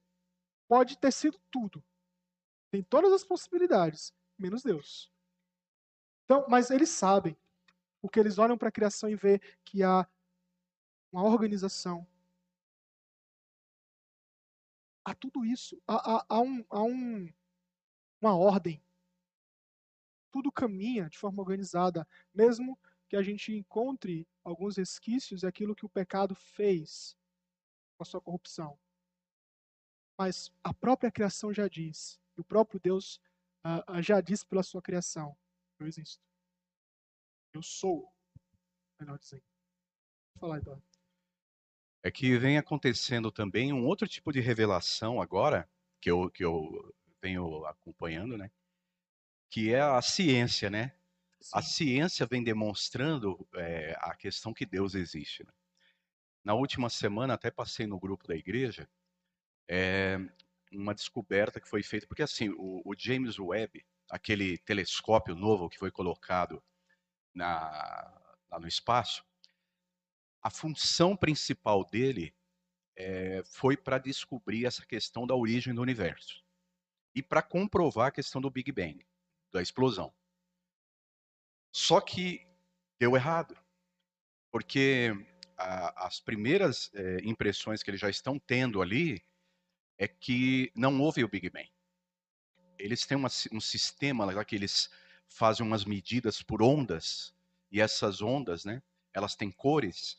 pode 0.67 0.97
ter 0.99 1.13
sido 1.13 1.39
tudo. 1.51 1.85
Tem 2.71 2.83
todas 2.83 3.13
as 3.13 3.25
possibilidades, 3.25 4.15
menos 4.39 4.63
Deus. 4.63 5.13
Então, 6.25 6.47
mas 6.49 6.71
eles 6.71 6.91
sabem, 6.91 7.37
porque 8.01 8.21
eles 8.21 8.39
olham 8.39 8.59
para 8.59 8.69
a 8.69 8.73
criação 8.73 9.09
e 9.09 9.17
vê 9.17 9.39
que 9.65 9.83
há 9.83 10.07
uma 11.11 11.25
organização. 11.25 12.07
Há 15.05 15.15
tudo 15.15 15.45
isso, 15.45 15.81
há, 15.87 16.19
há, 16.19 16.27
há, 16.29 16.41
um, 16.41 16.65
há 16.69 16.83
um, 16.83 17.33
uma 18.21 18.37
ordem. 18.37 18.83
Tudo 20.31 20.53
caminha 20.53 21.09
de 21.09 21.17
forma 21.17 21.41
organizada, 21.41 22.07
mesmo 22.35 22.79
que 23.09 23.17
a 23.17 23.23
gente 23.23 23.53
encontre 23.53 24.29
alguns 24.45 24.77
resquícios 24.77 25.41
daquilo 25.41 25.75
que 25.75 25.87
o 25.87 25.89
pecado 25.89 26.35
fez 26.35 27.17
com 27.97 28.03
a 28.03 28.07
sua 28.07 28.21
corrupção. 28.21 28.79
Mas 30.19 30.53
a 30.63 30.75
própria 30.75 31.11
criação 31.11 31.53
já 31.53 31.69
diz, 31.69 32.21
o 32.37 32.45
próprio 32.45 32.81
Deus 32.81 33.21
uh, 33.65 34.03
já 34.03 34.21
disse 34.21 34.45
pela 34.47 34.63
sua 34.63 34.83
criação: 34.83 35.37
Eu 35.79 35.87
existo. 35.87 36.23
Eu 37.55 37.63
sou. 37.63 38.13
Melhor 39.01 39.19
dizendo. 39.19 39.45
Vou 40.35 40.41
falar, 40.41 40.59
Eduardo. 40.59 40.83
É 42.03 42.11
que 42.11 42.37
vem 42.39 42.59
acontecendo 42.59 43.31
também 43.31 43.73
um 43.73 43.85
outro 43.85 44.07
tipo 44.07 44.33
de 44.33 44.41
revelação 44.41 45.21
agora, 45.21 45.69
que 46.01 46.11
eu, 46.11 46.31
que 46.31 46.45
eu 46.45 46.95
venho 47.21 47.65
acompanhando, 47.65 48.37
né? 48.37 48.51
Que 49.51 49.73
é 49.73 49.81
a 49.81 50.01
ciência, 50.03 50.71
né? 50.71 50.98
Sim. 51.41 51.51
A 51.59 51.63
ciência 51.63 52.27
vem 52.27 52.43
demonstrando 52.43 53.47
é, 53.55 53.97
a 54.01 54.15
questão 54.15 54.53
que 54.53 54.67
Deus 54.67 54.95
existe. 54.95 55.45
Né? 55.45 55.53
Na 56.45 56.55
última 56.55 56.89
semana, 56.91 57.35
até 57.35 57.51
passei 57.51 57.87
no 57.87 57.99
grupo 57.99 58.27
da 58.27 58.35
igreja, 58.35 58.89
é 59.69 60.19
uma 60.73 60.95
descoberta 60.95 61.61
que 61.61 61.69
foi 61.69 61.83
feita, 61.83 62.07
porque 62.07 62.23
assim, 62.23 62.51
o, 62.51 62.83
o 62.85 62.95
James 62.97 63.39
Webb, 63.39 63.85
aquele 64.11 64.59
telescópio 64.59 65.35
novo 65.35 65.69
que 65.69 65.79
foi 65.79 65.91
colocado 65.91 66.63
na, 67.35 68.37
lá 68.51 68.59
no 68.59 68.67
espaço, 68.67 69.25
a 70.43 70.51
função 70.51 71.17
principal 71.17 71.85
dele 71.85 72.35
é, 72.97 73.43
foi 73.45 73.77
para 73.77 73.99
descobrir 73.99 74.67
essa 74.67 74.85
questão 74.85 75.27
da 75.27 75.35
origem 75.35 75.75
do 75.75 75.83
universo 75.83 76.43
e 77.15 77.23
para 77.23 77.43
comprovar 77.43 78.09
a 78.09 78.13
questão 78.13 78.41
do 78.41 78.51
Big 78.51 78.71
Bang, 78.73 79.07
da 79.53 79.63
explosão. 79.63 80.13
Só 81.79 82.01
que 82.01 82.45
deu 82.99 83.15
errado, 83.15 83.57
porque 84.51 85.13
a, 85.57 86.09
as 86.09 86.19
primeiras 86.19 86.91
é, 86.93 87.19
impressões 87.23 87.85
que 87.85 87.91
eles 87.91 88.01
já 88.01 88.11
estão 88.11 88.37
tendo 88.37 88.83
ali 88.83 89.23
é 89.97 90.09
que 90.09 90.73
não 90.75 91.01
houve 91.01 91.23
o 91.23 91.29
Big 91.29 91.49
Bang. 91.49 91.71
Eles 92.81 93.07
têm 93.07 93.17
uma, 93.17 93.29
um 93.53 93.61
sistema 93.61 94.25
lá 94.25 94.45
que 94.45 94.57
eles 94.57 94.91
fazem 95.29 95.65
umas 95.65 95.85
medidas 95.85 96.43
por 96.43 96.63
ondas, 96.63 97.33
e 97.71 97.81
essas 97.81 98.21
ondas, 98.21 98.65
né, 98.65 98.83
elas 99.15 99.37
têm 99.37 99.53
cores, 99.53 100.19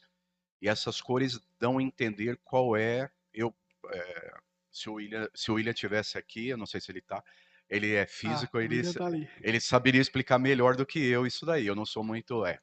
e 0.62 0.70
essas 0.70 1.01
cores 1.01 1.41
dão 1.60 1.78
a 1.78 1.84
entender 1.84 2.38
qual 2.38 2.78
é. 2.78 3.12
Eu, 3.34 3.53
é, 3.91 4.39
se, 4.72 4.89
o 4.89 4.93
William, 4.93 5.30
se 5.36 5.51
o 5.51 5.55
William 5.55 5.74
tivesse 5.74 6.18
aqui, 6.18 6.47
eu 6.47 6.57
não 6.57 6.66
sei 6.66 6.80
se 6.80 6.89
ele 6.89 6.99
está, 6.99 7.22
ele 7.70 7.94
é 7.94 8.06
físico, 8.06 8.58
ah, 8.58 8.64
ele, 8.64 8.94
tá 8.94 9.10
ele 9.42 9.60
saberia 9.60 10.02
explicar 10.02 10.40
melhor 10.40 10.76
do 10.76 10.86
que 10.86 11.00
eu 11.00 11.26
isso 11.28 11.46
daí. 11.46 11.68
Eu 11.68 11.76
não 11.76 11.86
sou 11.86 12.04
muito. 12.04 12.46
É. 12.46 12.60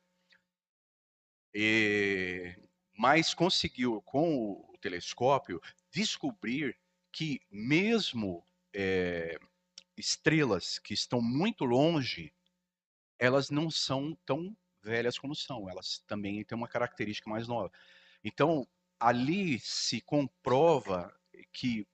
E, 1.55 2.55
mas 2.99 3.33
conseguiu, 3.33 4.03
com 4.03 4.53
o 4.53 4.77
telescópio, 4.81 5.61
descobrir 5.91 6.77
que 7.13 7.41
mesmo 7.51 8.47
é, 8.75 9.39
estrelas 9.97 10.79
que 10.79 10.93
estão 10.93 11.23
muito 11.23 11.65
longe, 11.65 12.33
elas 13.19 13.49
não 13.49 13.71
são 13.71 14.15
tão 14.27 14.55
velhas 14.83 15.19
como 15.19 15.35
são, 15.35 15.69
elas 15.69 16.03
também 16.07 16.45
têm 16.45 16.57
uma 16.57 16.69
característica 16.69 17.31
mais 17.31 17.49
nova. 17.49 17.73
Então, 18.23 18.67
ali 19.01 19.59
se 19.61 20.01
comprova 20.01 21.15
que 21.53 21.87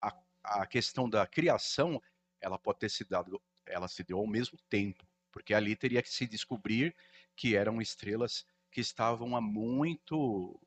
a, 0.00 0.12
a 0.42 0.66
questão 0.66 1.08
da 1.08 1.26
criação, 1.26 2.00
ela 2.40 2.58
pode 2.58 2.80
ter 2.80 2.90
se 2.90 3.04
dado, 3.04 3.40
ela 3.66 3.88
se 3.88 4.02
deu 4.02 4.18
ao 4.18 4.26
mesmo 4.26 4.58
tempo, 4.68 5.06
porque 5.30 5.54
ali 5.54 5.76
teria 5.76 6.02
que 6.02 6.10
se 6.10 6.26
descobrir 6.26 6.94
que 7.36 7.56
eram 7.56 7.80
estrelas 7.80 8.44
que 8.70 8.80
estavam 8.80 9.36
há 9.36 9.40
muito, 9.40 10.60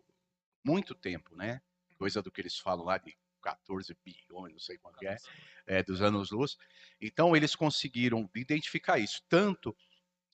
muito 0.63 0.95
tempo, 0.95 1.35
né? 1.35 1.61
Coisa 1.97 2.21
do 2.21 2.31
que 2.31 2.41
eles 2.41 2.57
falam 2.57 2.85
lá 2.85 2.97
de 2.97 3.15
14 3.41 3.95
bilhões, 4.05 4.53
não 4.53 4.59
sei 4.59 4.77
quanto 4.77 5.03
é, 5.03 5.17
é, 5.65 5.83
dos 5.83 6.01
anos-luz. 6.01 6.57
Então, 6.99 7.35
eles 7.35 7.55
conseguiram 7.55 8.29
identificar 8.35 8.99
isso. 8.99 9.23
Tanto 9.27 9.75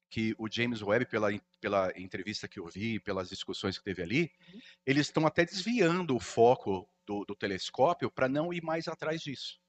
que 0.10 0.36
o 0.38 0.48
James 0.50 0.82
Webb, 0.82 1.06
pela, 1.08 1.30
pela 1.60 1.92
entrevista 2.00 2.48
que 2.48 2.60
eu 2.60 2.68
vi, 2.68 3.00
pelas 3.00 3.30
discussões 3.30 3.78
que 3.78 3.84
teve 3.84 4.02
ali, 4.02 4.32
uhum. 4.54 4.60
eles 4.86 5.08
estão 5.08 5.26
até 5.26 5.44
desviando 5.46 6.16
o 6.16 6.20
foco 6.20 6.88
do, 7.06 7.26
do 7.26 7.36
telescópio 7.36 8.10
para 8.10 8.30
não 8.30 8.54
ir 8.54 8.64
mais 8.64 8.88
atrás 8.88 9.22
disso. 9.22 9.60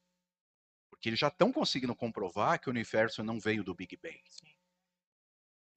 Porque 0.99 1.11
eles 1.11 1.20
já 1.20 1.28
estão 1.28 1.53
conseguindo 1.53 1.94
comprovar 1.94 2.59
que 2.59 2.68
o 2.68 2.72
universo 2.72 3.22
não 3.22 3.38
veio 3.38 3.62
do 3.62 3.72
Big 3.72 3.96
Bang. 3.96 4.20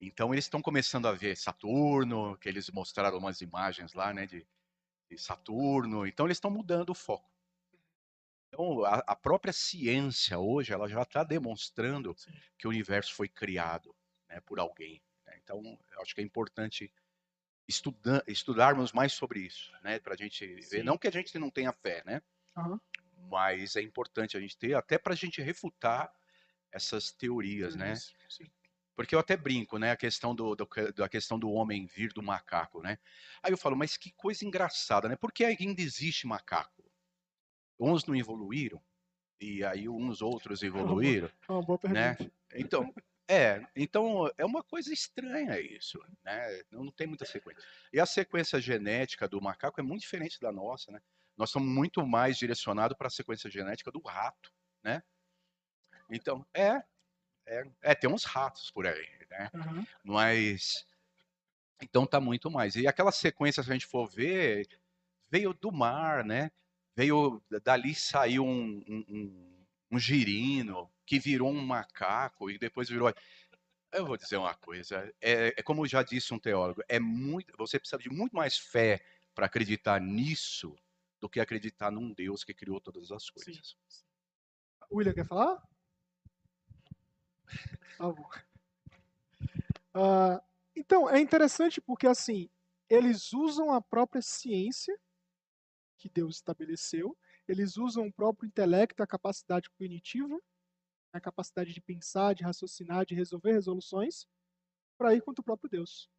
Então 0.00 0.34
eles 0.34 0.46
estão 0.46 0.60
começando 0.60 1.06
a 1.06 1.12
ver 1.12 1.36
Saturno, 1.36 2.36
que 2.38 2.48
eles 2.48 2.68
mostraram 2.70 3.18
umas 3.18 3.40
imagens 3.40 3.94
lá, 3.94 4.12
né, 4.12 4.26
de, 4.26 4.44
de 5.08 5.16
Saturno. 5.16 6.04
Então 6.04 6.26
eles 6.26 6.38
estão 6.38 6.50
mudando 6.50 6.90
o 6.90 6.94
foco. 6.94 7.30
Então, 8.48 8.84
a, 8.84 8.96
a 9.06 9.16
própria 9.16 9.52
ciência 9.52 10.38
hoje, 10.38 10.72
ela 10.72 10.88
já 10.88 11.02
está 11.02 11.22
demonstrando 11.22 12.14
Sim. 12.18 12.32
que 12.58 12.66
o 12.66 12.70
universo 12.70 13.14
foi 13.14 13.28
criado 13.28 13.94
né, 14.28 14.40
por 14.40 14.58
alguém. 14.58 15.00
Né? 15.24 15.38
Então, 15.42 15.62
eu 15.92 16.02
acho 16.02 16.14
que 16.14 16.20
é 16.20 16.24
importante 16.24 16.92
estudar, 17.66 18.22
estudarmos 18.26 18.92
mais 18.92 19.12
sobre 19.12 19.40
isso, 19.40 19.72
né, 19.82 19.98
para 20.00 20.14
a 20.14 20.16
gente 20.16 20.62
Sim. 20.62 20.68
ver. 20.68 20.82
Não 20.82 20.98
que 20.98 21.08
a 21.08 21.12
gente 21.12 21.38
não 21.38 21.48
tenha 21.48 21.72
fé, 21.72 22.02
né? 22.04 22.20
Uhum. 22.56 22.78
Mas 23.30 23.76
é 23.76 23.82
importante 23.82 24.36
a 24.36 24.40
gente 24.40 24.56
ter, 24.56 24.74
até 24.74 24.98
para 24.98 25.12
a 25.12 25.16
gente 25.16 25.40
refutar 25.40 26.12
essas 26.70 27.12
teorias, 27.12 27.74
né? 27.74 27.94
Sim. 27.94 28.50
Porque 28.94 29.14
eu 29.14 29.18
até 29.18 29.36
brinco, 29.36 29.78
né? 29.78 29.90
A 29.90 29.96
questão 29.96 30.34
do, 30.34 30.54
do, 30.54 30.68
da 30.94 31.08
questão 31.08 31.38
do 31.38 31.50
homem 31.50 31.86
vir 31.86 32.12
do 32.12 32.22
macaco, 32.22 32.82
né? 32.82 32.98
Aí 33.42 33.52
eu 33.52 33.56
falo, 33.56 33.76
mas 33.76 33.96
que 33.96 34.12
coisa 34.12 34.44
engraçada, 34.44 35.08
né? 35.08 35.16
Por 35.16 35.32
que 35.32 35.44
ainda 35.44 35.80
existe 35.80 36.26
macaco? 36.26 36.82
uns 37.82 38.04
não 38.06 38.14
evoluíram 38.14 38.80
e 39.40 39.64
aí 39.64 39.88
uns 39.88 40.22
outros 40.22 40.62
evoluíram, 40.62 41.28
é 41.48 41.52
uma 41.52 41.62
boa 41.62 41.78
né? 41.90 42.16
Então, 42.54 42.94
é, 43.28 43.66
então 43.74 44.30
é 44.38 44.44
uma 44.44 44.62
coisa 44.62 44.92
estranha 44.92 45.58
isso, 45.60 46.00
né? 46.24 46.62
Não, 46.70 46.84
não 46.84 46.92
tem 46.92 47.06
muita 47.06 47.24
sequência. 47.24 47.62
E 47.92 47.98
a 47.98 48.06
sequência 48.06 48.60
genética 48.60 49.26
do 49.26 49.40
macaco 49.40 49.80
é 49.80 49.82
muito 49.82 50.02
diferente 50.02 50.38
da 50.38 50.52
nossa, 50.52 50.92
né? 50.92 51.00
Nós 51.36 51.50
somos 51.50 51.68
muito 51.68 52.06
mais 52.06 52.36
direcionados 52.36 52.96
para 52.96 53.06
a 53.06 53.10
sequência 53.10 53.50
genética 53.50 53.90
do 53.90 54.00
rato, 54.00 54.52
né? 54.82 55.02
Então, 56.10 56.46
é, 56.52 56.82
é, 57.46 57.64
é, 57.82 57.94
tem 57.94 58.10
uns 58.10 58.24
ratos 58.24 58.70
por 58.70 58.86
aí, 58.86 59.08
né? 59.30 59.50
Uhum. 59.54 59.86
Mas, 60.04 60.86
então 61.80 62.06
tá 62.06 62.20
muito 62.20 62.50
mais. 62.50 62.76
E 62.76 62.86
aquela 62.86 63.12
sequência, 63.12 63.62
se 63.62 63.70
a 63.70 63.72
gente 63.72 63.86
for 63.86 64.06
ver, 64.06 64.68
veio 65.30 65.54
do 65.54 65.72
mar, 65.72 66.24
né? 66.24 66.50
veio 66.94 67.42
dali 67.62 67.94
saiu 67.94 68.44
um, 68.44 68.82
um, 68.88 69.64
um, 69.90 69.98
girino 69.98 70.90
que 71.06 71.18
virou 71.18 71.50
um 71.50 71.64
macaco 71.64 72.50
e 72.50 72.58
depois 72.58 72.88
virou. 72.88 73.12
Eu 73.92 74.06
vou 74.06 74.16
dizer 74.16 74.38
uma 74.38 74.54
coisa, 74.54 75.12
é, 75.20 75.54
é 75.56 75.62
como 75.62 75.86
já 75.86 76.02
disse 76.02 76.32
um 76.32 76.38
teólogo, 76.38 76.82
é 76.88 76.98
muito, 76.98 77.54
você 77.58 77.78
precisa 77.78 78.00
de 78.00 78.08
muito 78.08 78.34
mais 78.34 78.56
fé 78.56 79.04
para 79.34 79.46
acreditar 79.46 80.00
nisso 80.00 80.74
do 81.22 81.28
que 81.28 81.38
acreditar 81.38 81.92
num 81.92 82.12
Deus 82.12 82.42
que 82.42 82.52
criou 82.52 82.80
todas 82.80 83.12
as 83.12 83.30
coisas. 83.30 83.76
Sim. 83.88 84.04
William 84.90 85.14
quer 85.14 85.26
falar? 85.26 85.62
Tá 87.96 88.10
bom. 88.10 88.28
Uh, 89.94 90.40
então, 90.74 91.08
é 91.08 91.20
interessante 91.20 91.80
porque, 91.80 92.08
assim, 92.08 92.50
eles 92.88 93.32
usam 93.32 93.70
a 93.70 93.80
própria 93.80 94.20
ciência 94.20 94.98
que 95.96 96.08
Deus 96.08 96.36
estabeleceu, 96.36 97.16
eles 97.46 97.76
usam 97.76 98.08
o 98.08 98.12
próprio 98.12 98.48
intelecto, 98.48 99.02
a 99.02 99.06
capacidade 99.06 99.70
cognitiva, 99.70 100.36
a 101.12 101.20
capacidade 101.20 101.72
de 101.72 101.80
pensar, 101.80 102.34
de 102.34 102.42
raciocinar, 102.42 103.06
de 103.06 103.14
resolver 103.14 103.52
resoluções, 103.52 104.26
para 104.98 105.14
ir 105.14 105.20
contra 105.20 105.42
o 105.42 105.44
próprio 105.44 105.70
Deus. 105.70 106.10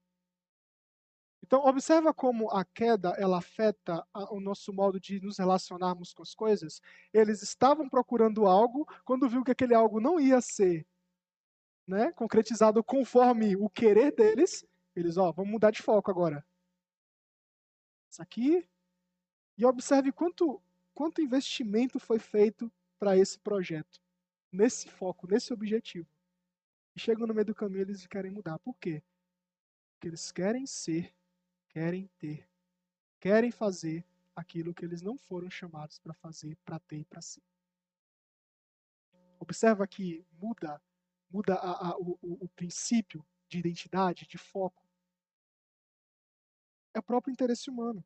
Então, 1.44 1.66
observa 1.66 2.14
como 2.14 2.50
a 2.50 2.64
queda 2.64 3.10
ela 3.18 3.40
afeta 3.40 4.08
a, 4.14 4.34
o 4.34 4.40
nosso 4.40 4.72
modo 4.72 4.98
de 4.98 5.20
nos 5.20 5.38
relacionarmos 5.38 6.14
com 6.14 6.24
as 6.24 6.34
coisas. 6.34 6.82
Eles 7.14 7.44
estavam 7.44 7.90
procurando 7.90 8.46
algo, 8.46 8.88
quando 9.04 9.28
viu 9.28 9.44
que 9.44 9.52
aquele 9.52 9.76
algo 9.76 10.00
não 10.00 10.18
ia 10.18 10.40
ser 10.40 10.88
né, 11.86 12.14
concretizado 12.14 12.82
conforme 12.82 13.58
o 13.58 13.70
querer 13.70 14.16
deles, 14.16 14.66
eles, 14.96 15.18
ó, 15.18 15.34
vamos 15.34 15.52
mudar 15.52 15.72
de 15.72 15.82
foco 15.82 16.10
agora. 16.10 16.46
Isso 18.10 18.22
aqui. 18.22 18.66
E 19.58 19.66
observe 19.66 20.14
quanto, 20.14 20.62
quanto 20.94 21.22
investimento 21.22 22.00
foi 22.00 22.20
feito 22.20 22.72
para 22.98 23.18
esse 23.18 23.38
projeto, 23.38 24.00
nesse 24.50 24.90
foco, 24.90 25.28
nesse 25.28 25.52
objetivo. 25.52 26.08
E 26.96 27.02
chegam 27.02 27.28
no 27.28 27.34
meio 27.34 27.48
do 27.48 27.56
caminho 27.56 27.82
eles 27.82 28.08
querem 28.08 28.32
mudar. 28.32 28.58
Por 28.60 28.78
quê? 28.78 29.04
Porque 29.92 30.08
eles 30.08 30.32
querem 30.32 30.66
ser 30.66 31.14
querem 31.74 32.08
ter, 32.20 32.48
querem 33.20 33.52
fazer 33.52 34.06
aquilo 34.36 34.74
que 34.74 34.86
eles 34.86 35.02
não 35.02 35.18
foram 35.18 35.50
chamados 35.50 35.98
para 35.98 36.14
fazer, 36.14 36.56
para 36.64 36.80
ter 36.80 37.00
e 37.00 37.06
para 37.06 37.22
ser. 37.22 37.44
Observa 39.40 39.88
que 39.88 40.26
muda, 40.32 40.82
muda 41.30 41.56
a, 41.56 41.90
a, 41.90 41.98
o, 41.98 42.18
o 42.22 42.48
princípio 42.50 43.26
de 43.50 43.58
identidade, 43.58 44.28
de 44.28 44.38
foco. 44.38 44.88
É 46.94 47.00
o 47.00 47.04
próprio 47.04 47.32
interesse 47.32 47.70
humano. 47.70 48.06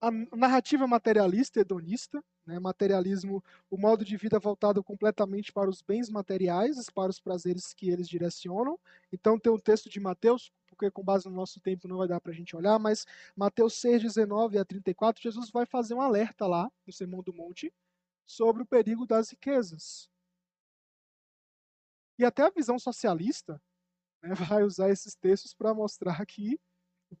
A 0.00 0.10
narrativa 0.36 0.86
materialista, 0.86 1.60
hedonista, 1.60 2.24
né, 2.50 2.58
materialismo, 2.58 3.42
o 3.70 3.76
modo 3.76 4.04
de 4.04 4.16
vida 4.16 4.38
voltado 4.38 4.82
completamente 4.82 5.52
para 5.52 5.70
os 5.70 5.80
bens 5.80 6.10
materiais, 6.10 6.90
para 6.90 7.10
os 7.10 7.20
prazeres 7.20 7.72
que 7.72 7.88
eles 7.88 8.08
direcionam. 8.08 8.78
Então 9.12 9.38
tem 9.38 9.52
um 9.52 9.58
texto 9.58 9.88
de 9.88 10.00
Mateus, 10.00 10.52
porque 10.66 10.90
com 10.90 11.04
base 11.04 11.28
no 11.28 11.34
nosso 11.34 11.60
tempo 11.60 11.86
não 11.86 11.98
vai 11.98 12.08
dar 12.08 12.20
para 12.20 12.32
a 12.32 12.34
gente 12.34 12.56
olhar, 12.56 12.78
mas 12.78 13.06
Mateus 13.36 13.74
6, 13.80 14.02
19 14.02 14.58
a 14.58 14.64
34, 14.64 15.22
Jesus 15.22 15.50
vai 15.50 15.64
fazer 15.64 15.94
um 15.94 16.00
alerta 16.00 16.46
lá 16.46 16.70
no 16.84 16.92
Sermão 16.92 17.22
do 17.22 17.32
Monte 17.32 17.72
sobre 18.26 18.62
o 18.62 18.66
perigo 18.66 19.06
das 19.06 19.30
riquezas. 19.30 20.10
E 22.18 22.24
até 22.24 22.42
a 22.42 22.50
visão 22.50 22.78
socialista 22.78 23.62
né, 24.22 24.34
vai 24.58 24.64
usar 24.64 24.90
esses 24.90 25.14
textos 25.14 25.54
para 25.54 25.72
mostrar 25.72 26.26
que 26.26 26.60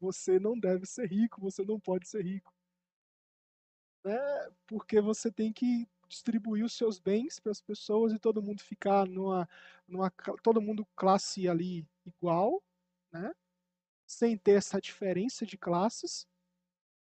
você 0.00 0.38
não 0.38 0.58
deve 0.58 0.86
ser 0.86 1.06
rico, 1.06 1.40
você 1.40 1.64
não 1.64 1.78
pode 1.78 2.08
ser 2.08 2.24
rico. 2.24 2.52
Né, 4.04 4.50
porque 4.66 5.00
você 5.00 5.30
tem 5.30 5.52
que 5.52 5.88
distribuir 6.08 6.64
os 6.64 6.72
seus 6.72 6.98
bens 6.98 7.38
para 7.38 7.52
as 7.52 7.60
pessoas 7.60 8.12
e 8.12 8.18
todo 8.18 8.42
mundo 8.42 8.62
ficar 8.62 9.06
numa, 9.06 9.48
numa 9.86 10.10
todo 10.42 10.60
mundo 10.60 10.86
classe 10.96 11.48
ali 11.48 11.86
igual, 12.04 12.62
né? 13.12 13.32
sem 14.06 14.36
ter 14.36 14.52
essa 14.52 14.80
diferença 14.80 15.46
de 15.46 15.56
classes. 15.56 16.26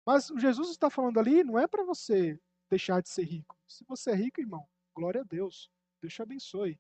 Mas 0.06 0.30
o 0.30 0.40
Jesus 0.40 0.70
está 0.70 0.90
falando 0.90 1.20
ali 1.20 1.44
não 1.44 1.60
é 1.60 1.68
para 1.68 1.84
você 1.84 2.40
deixar 2.70 3.02
de 3.02 3.10
ser 3.10 3.24
rico. 3.24 3.58
Se 3.68 3.84
você 3.86 4.12
é 4.12 4.16
rico, 4.16 4.40
irmão, 4.40 4.68
glória 4.96 5.22
a 5.22 5.26
Deus. 5.26 5.70
Deus 6.02 6.14
te 6.14 6.22
abençoe. 6.22 6.80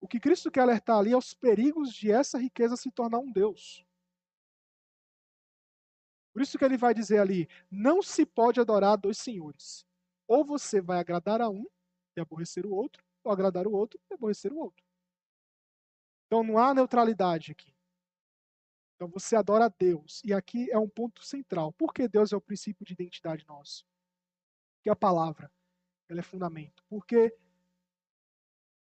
O 0.00 0.06
que 0.06 0.20
Cristo 0.20 0.50
quer 0.50 0.60
alertar 0.60 0.98
ali 0.98 1.12
é 1.12 1.16
os 1.16 1.32
perigos 1.32 1.92
de 1.94 2.10
essa 2.10 2.38
riqueza 2.38 2.76
se 2.76 2.90
tornar 2.90 3.18
um 3.18 3.32
Deus. 3.32 3.85
Por 6.36 6.42
isso 6.42 6.58
que 6.58 6.64
ele 6.66 6.76
vai 6.76 6.92
dizer 6.92 7.18
ali: 7.18 7.48
não 7.70 8.02
se 8.02 8.26
pode 8.26 8.60
adorar 8.60 8.98
dois 8.98 9.16
senhores. 9.16 9.86
Ou 10.28 10.44
você 10.44 10.82
vai 10.82 10.98
agradar 10.98 11.40
a 11.40 11.48
um 11.48 11.64
e 12.14 12.20
aborrecer 12.20 12.66
o 12.66 12.74
outro, 12.74 13.02
ou 13.24 13.32
agradar 13.32 13.66
o 13.66 13.72
outro 13.72 13.98
e 14.10 14.12
aborrecer 14.12 14.52
o 14.52 14.58
outro. 14.58 14.84
Então 16.26 16.42
não 16.42 16.58
há 16.58 16.74
neutralidade 16.74 17.52
aqui. 17.52 17.74
Então 18.94 19.08
você 19.08 19.34
adora 19.34 19.64
a 19.64 19.68
Deus. 19.68 20.20
E 20.26 20.34
aqui 20.34 20.70
é 20.70 20.78
um 20.78 20.90
ponto 20.90 21.24
central. 21.24 21.72
Por 21.72 21.94
que 21.94 22.06
Deus 22.06 22.34
é 22.34 22.36
o 22.36 22.40
princípio 22.40 22.84
de 22.84 22.92
identidade 22.92 23.46
nosso? 23.48 23.86
Que 24.82 24.90
a 24.90 24.96
palavra 24.96 25.50
ela 26.06 26.20
é 26.20 26.22
fundamento. 26.22 26.84
Porque 26.86 27.34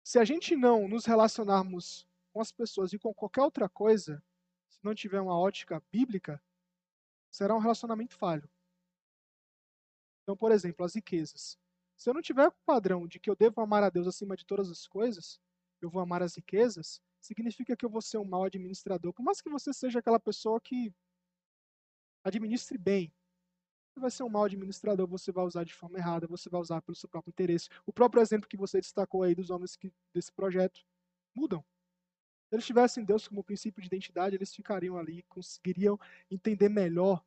se 0.04 0.18
a 0.18 0.26
gente 0.26 0.56
não 0.56 0.88
nos 0.88 1.06
relacionarmos 1.06 2.08
com 2.32 2.42
as 2.42 2.52
pessoas 2.52 2.94
e 2.94 2.98
com 2.98 3.14
qualquer 3.14 3.44
outra 3.44 3.70
coisa, 3.70 4.24
se 4.72 4.80
não 4.84 4.96
tiver 4.96 5.22
uma 5.22 5.38
ótica 5.38 5.80
bíblica, 5.92 6.42
será 7.34 7.56
um 7.56 7.60
relacionamento 7.60 8.16
falho. 8.16 8.48
Então, 10.22 10.38
por 10.38 10.52
exemplo, 10.52 10.86
as 10.86 10.94
riquezas. 10.94 11.58
Se 11.98 12.10
eu 12.10 12.14
não 12.14 12.22
tiver 12.22 12.48
o 12.48 12.56
padrão 12.66 13.08
de 13.08 13.20
que 13.20 13.30
eu 13.30 13.36
devo 13.36 13.60
amar 13.60 13.84
a 13.84 13.90
Deus 13.90 14.08
acima 14.08 14.38
de 14.38 14.46
todas 14.46 14.70
as 14.70 14.88
coisas, 14.88 15.40
eu 15.82 15.90
vou 15.90 16.02
amar 16.02 16.22
as 16.22 16.36
riquezas, 16.36 17.02
significa 17.20 17.76
que 17.76 17.86
eu 17.86 17.90
vou 17.90 18.02
ser 18.02 18.18
um 18.20 18.26
mau 18.26 18.44
administrador. 18.44 19.14
Por 19.14 19.24
mais 19.24 19.42
que 19.42 19.50
você 19.50 19.74
seja 19.74 20.00
aquela 20.00 20.20
pessoa 20.20 20.62
que 20.62 20.94
administre 22.24 22.78
bem, 22.78 23.14
você 23.90 24.00
vai 24.00 24.12
ser 24.12 24.24
um 24.24 24.30
mau 24.30 24.46
administrador, 24.46 25.08
você 25.08 25.32
vai 25.32 25.46
usar 25.46 25.64
de 25.64 25.74
forma 25.74 25.98
errada, 25.98 26.28
você 26.28 26.50
vai 26.50 26.62
usar 26.62 26.82
pelo 26.82 26.96
seu 26.96 27.10
próprio 27.10 27.32
interesse. 27.32 27.70
O 27.86 27.92
próprio 27.94 28.22
exemplo 28.22 28.48
que 28.48 28.58
você 28.58 28.80
destacou 28.80 29.24
aí 29.24 29.36
dos 29.36 29.50
homens 29.50 29.76
que, 29.76 29.94
desse 30.14 30.32
projeto 30.32 30.82
mudam. 31.36 31.64
Eles 32.54 32.68
tivessem 32.68 33.04
Deus 33.04 33.28
como 33.28 33.44
princípio 33.44 33.82
de 33.82 33.88
identidade, 33.88 34.36
eles 34.36 34.54
ficariam 34.54 34.96
ali, 34.96 35.24
conseguiriam 35.24 36.00
entender 36.30 36.70
melhor. 36.70 37.26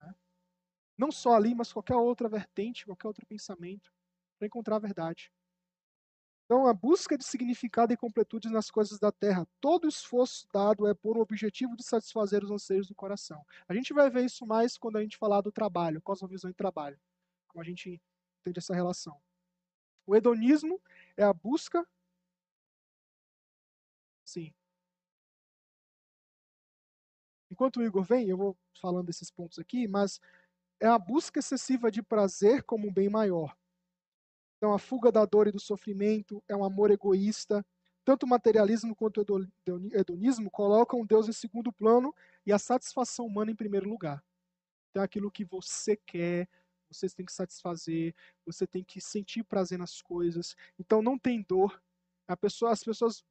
Né? 0.00 0.14
Não 0.96 1.12
só 1.12 1.34
ali, 1.34 1.54
mas 1.54 1.74
qualquer 1.74 1.94
outra 1.94 2.26
vertente, 2.26 2.86
qualquer 2.86 3.06
outro 3.06 3.26
pensamento, 3.26 3.92
para 4.38 4.46
encontrar 4.46 4.76
a 4.76 4.78
verdade. 4.78 5.30
Então, 6.46 6.66
a 6.66 6.72
busca 6.72 7.18
de 7.18 7.24
significado 7.24 7.92
e 7.92 7.98
completude 7.98 8.48
nas 8.48 8.70
coisas 8.70 8.98
da 8.98 9.12
terra, 9.12 9.46
todo 9.60 9.86
esforço 9.86 10.46
dado 10.50 10.86
é 10.86 10.94
por 10.94 11.18
um 11.18 11.20
objetivo 11.20 11.76
de 11.76 11.82
satisfazer 11.82 12.42
os 12.42 12.50
anseios 12.50 12.88
do 12.88 12.94
coração. 12.94 13.44
A 13.68 13.74
gente 13.74 13.92
vai 13.92 14.08
ver 14.08 14.24
isso 14.24 14.46
mais 14.46 14.78
quando 14.78 14.96
a 14.96 15.02
gente 15.02 15.18
falar 15.18 15.42
do 15.42 15.52
trabalho, 15.52 16.00
cosmovisão 16.00 16.50
e 16.50 16.54
trabalho, 16.54 16.98
como 17.46 17.60
a 17.60 17.64
gente 17.64 18.00
entende 18.40 18.58
essa 18.58 18.74
relação. 18.74 19.20
O 20.06 20.16
hedonismo 20.16 20.80
é 21.14 21.24
a 21.24 21.32
busca. 21.34 21.86
Sim. 24.36 24.52
Enquanto 27.50 27.78
o 27.78 27.82
Igor 27.82 28.04
vem, 28.04 28.28
eu 28.28 28.36
vou 28.36 28.54
falando 28.78 29.06
desses 29.06 29.30
pontos 29.30 29.58
aqui, 29.58 29.88
mas 29.88 30.20
é 30.78 30.86
a 30.86 30.98
busca 30.98 31.38
excessiva 31.38 31.90
de 31.90 32.02
prazer 32.02 32.62
como 32.64 32.86
um 32.86 32.92
bem 32.92 33.08
maior. 33.08 33.56
Então, 34.58 34.74
a 34.74 34.78
fuga 34.78 35.10
da 35.10 35.24
dor 35.24 35.46
e 35.46 35.52
do 35.52 35.58
sofrimento 35.58 36.44
é 36.46 36.54
um 36.54 36.64
amor 36.64 36.90
egoísta. 36.90 37.64
Tanto 38.04 38.24
o 38.24 38.28
materialismo 38.28 38.94
quanto 38.94 39.22
o 39.22 39.48
hedonismo 39.94 40.50
colocam 40.50 41.06
Deus 41.06 41.28
em 41.28 41.32
segundo 41.32 41.72
plano 41.72 42.14
e 42.44 42.52
a 42.52 42.58
satisfação 42.58 43.24
humana 43.24 43.50
em 43.50 43.56
primeiro 43.56 43.88
lugar. 43.88 44.22
Então, 44.90 45.02
aquilo 45.02 45.30
que 45.30 45.46
você 45.46 45.96
quer, 45.96 46.46
você 46.90 47.08
tem 47.08 47.24
que 47.24 47.32
satisfazer, 47.32 48.14
você 48.44 48.66
tem 48.66 48.84
que 48.84 49.00
sentir 49.00 49.44
prazer 49.44 49.78
nas 49.78 50.02
coisas. 50.02 50.54
Então, 50.78 51.00
não 51.00 51.18
tem 51.18 51.40
dor. 51.40 51.82
Pessoa, 52.40 52.72
as 52.72 52.84
pessoas 52.84 53.24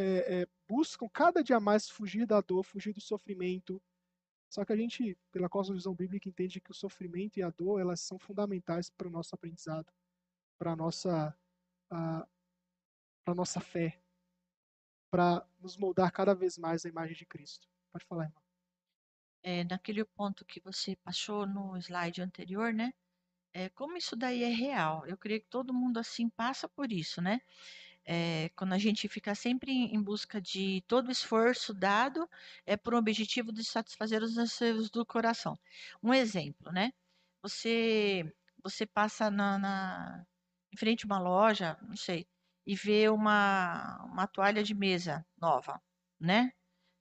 é, 0.00 0.42
é, 0.42 0.46
buscam 0.68 1.08
cada 1.08 1.42
dia 1.42 1.60
mais 1.60 1.88
fugir 1.88 2.26
da 2.26 2.40
dor, 2.40 2.62
fugir 2.64 2.92
do 2.92 3.00
sofrimento. 3.00 3.82
Só 4.50 4.64
que 4.64 4.72
a 4.72 4.76
gente, 4.76 5.18
pela 5.30 5.48
cosmovisão 5.48 5.94
bíblica, 5.94 6.28
entende 6.28 6.60
que 6.60 6.70
o 6.70 6.74
sofrimento 6.74 7.38
e 7.38 7.42
a 7.42 7.50
dor 7.50 7.80
elas 7.80 8.00
são 8.00 8.18
fundamentais 8.18 8.88
para 8.90 9.08
o 9.08 9.10
nosso 9.10 9.34
aprendizado 9.34 9.92
para 10.58 10.72
a 10.72 10.76
nossa, 10.76 11.38
para 11.88 13.34
nossa 13.34 13.60
fé, 13.60 14.02
para 15.10 15.46
nos 15.60 15.76
moldar 15.76 16.10
cada 16.12 16.34
vez 16.34 16.58
mais 16.58 16.84
à 16.84 16.88
imagem 16.88 17.16
de 17.16 17.24
Cristo. 17.24 17.68
Pode 17.92 18.04
falar, 18.04 18.24
irmão. 18.24 18.42
É, 19.42 19.64
naquele 19.64 20.04
ponto 20.04 20.44
que 20.44 20.60
você 20.60 20.96
passou 20.96 21.46
no 21.46 21.76
slide 21.78 22.20
anterior, 22.20 22.72
né? 22.72 22.92
É, 23.54 23.68
como 23.70 23.96
isso 23.96 24.16
daí 24.16 24.42
é 24.42 24.48
real? 24.48 25.06
Eu 25.06 25.16
creio 25.16 25.40
que 25.40 25.48
todo 25.48 25.72
mundo 25.72 25.98
assim 25.98 26.28
passa 26.28 26.68
por 26.68 26.92
isso, 26.92 27.22
né? 27.22 27.40
É, 28.10 28.48
quando 28.56 28.72
a 28.72 28.78
gente 28.78 29.06
fica 29.08 29.34
sempre 29.34 29.70
em 29.70 30.00
busca 30.02 30.40
de 30.40 30.82
todo 30.88 31.10
esforço 31.10 31.74
dado 31.74 32.28
é 32.64 32.74
por 32.76 32.94
um 32.94 32.98
objetivo 32.98 33.52
de 33.52 33.62
satisfazer 33.64 34.22
os 34.22 34.38
anseios 34.38 34.90
do 34.90 35.04
coração. 35.04 35.58
Um 36.02 36.14
exemplo, 36.14 36.72
né? 36.72 36.92
Você 37.42 38.24
você 38.62 38.86
passa 38.86 39.30
na, 39.30 39.58
na 39.58 40.26
em 40.72 40.76
frente 40.76 41.04
a 41.04 41.06
uma 41.08 41.18
loja, 41.20 41.76
não 41.82 41.96
sei, 41.96 42.26
e 42.66 42.74
vê 42.74 43.08
uma, 43.10 43.98
uma 44.04 44.26
toalha 44.26 44.62
de 44.62 44.74
mesa 44.74 45.26
nova, 45.40 45.80
né? 46.20 46.52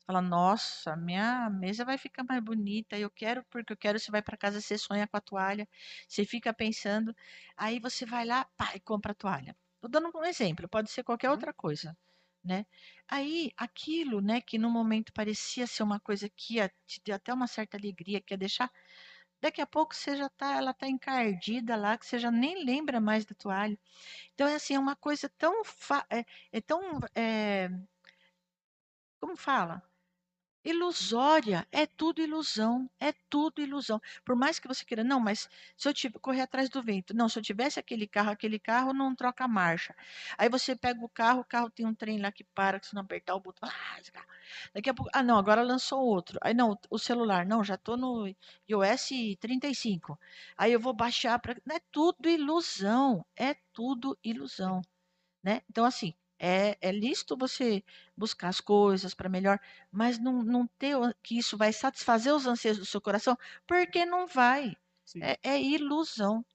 Fala, 0.05 0.21
nossa, 0.21 0.95
minha 0.97 1.49
mesa 1.49 1.85
vai 1.85 1.97
ficar 1.97 2.23
mais 2.23 2.41
bonita, 2.43 2.97
eu 2.97 3.09
quero, 3.11 3.43
porque 3.49 3.73
eu 3.73 3.77
quero, 3.77 3.99
você 3.99 4.11
vai 4.11 4.21
para 4.21 4.37
casa, 4.37 4.61
você 4.61 4.77
sonha 4.77 5.07
com 5.07 5.17
a 5.17 5.21
toalha, 5.21 5.67
você 6.07 6.25
fica 6.25 6.53
pensando, 6.53 7.15
aí 7.57 7.79
você 7.79 8.05
vai 8.05 8.25
lá, 8.25 8.45
pá, 8.57 8.73
e 8.75 8.79
compra 8.79 9.11
a 9.13 9.15
toalha. 9.15 9.55
Tô 9.83 9.87
dando 9.87 10.09
um 10.15 10.23
exemplo, 10.25 10.67
pode 10.67 10.89
ser 10.91 11.03
qualquer 11.03 11.29
Uhum. 11.29 11.47
outra 11.47 11.53
coisa, 11.53 11.95
né. 12.43 12.65
Aí, 13.07 13.51
aquilo, 13.57 14.21
né, 14.21 14.41
que 14.41 14.57
no 14.57 14.69
momento 14.71 15.13
parecia 15.13 15.67
ser 15.67 15.83
uma 15.83 15.99
coisa 15.99 16.29
que 16.29 16.55
ia 16.55 16.69
te 16.87 16.99
ter 17.01 17.11
até 17.13 17.33
uma 17.33 17.47
certa 17.47 17.77
alegria, 17.77 18.21
que 18.21 18.33
ia 18.33 18.37
deixar 18.37 18.71
daqui 19.41 19.61
a 19.61 19.67
pouco 19.67 19.95
você 19.95 20.17
já 20.17 20.29
tá 20.29 20.55
ela 20.57 20.73
tá 20.73 20.87
encardida 20.87 21.75
lá, 21.77 21.97
que 21.97 22.05
você 22.07 22.19
já 22.19 22.31
nem 22.31 22.65
lembra 22.65 22.99
mais 23.01 23.25
da 23.25 23.35
toalha. 23.35 23.79
Então 24.33 24.47
é 24.47 24.55
assim, 24.55 24.75
é 24.75 24.79
uma 24.79 24.95
coisa 24.97 25.29
tão 25.37 25.61
é 26.11 26.25
é 26.53 26.61
tão, 26.61 26.99
eh 27.15 27.69
como 29.21 29.35
fala? 29.35 29.86
Ilusória, 30.63 31.65
é 31.71 31.85
tudo 31.85 32.21
ilusão, 32.21 32.89
é 32.99 33.13
tudo 33.29 33.61
ilusão. 33.61 34.01
Por 34.25 34.35
mais 34.35 34.59
que 34.59 34.67
você 34.67 34.83
queira, 34.83 35.03
não, 35.03 35.19
mas 35.19 35.49
se 35.77 35.87
eu 35.87 35.93
tive 35.93 36.19
correr 36.19 36.41
atrás 36.41 36.69
do 36.69 36.83
vento, 36.83 37.13
não, 37.15 37.29
se 37.29 37.39
eu 37.39 37.43
tivesse 37.43 37.79
aquele 37.79 38.05
carro, 38.05 38.31
aquele 38.31 38.59
carro 38.59 38.93
não 38.93 39.15
troca 39.15 39.47
marcha. 39.47 39.95
Aí 40.37 40.49
você 40.49 40.75
pega 40.75 41.03
o 41.03 41.09
carro, 41.09 41.41
o 41.41 41.45
carro 41.45 41.69
tem 41.69 41.85
um 41.85 41.95
trem 41.95 42.19
lá 42.19 42.31
que 42.31 42.43
para, 42.43 42.79
que 42.79 42.87
se 42.87 42.95
não 42.95 43.01
apertar 43.01 43.35
o 43.35 43.39
botão, 43.39 43.69
ah, 43.69 43.99
daqui 44.73 44.89
a 44.89 44.93
pouco, 44.93 45.09
ah, 45.13 45.23
não, 45.23 45.37
agora 45.37 45.61
lançou 45.63 46.03
outro. 46.05 46.37
Aí 46.41 46.53
não, 46.53 46.77
o 46.89 46.99
celular, 46.99 47.45
não, 47.45 47.63
já 47.63 47.75
estou 47.75 47.95
no 47.97 48.27
iOS 48.69 49.09
35. 49.39 50.19
Aí 50.57 50.73
eu 50.73 50.79
vou 50.79 50.93
baixar 50.93 51.39
para, 51.39 51.53
é 51.71 51.79
tudo 51.91 52.29
ilusão, 52.29 53.25
é 53.35 53.55
tudo 53.73 54.17
ilusão, 54.23 54.81
né? 55.43 55.61
Então 55.69 55.85
assim, 55.85 56.13
é, 56.39 56.77
é 56.81 56.91
lícito 56.91 57.37
você 57.37 57.83
buscar 58.15 58.49
as 58.49 58.61
coisas 58.61 59.13
para 59.13 59.29
melhor, 59.29 59.59
mas 59.91 60.19
não, 60.19 60.43
não 60.43 60.67
ter 60.67 60.95
que 61.23 61.37
isso 61.37 61.57
vai 61.57 61.73
satisfazer 61.73 62.33
os 62.33 62.45
anseios 62.45 62.77
do 62.77 62.85
seu 62.85 63.01
coração, 63.01 63.37
porque 63.65 64.05
não 64.05 64.27
vai. 64.27 64.75
É, 65.19 65.37
é 65.43 65.61
ilusão. 65.61 66.45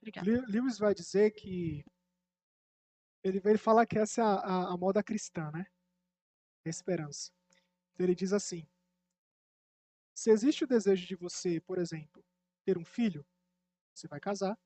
Obrigada. 0.00 0.30
Le- 0.30 0.46
Lewis 0.46 0.78
vai 0.78 0.94
dizer 0.94 1.30
que 1.32 1.84
ele 3.22 3.40
vai 3.40 3.56
falar 3.56 3.86
que 3.86 3.98
essa 3.98 4.20
é 4.20 4.24
a, 4.24 4.28
a, 4.34 4.74
a 4.74 4.76
moda 4.76 5.02
cristã, 5.02 5.50
né? 5.50 5.66
A 6.64 6.68
esperança. 6.68 7.30
Então 7.94 8.06
ele 8.06 8.14
diz 8.14 8.32
assim: 8.32 8.66
se 10.14 10.30
existe 10.30 10.64
o 10.64 10.66
desejo 10.66 11.06
de 11.06 11.14
você, 11.16 11.60
por 11.60 11.78
exemplo, 11.78 12.24
ter 12.64 12.78
um 12.78 12.84
filho, 12.84 13.24
você 13.94 14.08
vai 14.08 14.20
casar, 14.20 14.58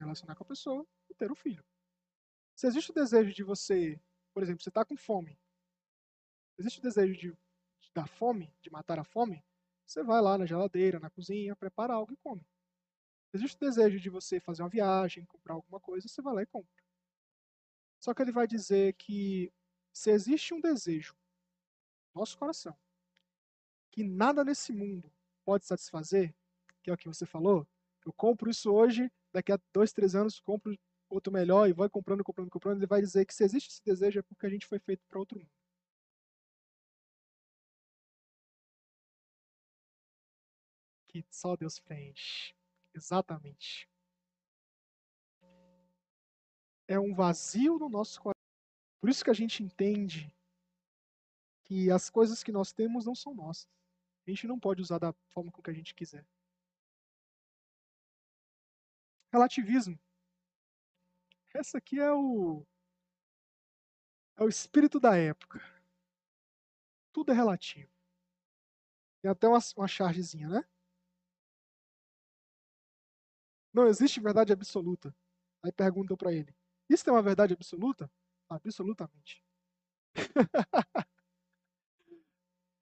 relacionar 0.00 0.34
com 0.36 0.44
a 0.44 0.46
pessoa 0.46 0.86
e 1.08 1.14
ter 1.14 1.30
um 1.30 1.34
filho. 1.34 1.64
Se 2.54 2.66
existe 2.66 2.90
o 2.90 2.94
desejo 2.94 3.32
de 3.32 3.42
você, 3.42 4.00
por 4.32 4.42
exemplo, 4.42 4.62
você 4.62 4.68
está 4.68 4.84
com 4.84 4.96
fome, 4.96 5.38
existe 6.58 6.78
o 6.78 6.82
desejo 6.82 7.14
de, 7.14 7.32
de 7.32 7.92
dar 7.92 8.06
fome, 8.06 8.52
de 8.60 8.70
matar 8.70 8.98
a 8.98 9.04
fome, 9.04 9.44
você 9.86 10.02
vai 10.02 10.20
lá 10.22 10.38
na 10.38 10.46
geladeira, 10.46 10.98
na 10.98 11.10
cozinha, 11.10 11.56
prepara 11.56 11.94
algo 11.94 12.12
e 12.12 12.16
come. 12.16 12.46
Se 13.30 13.36
existe 13.36 13.56
o 13.56 13.60
desejo 13.60 13.98
de 13.98 14.08
você 14.08 14.40
fazer 14.40 14.62
uma 14.62 14.68
viagem, 14.68 15.26
comprar 15.26 15.54
alguma 15.54 15.80
coisa, 15.80 16.06
você 16.06 16.22
vai 16.22 16.34
lá 16.34 16.42
e 16.42 16.46
compra. 16.46 16.84
Só 18.00 18.14
que 18.14 18.22
ele 18.22 18.32
vai 18.32 18.46
dizer 18.46 18.94
que 18.94 19.52
se 19.92 20.10
existe 20.10 20.54
um 20.54 20.60
desejo 20.60 21.14
no 22.14 22.20
nosso 22.20 22.38
coração 22.38 22.76
que 23.94 24.02
nada 24.02 24.42
nesse 24.42 24.72
mundo 24.72 25.08
pode 25.44 25.64
satisfazer, 25.64 26.34
que 26.82 26.90
é 26.90 26.92
o 26.92 26.96
que 26.96 27.06
você 27.06 27.24
falou, 27.24 27.64
eu 28.04 28.12
compro 28.12 28.50
isso 28.50 28.72
hoje, 28.72 29.08
daqui 29.32 29.52
a 29.52 29.58
dois, 29.72 29.92
três 29.92 30.16
anos 30.16 30.40
compro 30.40 30.76
outro 31.08 31.32
melhor 31.32 31.68
e 31.68 31.72
vai 31.72 31.88
comprando, 31.88 32.24
comprando, 32.24 32.50
comprando, 32.50 32.78
ele 32.78 32.86
vai 32.86 33.00
dizer 33.00 33.24
que 33.26 33.34
se 33.34 33.44
existe 33.44 33.70
esse 33.70 33.84
desejo 33.84 34.18
é 34.20 34.22
porque 34.22 34.46
a 34.46 34.50
gente 34.50 34.66
foi 34.66 34.78
feito 34.78 35.04
para 35.08 35.18
outro 35.18 35.38
mundo. 35.38 35.50
Que 41.08 41.24
só 41.30 41.56
Deus 41.56 41.78
preenche. 41.78 42.54
Exatamente. 42.92 43.88
É 46.86 46.98
um 46.98 47.14
vazio 47.14 47.78
no 47.78 47.88
nosso 47.88 48.20
coração. 48.20 48.34
Por 49.00 49.08
isso 49.10 49.24
que 49.24 49.30
a 49.30 49.34
gente 49.34 49.62
entende 49.62 50.34
que 51.64 51.90
as 51.90 52.10
coisas 52.10 52.42
que 52.42 52.52
nós 52.52 52.72
temos 52.72 53.06
não 53.06 53.14
são 53.14 53.34
nossas. 53.34 53.68
A 54.26 54.30
gente 54.30 54.46
não 54.46 54.58
pode 54.58 54.80
usar 54.80 54.98
da 54.98 55.12
forma 55.28 55.50
com 55.52 55.62
que 55.62 55.70
a 55.70 55.74
gente 55.74 55.94
quiser. 55.94 56.26
Relativismo. 59.32 59.98
Essa 61.54 61.78
aqui 61.78 62.00
é 62.00 62.12
o 62.12 62.66
é 64.36 64.42
o 64.42 64.48
espírito 64.48 64.98
da 64.98 65.16
época. 65.16 65.60
Tudo 67.12 67.30
é 67.30 67.34
relativo. 67.34 67.88
Tem 69.22 69.30
até 69.30 69.46
uma, 69.46 69.58
uma 69.76 69.86
chargezinha, 69.86 70.48
né? 70.48 70.64
Não 73.72 73.86
existe 73.86 74.20
verdade 74.20 74.52
absoluta. 74.52 75.14
Aí 75.62 75.70
perguntam 75.70 76.16
para 76.16 76.32
ele: 76.32 76.52
Isso 76.88 77.08
é 77.08 77.12
uma 77.12 77.22
verdade 77.22 77.54
absoluta? 77.54 78.10
Absolutamente. 78.48 79.40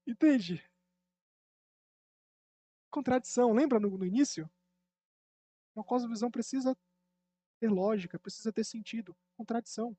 Entende? 0.07 0.67
Contradição. 2.91 3.53
Lembra 3.53 3.79
no, 3.79 3.99
no 3.99 4.05
início? 4.07 4.51
Uma 5.75 5.85
cosmovisão 5.85 6.31
precisa 6.31 6.77
ter 7.63 7.71
lógica, 7.71 8.19
precisa 8.19 8.53
ter 8.53 8.65
sentido. 8.65 9.17
Contradição. 9.37 9.97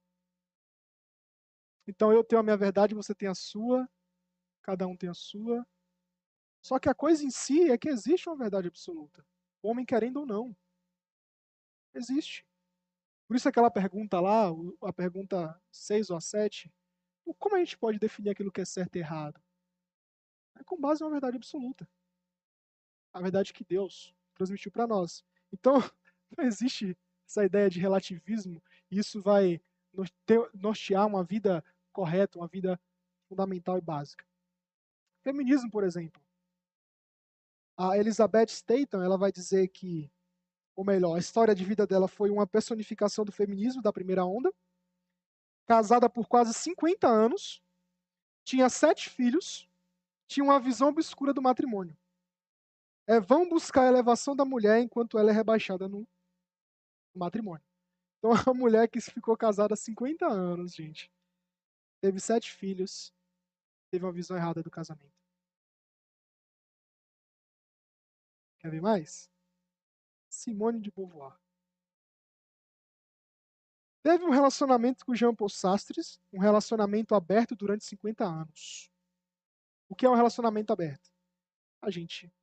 Então 1.88 2.11
eu 2.11 2.24
tenho 2.26 2.41
a 2.41 2.43
minha 2.43 2.57
verdade, 2.57 2.93
você 2.93 3.16
tem 3.16 3.30
a 3.30 3.36
sua, 3.36 3.89
cada 4.64 4.88
um 4.88 4.97
tem 4.97 5.09
a 5.09 5.14
sua. 5.14 5.66
Só 6.61 6.80
que 6.80 6.89
a 6.89 6.95
coisa 6.95 7.24
em 7.26 7.32
si 7.32 7.70
é 7.72 7.78
que 7.78 7.89
existe 7.89 8.30
uma 8.30 8.38
verdade 8.38 8.68
absoluta. 8.68 9.26
O 9.61 9.70
homem 9.70 9.86
querendo 9.86 10.18
ou 10.22 10.26
não. 10.26 10.55
Existe. 11.93 12.45
Por 13.28 13.38
isso 13.38 13.49
aquela 13.49 13.72
pergunta 13.72 14.20
lá, 14.20 14.49
a 14.84 14.93
pergunta 14.93 15.61
6 15.72 16.09
ou 16.09 16.18
a 16.18 16.22
7, 16.22 16.72
o- 17.26 17.34
como 17.36 17.55
a 17.55 17.59
gente 17.59 17.78
pode 17.78 17.99
definir 17.99 18.32
aquilo 18.32 18.51
que 18.51 18.61
é 18.61 18.66
certo 18.66 18.95
e 18.97 18.99
errado? 18.99 19.41
É 20.59 20.64
com 20.64 20.80
base 20.82 21.03
em 21.03 21.05
uma 21.05 21.11
verdade 21.11 21.38
absoluta. 21.38 21.88
A 23.14 23.22
verdade 23.22 23.53
que 23.53 23.64
Deus 23.64 24.14
transmitiu 24.36 24.72
para 24.72 24.88
nós. 24.88 25.24
Então, 25.51 25.76
não 26.38 26.45
existe 26.45 26.97
essa 27.28 27.45
ideia 27.45 27.69
de 27.69 27.80
relativismo, 27.80 28.61
isso 28.89 29.21
vai 29.21 29.61
norte- 29.93 30.49
nortear 30.53 31.07
uma 31.07 31.24
vida 31.24 31.63
correta, 31.91 32.39
uma 32.39 32.47
vida 32.47 32.80
fundamental 33.28 33.78
e 33.78 33.82
básica. 33.82 34.26
Feminismo, 35.24 35.69
por 35.69 35.84
exemplo. 35.84 36.21
A 37.78 37.97
Elizabeth 37.97 38.49
Staton, 38.49 39.01
ela 39.01 39.17
vai 39.17 39.32
dizer 39.32 39.67
que, 39.69 40.11
ou 40.76 40.84
melhor, 40.84 41.15
a 41.15 41.19
história 41.19 41.55
de 41.55 41.63
vida 41.63 41.88
dela 41.88 42.07
foi 42.07 42.30
uma 42.30 42.45
personificação 42.45 43.26
do 43.26 43.32
feminismo 43.32 43.82
da 43.82 43.93
primeira 43.93 44.26
onda. 44.26 44.53
Casada 45.65 46.09
por 46.09 46.28
quase 46.28 46.53
50 46.53 47.07
anos, 47.07 47.63
tinha 48.43 48.69
sete 48.69 49.09
filhos, 49.09 49.67
tinha 50.28 50.43
uma 50.43 50.59
visão 50.59 50.89
obscura 50.89 51.34
do 51.34 51.41
matrimônio. 51.41 51.97
É 53.07 53.19
vão 53.19 53.47
buscar 53.47 53.84
a 53.84 53.88
elevação 53.88 54.36
da 54.36 54.45
mulher 54.45 54.80
enquanto 54.80 55.17
ela 55.17 55.30
é 55.30 55.34
rebaixada 55.34 55.88
no 55.88 56.07
matrimônio. 57.20 57.66
Então, 58.20 58.32
a 58.49 58.53
mulher 58.53 58.88
que 58.88 59.01
ficou 59.01 59.36
casada 59.36 59.74
há 59.74 59.78
50 59.78 60.26
anos, 60.26 60.74
gente, 60.74 61.11
teve 62.01 62.20
sete 62.20 62.51
filhos, 62.51 63.14
teve 63.91 64.05
uma 64.05 64.11
visão 64.11 64.38
errada 64.38 64.64
do 64.64 64.72
casamento. 64.72 65.14
Quer 68.59 68.72
ver 68.72 68.82
mais? 68.82 69.30
Simone 70.30 70.80
de 70.80 70.89
Beauvoir. 70.89 71.38
Teve 74.01 74.26
um 74.26 74.32
relacionamento 74.32 75.05
com 75.05 75.16
Jean 75.16 75.34
Paul 75.34 75.49
Sastres, 75.49 76.20
um 76.32 76.39
relacionamento 76.39 77.16
aberto 77.16 77.55
durante 77.55 77.86
50 77.86 78.26
anos. 78.26 78.91
O 79.88 79.95
que 79.95 80.05
é 80.05 80.09
um 80.09 80.16
relacionamento 80.16 80.74
aberto? 80.74 81.09
A 81.82 81.89
gente, 81.89 82.34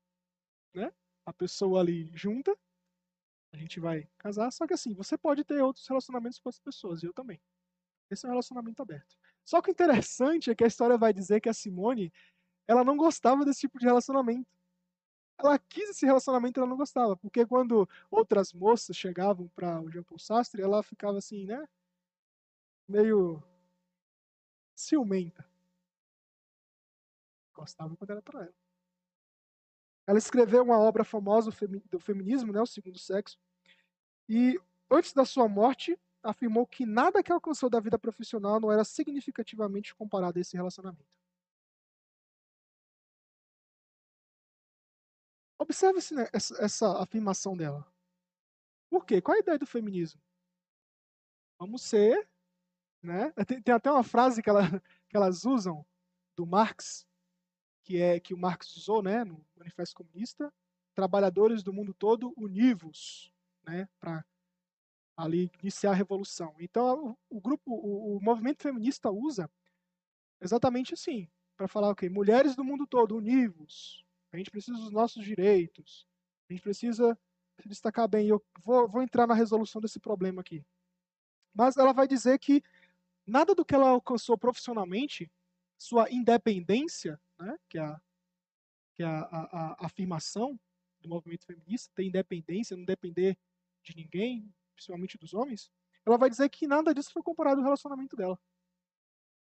né? 0.75 0.93
A 1.27 1.33
pessoa 1.33 1.81
ali 1.81 2.11
junta, 2.15 2.57
a 3.53 3.57
gente 3.57 3.81
vai 3.81 4.09
casar, 4.19 4.51
só 4.53 4.67
que 4.67 4.75
assim, 4.75 4.95
você 4.95 5.19
pode 5.19 5.45
ter 5.45 5.61
outros 5.63 5.87
relacionamentos 5.87 6.39
com 6.39 6.49
outras 6.49 6.61
pessoas, 6.63 7.03
e 7.03 7.07
eu 7.07 7.13
também. 7.13 7.41
Esse 8.11 8.27
é 8.27 8.29
um 8.29 8.33
relacionamento 8.33 8.83
aberto. 8.83 9.17
Só 9.45 9.61
que 9.61 9.71
o 9.71 9.73
interessante 9.73 10.51
é 10.51 10.55
que 10.55 10.65
a 10.65 10.67
história 10.67 10.99
vai 10.99 11.13
dizer 11.13 11.41
que 11.41 11.49
a 11.49 11.55
Simone, 11.55 12.13
ela 12.67 12.85
não 12.85 12.97
gostava 12.97 13.45
desse 13.45 13.61
tipo 13.61 13.79
de 13.79 13.87
relacionamento. 13.87 14.49
Ela 15.39 15.59
quis 15.59 15.91
esse 15.91 16.05
relacionamento, 16.05 16.61
ela 16.61 16.69
não 16.69 16.77
gostava, 16.77 17.17
porque 17.17 17.47
quando 17.47 17.89
outras 18.11 18.53
moças 18.53 18.97
chegavam 18.97 19.49
para 19.49 19.81
o 19.81 19.91
Jean 19.91 20.03
Paul 20.03 20.19
Sastre, 20.19 20.63
ela 20.63 20.83
ficava 20.83 21.19
assim, 21.19 21.47
né? 21.47 21.67
Meio 22.87 23.43
ciumenta. 24.75 25.49
Gostava 27.55 27.97
quando 27.97 28.11
era 28.11 28.23
para 28.23 28.45
ela. 28.45 28.60
Ela 30.11 30.19
escreveu 30.19 30.65
uma 30.65 30.77
obra 30.77 31.05
famosa 31.05 31.53
do 31.89 32.01
feminismo, 32.01 32.53
né, 32.53 32.61
o 32.61 32.67
Segundo 32.67 32.99
Sexo, 32.99 33.39
e 34.29 34.61
antes 34.91 35.13
da 35.13 35.25
sua 35.25 35.49
morte, 35.49 35.97
afirmou 36.21 36.67
que 36.67 36.85
nada 36.85 37.23
que 37.23 37.31
alcançou 37.31 37.71
da 37.71 37.79
vida 37.79 37.97
profissional 37.97 38.59
não 38.59 38.73
era 38.73 38.83
significativamente 38.83 39.95
comparado 39.95 40.37
a 40.37 40.41
esse 40.41 40.57
relacionamento. 40.57 41.07
Observe 45.61 46.01
né, 46.13 46.29
essa, 46.33 47.01
afirmação 47.01 47.57
dela. 47.57 47.87
Por 48.91 49.07
quê? 49.07 49.23
Qual 49.23 49.37
a 49.37 49.41
ideia 49.41 49.61
do 49.61 49.67
feminismo? 49.67 50.21
Vamos 51.57 51.83
ser, 51.83 52.29
né? 53.01 53.31
Tem, 53.47 53.63
tem 53.63 53.73
até 53.73 53.89
uma 53.93 54.03
frase 54.03 54.43
que, 54.43 54.51
ela, 54.51 54.63
que 55.09 55.17
elas 55.17 55.45
usam 55.45 55.87
do 56.35 56.45
Marx, 56.45 57.07
que 57.91 58.01
é 58.01 58.21
que 58.21 58.33
o 58.33 58.39
Marx 58.39 58.77
usou, 58.77 59.03
né, 59.03 59.25
no 59.25 59.45
Manifesto 59.57 59.97
Comunista, 59.97 60.55
trabalhadores 60.95 61.61
do 61.61 61.73
mundo 61.73 61.93
todo 61.93 62.33
univos, 62.37 63.33
né, 63.65 63.89
para 63.99 64.25
ali 65.17 65.51
iniciar 65.61 65.91
a 65.91 65.95
revolução. 65.95 66.55
Então 66.61 67.17
o, 67.29 67.39
o 67.39 67.41
grupo, 67.41 67.73
o, 67.73 68.17
o, 68.17 68.21
movimento 68.23 68.63
feminista 68.63 69.11
usa 69.11 69.51
exatamente 70.41 70.95
assim, 70.95 71.29
para 71.57 71.67
falar 71.67 71.89
o 71.89 71.91
okay, 71.91 72.09
mulheres 72.09 72.55
do 72.55 72.63
mundo 72.63 72.87
todo 72.87 73.17
univos. 73.17 74.05
A 74.33 74.37
gente 74.37 74.53
precisa 74.53 74.79
dos 74.79 74.93
nossos 74.93 75.25
direitos. 75.25 76.07
A 76.49 76.53
gente 76.53 76.63
precisa 76.63 77.19
se 77.59 77.69
destacar 77.69 78.09
bem. 78.09 78.29
Eu 78.29 78.41
vou, 78.63 78.89
vou 78.89 79.03
entrar 79.03 79.27
na 79.27 79.35
resolução 79.35 79.81
desse 79.81 79.99
problema 79.99 80.43
aqui. 80.43 80.65
Mas 81.53 81.77
ela 81.77 81.93
vai 81.93 82.07
dizer 82.07 82.39
que 82.39 82.63
nada 83.27 83.53
do 83.53 83.65
que 83.65 83.75
ela 83.75 83.89
alcançou 83.89 84.39
profissionalmente, 84.39 85.29
sua 85.77 86.09
independência, 86.09 87.21
né, 87.41 87.59
que 87.69 87.79
é, 87.79 87.83
a, 87.83 88.01
que 88.95 89.03
é 89.03 89.07
a, 89.07 89.21
a, 89.21 89.73
a 89.73 89.87
afirmação 89.87 90.59
do 91.01 91.09
movimento 91.09 91.47
feminista, 91.47 91.93
ter 91.95 92.05
independência, 92.05 92.77
não 92.77 92.85
depender 92.85 93.39
de 93.83 93.97
ninguém, 93.97 94.53
principalmente 94.75 95.19
dos 95.19 95.35
homens, 95.35 95.71
ela 96.05 96.19
vai 96.19 96.31
dizer 96.31 96.49
que 96.49 96.67
nada 96.67 96.95
disso 96.95 97.13
foi 97.13 97.23
comparado 97.23 97.61
ao 97.61 97.65
relacionamento 97.65 98.17
dela. 98.17 98.39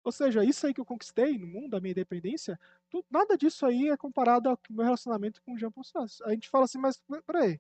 Ou 0.04 0.12
seja, 0.12 0.44
isso 0.44 0.68
aí 0.68 0.74
que 0.74 0.82
eu 0.82 0.86
conquistei 0.86 1.38
no 1.38 1.48
mundo, 1.48 1.76
a 1.76 1.80
minha 1.80 1.92
independência, 1.92 2.60
tudo, 2.90 3.06
nada 3.10 3.38
disso 3.38 3.66
aí 3.66 3.90
é 3.90 3.96
comparado 3.96 4.50
ao 4.50 4.60
meu 4.70 4.84
relacionamento 4.84 5.42
com 5.42 5.54
o 5.54 5.58
Jean 5.58 5.72
Paul 5.72 5.86
Sartre. 5.86 6.24
A 6.26 6.32
gente 6.32 6.50
fala 6.50 6.66
assim, 6.66 6.78
mas 6.78 7.02
peraí. 7.26 7.60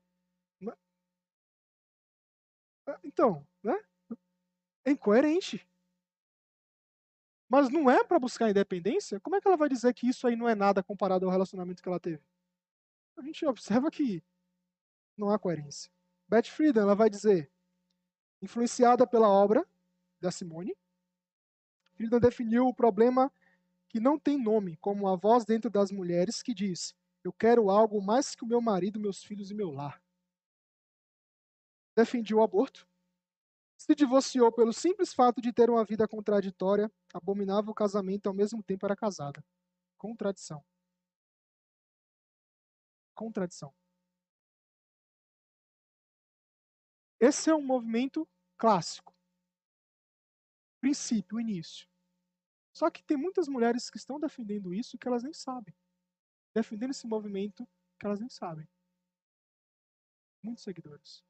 Então, 3.04 3.48
né? 3.64 3.80
É 4.86 4.92
incoerente. 4.92 5.66
Mas 7.54 7.70
não 7.70 7.88
é 7.88 8.04
para 8.04 8.18
buscar 8.18 8.50
independência? 8.50 9.20
Como 9.20 9.36
é 9.36 9.40
que 9.40 9.48
ela 9.48 9.56
vai 9.56 9.70
dizer 9.70 9.94
que 9.94 10.10
isso 10.10 10.26
aí 10.26 10.36
não 10.36 10.50
é 10.50 10.56
nada 10.56 10.82
comparado 10.82 11.24
ao 11.28 11.32
relacionamento 11.32 11.84
que 11.84 11.88
ela 11.88 12.00
teve? 12.00 12.24
A 13.16 13.22
gente 13.22 13.46
observa 13.46 13.92
que 13.92 14.24
não 15.16 15.30
há 15.30 15.38
coerência. 15.38 15.92
Beth 16.28 16.46
Friedan, 16.46 16.82
ela 16.82 16.96
vai 16.96 17.12
dizer, 17.12 17.52
influenciada 18.42 19.06
pela 19.06 19.30
obra 19.30 19.64
da 20.20 20.32
Simone, 20.32 20.76
Friedan 21.94 22.20
definiu 22.20 22.66
o 22.66 22.74
problema 22.74 23.32
que 23.88 24.00
não 24.00 24.18
tem 24.18 24.36
nome, 24.42 24.76
como 24.78 25.08
a 25.08 25.16
voz 25.16 25.46
dentro 25.46 25.70
das 25.70 25.92
mulheres 25.92 26.42
que 26.42 26.56
diz: 26.56 26.96
Eu 27.24 27.32
quero 27.32 27.70
algo 27.70 28.02
mais 28.02 28.34
que 28.34 28.44
o 28.44 28.48
meu 28.48 28.62
marido, 28.62 29.00
meus 29.00 29.24
filhos 29.24 29.52
e 29.52 29.54
meu 29.54 29.70
lar. 29.70 30.02
Defendia 31.96 32.36
o 32.36 32.42
aborto. 32.42 32.88
Se 33.86 33.94
divorciou 33.94 34.50
pelo 34.50 34.72
simples 34.72 35.14
fato 35.14 35.42
de 35.42 35.52
ter 35.52 35.70
uma 35.70 35.84
vida 35.84 36.08
contraditória, 36.08 36.90
abominava 37.14 37.70
o 37.70 37.74
casamento 37.74 38.26
e 38.26 38.30
ao 38.30 38.34
mesmo 38.34 38.64
tempo 38.64 38.86
era 38.86 38.96
casada. 38.96 39.44
Contradição. 39.98 40.64
Contradição. 43.14 43.76
Esse 47.20 47.50
é 47.50 47.54
um 47.54 47.62
movimento 47.62 48.26
clássico. 48.58 49.14
Princípio, 50.80 51.38
início. 51.38 51.86
Só 52.72 52.90
que 52.90 53.04
tem 53.04 53.18
muitas 53.18 53.50
mulheres 53.50 53.90
que 53.90 53.98
estão 53.98 54.18
defendendo 54.18 54.74
isso 54.74 54.98
que 54.98 55.10
elas 55.10 55.24
nem 55.24 55.34
sabem. 55.34 55.76
Defendendo 56.56 56.92
esse 56.92 57.06
movimento 57.06 57.68
que 58.00 58.06
elas 58.06 58.22
nem 58.22 58.30
sabem. 58.30 58.66
Muitos 60.42 60.64
seguidores. 60.64 61.22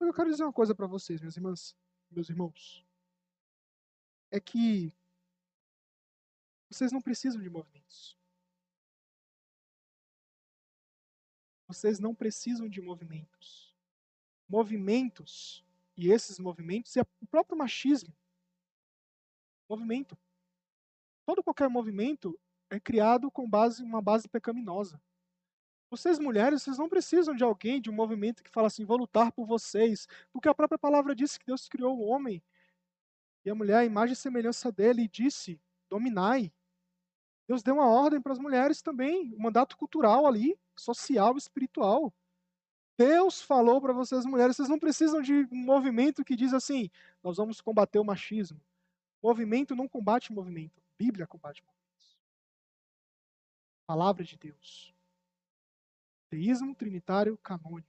Eu 0.00 0.14
quero 0.14 0.30
dizer 0.30 0.44
uma 0.44 0.52
coisa 0.52 0.74
para 0.74 0.86
vocês, 0.86 1.20
minhas 1.20 1.36
irmãs, 1.36 1.76
meus 2.10 2.28
irmãos. 2.28 2.84
É 4.30 4.38
que 4.38 4.92
vocês 6.70 6.92
não 6.92 7.00
precisam 7.00 7.40
de 7.40 7.50
movimentos. 7.50 8.16
Vocês 11.66 11.98
não 11.98 12.14
precisam 12.14 12.68
de 12.68 12.80
movimentos. 12.80 13.74
Movimentos, 14.48 15.64
e 15.96 16.10
esses 16.10 16.38
movimentos, 16.38 16.94
e 16.96 17.00
o 17.00 17.26
próprio 17.26 17.58
machismo. 17.58 18.14
Movimento. 19.68 20.16
Todo 21.26 21.42
qualquer 21.42 21.68
movimento 21.68 22.38
é 22.70 22.78
criado 22.78 23.30
com 23.30 23.48
base 23.48 23.82
uma 23.82 24.00
base 24.00 24.28
pecaminosa. 24.28 25.02
Vocês 25.90 26.18
mulheres, 26.18 26.62
vocês 26.62 26.76
não 26.76 26.88
precisam 26.88 27.34
de 27.34 27.42
alguém, 27.42 27.80
de 27.80 27.88
um 27.88 27.94
movimento 27.94 28.42
que 28.42 28.50
fala 28.50 28.66
assim, 28.66 28.84
vou 28.84 28.98
lutar 28.98 29.32
por 29.32 29.46
vocês, 29.46 30.06
porque 30.30 30.48
a 30.48 30.54
própria 30.54 30.78
palavra 30.78 31.14
disse 31.14 31.38
que 31.38 31.46
Deus 31.46 31.68
criou 31.68 31.98
o 31.98 32.02
homem 32.02 32.42
e 33.44 33.50
a 33.50 33.54
mulher, 33.54 33.78
a 33.78 33.84
imagem 33.84 34.12
e 34.12 34.16
semelhança 34.16 34.70
dele, 34.70 35.02
e 35.02 35.08
disse, 35.08 35.60
dominai. 35.88 36.52
Deus 37.46 37.62
deu 37.62 37.74
uma 37.76 37.86
ordem 37.86 38.20
para 38.20 38.32
as 38.32 38.38
mulheres 38.38 38.82
também, 38.82 39.34
um 39.34 39.40
mandato 39.40 39.76
cultural 39.78 40.26
ali, 40.26 40.58
social, 40.76 41.36
espiritual. 41.36 42.12
Deus 42.98 43.40
falou 43.40 43.80
para 43.80 43.92
vocês 43.92 44.26
mulheres, 44.26 44.56
vocês 44.56 44.68
não 44.68 44.78
precisam 44.78 45.22
de 45.22 45.48
um 45.50 45.56
movimento 45.56 46.24
que 46.24 46.36
diz 46.36 46.52
assim, 46.52 46.90
nós 47.22 47.38
vamos 47.38 47.60
combater 47.60 47.98
o 47.98 48.04
machismo. 48.04 48.60
Movimento 49.22 49.74
não 49.74 49.88
combate 49.88 50.32
movimento. 50.32 50.82
Bíblia 50.98 51.26
combate 51.26 51.62
movimentos. 51.64 52.18
Palavra 53.86 54.24
de 54.24 54.36
Deus. 54.36 54.97
Teísmo 56.30 56.74
trinitário 56.74 57.36
canônico. 57.38 57.88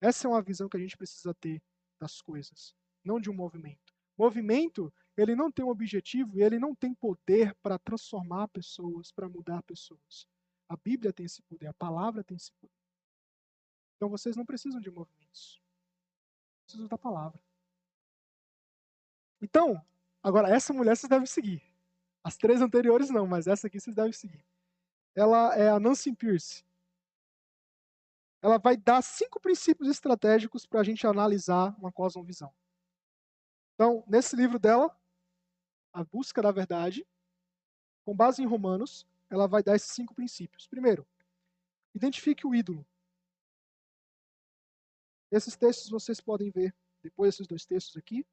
Essa 0.00 0.26
é 0.26 0.30
uma 0.30 0.42
visão 0.42 0.68
que 0.68 0.76
a 0.76 0.80
gente 0.80 0.96
precisa 0.96 1.34
ter 1.34 1.62
das 1.98 2.20
coisas, 2.20 2.74
não 3.02 3.18
de 3.18 3.30
um 3.30 3.34
movimento. 3.34 3.94
Movimento, 4.16 4.92
ele 5.16 5.34
não 5.34 5.50
tem 5.50 5.64
um 5.64 5.70
objetivo 5.70 6.38
e 6.38 6.42
ele 6.42 6.58
não 6.58 6.74
tem 6.74 6.94
poder 6.94 7.54
para 7.62 7.78
transformar 7.78 8.48
pessoas, 8.48 9.10
para 9.10 9.28
mudar 9.28 9.62
pessoas. 9.62 10.28
A 10.68 10.76
Bíblia 10.76 11.12
tem 11.12 11.26
esse 11.26 11.42
poder, 11.42 11.68
a 11.68 11.74
palavra 11.74 12.22
tem 12.22 12.36
esse 12.36 12.52
poder. 12.52 12.74
Então 13.96 14.08
vocês 14.08 14.36
não 14.36 14.44
precisam 14.44 14.80
de 14.80 14.90
movimentos. 14.90 15.60
Precisam 16.64 16.86
da 16.86 16.98
palavra. 16.98 17.40
Então, 19.40 19.80
agora 20.22 20.48
essa 20.48 20.72
mulher 20.72 20.96
vocês 20.96 21.08
devem 21.08 21.26
seguir. 21.26 21.62
As 22.22 22.36
três 22.36 22.62
anteriores 22.62 23.10
não, 23.10 23.26
mas 23.26 23.46
essa 23.46 23.66
aqui 23.66 23.78
vocês 23.78 23.94
devem 23.94 24.12
seguir. 24.12 24.44
Ela 25.14 25.54
é 25.56 25.68
a 25.68 25.78
Nancy 25.78 26.14
Pierce. 26.14 26.64
Ela 28.44 28.58
vai 28.58 28.76
dar 28.76 29.00
cinco 29.00 29.40
princípios 29.40 29.88
estratégicos 29.88 30.66
para 30.66 30.80
a 30.80 30.84
gente 30.84 31.06
analisar 31.06 31.74
uma 31.78 31.90
cosmovisão. 31.90 32.54
Então, 33.72 34.04
nesse 34.06 34.36
livro 34.36 34.58
dela, 34.58 34.94
A 35.94 36.04
Busca 36.04 36.42
da 36.42 36.52
Verdade, 36.52 37.08
com 38.04 38.14
base 38.14 38.42
em 38.42 38.46
Romanos, 38.46 39.06
ela 39.30 39.48
vai 39.48 39.62
dar 39.62 39.74
esses 39.74 39.90
cinco 39.92 40.14
princípios. 40.14 40.66
Primeiro, 40.66 41.06
identifique 41.94 42.46
o 42.46 42.54
ídolo. 42.54 42.86
Esses 45.30 45.56
textos 45.56 45.88
vocês 45.88 46.20
podem 46.20 46.50
ver 46.50 46.76
depois 47.02 47.32
desses 47.34 47.46
dois 47.46 47.64
textos 47.64 47.96
aqui. 47.96 48.26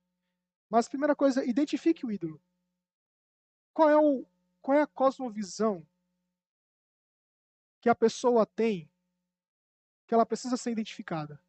Mas 0.70 0.90
primeira 0.90 1.16
coisa, 1.16 1.46
identifique 1.46 2.06
o 2.06 2.12
ídolo. 2.12 2.42
Qual 3.74 3.90
é, 3.90 3.96
o, 3.96 4.26
qual 4.62 4.78
é 4.78 4.82
a 4.82 4.88
cosmovisão 4.88 5.88
que 7.80 7.88
a 7.88 7.96
pessoa 7.96 8.46
tem 8.46 8.91
que 10.12 10.14
ela 10.14 10.26
precisa 10.26 10.58
ser 10.58 10.72
identificada? 10.72 11.42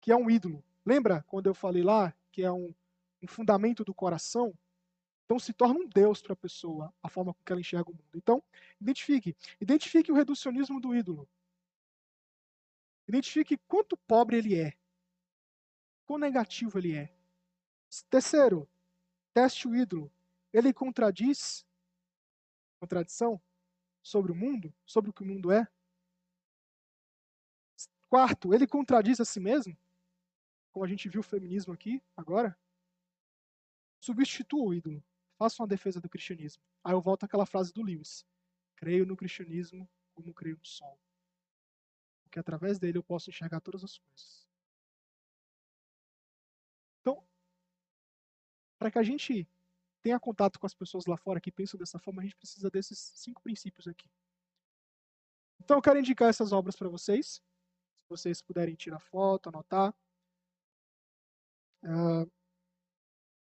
Que 0.00 0.10
é 0.10 0.16
um 0.16 0.28
ídolo. 0.28 0.64
Lembra 0.84 1.22
quando 1.28 1.46
eu 1.46 1.54
falei 1.54 1.84
lá 1.84 2.12
que 2.32 2.42
é 2.42 2.50
um, 2.50 2.74
um 3.22 3.28
fundamento 3.28 3.84
do 3.84 3.94
coração? 3.94 4.52
Então 5.24 5.38
se 5.38 5.52
torna 5.52 5.78
um 5.78 5.88
Deus 5.88 6.20
para 6.20 6.32
a 6.32 6.36
pessoa, 6.36 6.92
a 7.00 7.08
forma 7.08 7.32
com 7.32 7.40
que 7.44 7.52
ela 7.52 7.60
enxerga 7.60 7.88
o 7.88 7.94
mundo. 7.94 8.10
Então, 8.16 8.42
identifique. 8.80 9.36
Identifique 9.60 10.10
o 10.10 10.14
reducionismo 10.16 10.80
do 10.80 10.92
ídolo. 10.92 11.28
Identifique 13.06 13.56
quanto 13.68 13.96
pobre 13.96 14.38
ele 14.38 14.58
é. 14.58 14.76
Quão 16.04 16.18
negativo 16.18 16.78
ele 16.78 16.96
é. 16.96 17.14
Terceiro, 18.10 18.68
teste 19.32 19.68
o 19.68 19.76
ídolo 19.76 20.10
ele 20.52 20.72
contradiz 20.72 21.64
contradição 22.80 23.40
sobre 24.02 24.32
o 24.32 24.34
mundo, 24.34 24.74
sobre 24.84 25.10
o 25.10 25.12
que 25.12 25.22
o 25.22 25.26
mundo 25.26 25.52
é. 25.52 25.68
Quarto, 28.08 28.54
ele 28.54 28.66
contradiz 28.66 29.20
a 29.20 29.24
si 29.24 29.38
mesmo, 29.38 29.76
como 30.72 30.84
a 30.84 30.88
gente 30.88 31.08
viu 31.08 31.20
o 31.20 31.24
feminismo 31.24 31.72
aqui 31.72 32.02
agora. 32.16 32.58
Substitua 34.00 34.64
o 34.64 34.74
ídolo, 34.74 35.04
faça 35.36 35.62
uma 35.62 35.68
defesa 35.68 36.00
do 36.00 36.08
cristianismo. 36.08 36.62
Aí 36.82 36.92
eu 36.92 37.00
volto 37.00 37.24
àquela 37.24 37.44
frase 37.44 37.72
do 37.72 37.82
Lewis: 37.82 38.24
creio 38.76 39.04
no 39.04 39.16
cristianismo 39.16 39.88
como 40.14 40.32
creio 40.32 40.56
no 40.56 40.64
sol. 40.64 40.98
Porque 42.22 42.38
através 42.38 42.78
dele 42.78 42.98
eu 42.98 43.02
posso 43.02 43.30
enxergar 43.30 43.60
todas 43.60 43.84
as 43.84 43.98
coisas. 43.98 44.48
Então, 47.00 47.26
para 48.78 48.90
que 48.90 48.98
a 48.98 49.02
gente 49.02 49.48
tenha 50.02 50.18
contato 50.18 50.58
com 50.58 50.66
as 50.66 50.74
pessoas 50.74 51.06
lá 51.06 51.16
fora 51.16 51.40
que 51.40 51.52
pensam 51.52 51.78
dessa 51.78 51.98
forma, 51.98 52.22
a 52.22 52.24
gente 52.24 52.36
precisa 52.36 52.70
desses 52.70 52.98
cinco 52.98 53.42
princípios 53.42 53.86
aqui. 53.86 54.08
Então 55.60 55.76
eu 55.76 55.82
quero 55.82 55.98
indicar 55.98 56.28
essas 56.28 56.52
obras 56.52 56.76
para 56.76 56.88
vocês. 56.88 57.42
Vocês 58.08 58.40
puderem 58.40 58.74
tirar 58.74 58.98
foto, 58.98 59.48
anotar. 59.48 59.94
Uh, 61.82 62.30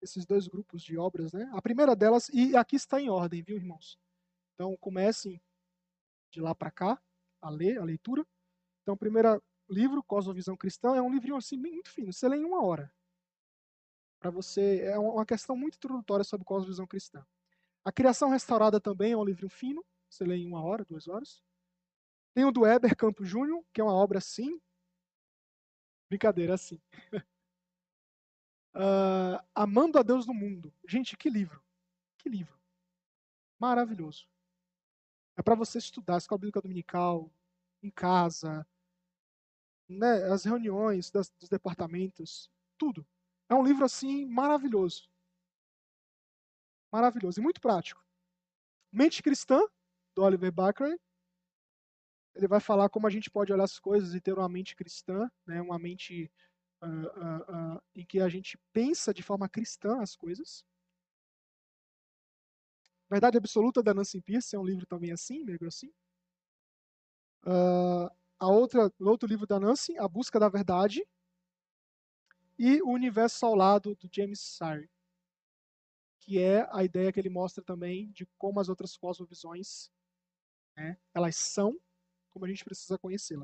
esses 0.02 0.26
dois 0.26 0.46
grupos 0.46 0.82
de 0.82 0.96
obras, 0.98 1.32
né? 1.32 1.50
A 1.52 1.62
primeira 1.62 1.96
delas, 1.96 2.28
e 2.28 2.56
aqui 2.56 2.76
está 2.76 3.00
em 3.00 3.08
ordem, 3.08 3.42
viu, 3.42 3.56
irmãos? 3.56 3.98
Então, 4.54 4.76
comecem 4.76 5.40
de 6.30 6.40
lá 6.40 6.54
para 6.54 6.70
cá 6.70 7.02
a 7.40 7.50
ler, 7.50 7.78
a 7.78 7.84
leitura. 7.84 8.26
Então, 8.82 8.94
o 8.94 8.98
primeiro 8.98 9.42
livro, 9.68 10.02
Cosmovisão 10.02 10.56
Cristã, 10.56 10.94
é 10.94 11.02
um 11.02 11.12
livrinho 11.12 11.36
assim 11.36 11.56
muito 11.56 11.90
fino, 11.90 12.12
você 12.12 12.28
lê 12.28 12.36
em 12.36 12.44
uma 12.44 12.62
hora. 12.62 12.92
Para 14.20 14.30
você, 14.30 14.82
é 14.82 14.98
uma 14.98 15.26
questão 15.26 15.56
muito 15.56 15.76
introdutória 15.76 16.24
sobre 16.24 16.44
Cosmovisão 16.44 16.86
Cristã. 16.86 17.24
A 17.84 17.92
Criação 17.92 18.30
Restaurada 18.30 18.80
também 18.80 19.12
é 19.12 19.16
um 19.16 19.24
livro 19.24 19.48
fino, 19.48 19.84
você 20.08 20.24
lê 20.24 20.36
em 20.36 20.46
uma 20.46 20.62
hora, 20.62 20.84
duas 20.84 21.08
horas. 21.08 21.42
Tem 22.34 22.44
o 22.44 22.50
do 22.50 22.66
Eber 22.66 22.96
Campos 22.96 23.28
Júnior, 23.28 23.64
que 23.72 23.80
é 23.80 23.84
uma 23.84 23.94
obra 23.94 24.18
assim. 24.18 24.60
Brincadeira, 26.10 26.54
assim. 26.54 26.80
uh, 28.74 29.38
Amando 29.54 29.98
a 29.98 30.02
Deus 30.02 30.26
no 30.26 30.34
Mundo. 30.34 30.74
Gente, 30.86 31.16
que 31.16 31.30
livro. 31.30 31.62
Que 32.18 32.28
livro. 32.28 32.58
Maravilhoso. 33.58 34.28
É 35.36 35.42
para 35.42 35.54
você 35.54 35.78
estudar, 35.78 36.18
escola 36.18 36.38
bíblica 36.38 36.60
dominical, 36.60 37.30
em 37.82 37.90
casa, 37.90 38.66
né, 39.88 40.24
as 40.32 40.44
reuniões 40.44 41.10
das, 41.10 41.30
dos 41.30 41.48
departamentos, 41.48 42.50
tudo. 42.78 43.06
É 43.48 43.54
um 43.54 43.62
livro 43.62 43.84
assim 43.84 44.24
maravilhoso. 44.26 45.08
Maravilhoso 46.92 47.40
e 47.40 47.42
muito 47.42 47.60
prático. 47.60 48.04
Mente 48.92 49.22
Cristã, 49.22 49.60
do 50.14 50.22
Oliver 50.22 50.52
Barclay. 50.52 50.98
Ele 52.34 52.48
vai 52.48 52.60
falar 52.60 52.88
como 52.88 53.06
a 53.06 53.10
gente 53.10 53.30
pode 53.30 53.52
olhar 53.52 53.64
as 53.64 53.78
coisas 53.78 54.14
e 54.14 54.20
ter 54.20 54.32
uma 54.32 54.48
mente 54.48 54.74
cristã, 54.74 55.30
né, 55.46 55.62
uma 55.62 55.78
mente 55.78 56.30
uh, 56.82 56.86
uh, 56.86 57.76
uh, 57.76 57.82
em 57.94 58.04
que 58.04 58.20
a 58.20 58.28
gente 58.28 58.58
pensa 58.72 59.14
de 59.14 59.22
forma 59.22 59.48
cristã 59.48 60.00
as 60.00 60.16
coisas. 60.16 60.64
Verdade 63.08 63.38
Absoluta 63.38 63.82
da 63.82 63.94
Nancy 63.94 64.20
Pierce 64.20 64.56
é 64.56 64.58
um 64.58 64.64
livro 64.64 64.86
também 64.86 65.12
assim, 65.12 65.44
meio 65.44 65.58
assim. 65.68 65.92
A 68.38 68.48
outra, 68.48 68.90
outro 69.00 69.28
livro 69.28 69.46
da 69.46 69.60
Nancy, 69.60 69.96
A 69.98 70.08
Busca 70.08 70.40
da 70.40 70.48
Verdade. 70.48 71.06
E 72.58 72.82
O 72.82 72.88
Universo 72.88 73.46
ao 73.46 73.54
Lado, 73.54 73.94
do 73.94 74.08
James 74.10 74.40
Sire. 74.40 74.90
Que 76.20 76.38
é 76.38 76.66
a 76.72 76.82
ideia 76.82 77.12
que 77.12 77.20
ele 77.20 77.28
mostra 77.28 77.62
também 77.62 78.10
de 78.12 78.26
como 78.38 78.58
as 78.58 78.68
outras 78.68 78.96
cosmovisões 78.96 79.90
né, 80.76 80.98
elas 81.14 81.36
são, 81.36 81.78
como 82.34 82.44
a 82.46 82.48
gente 82.48 82.64
precisa 82.64 82.98
conhecê-las. 82.98 83.42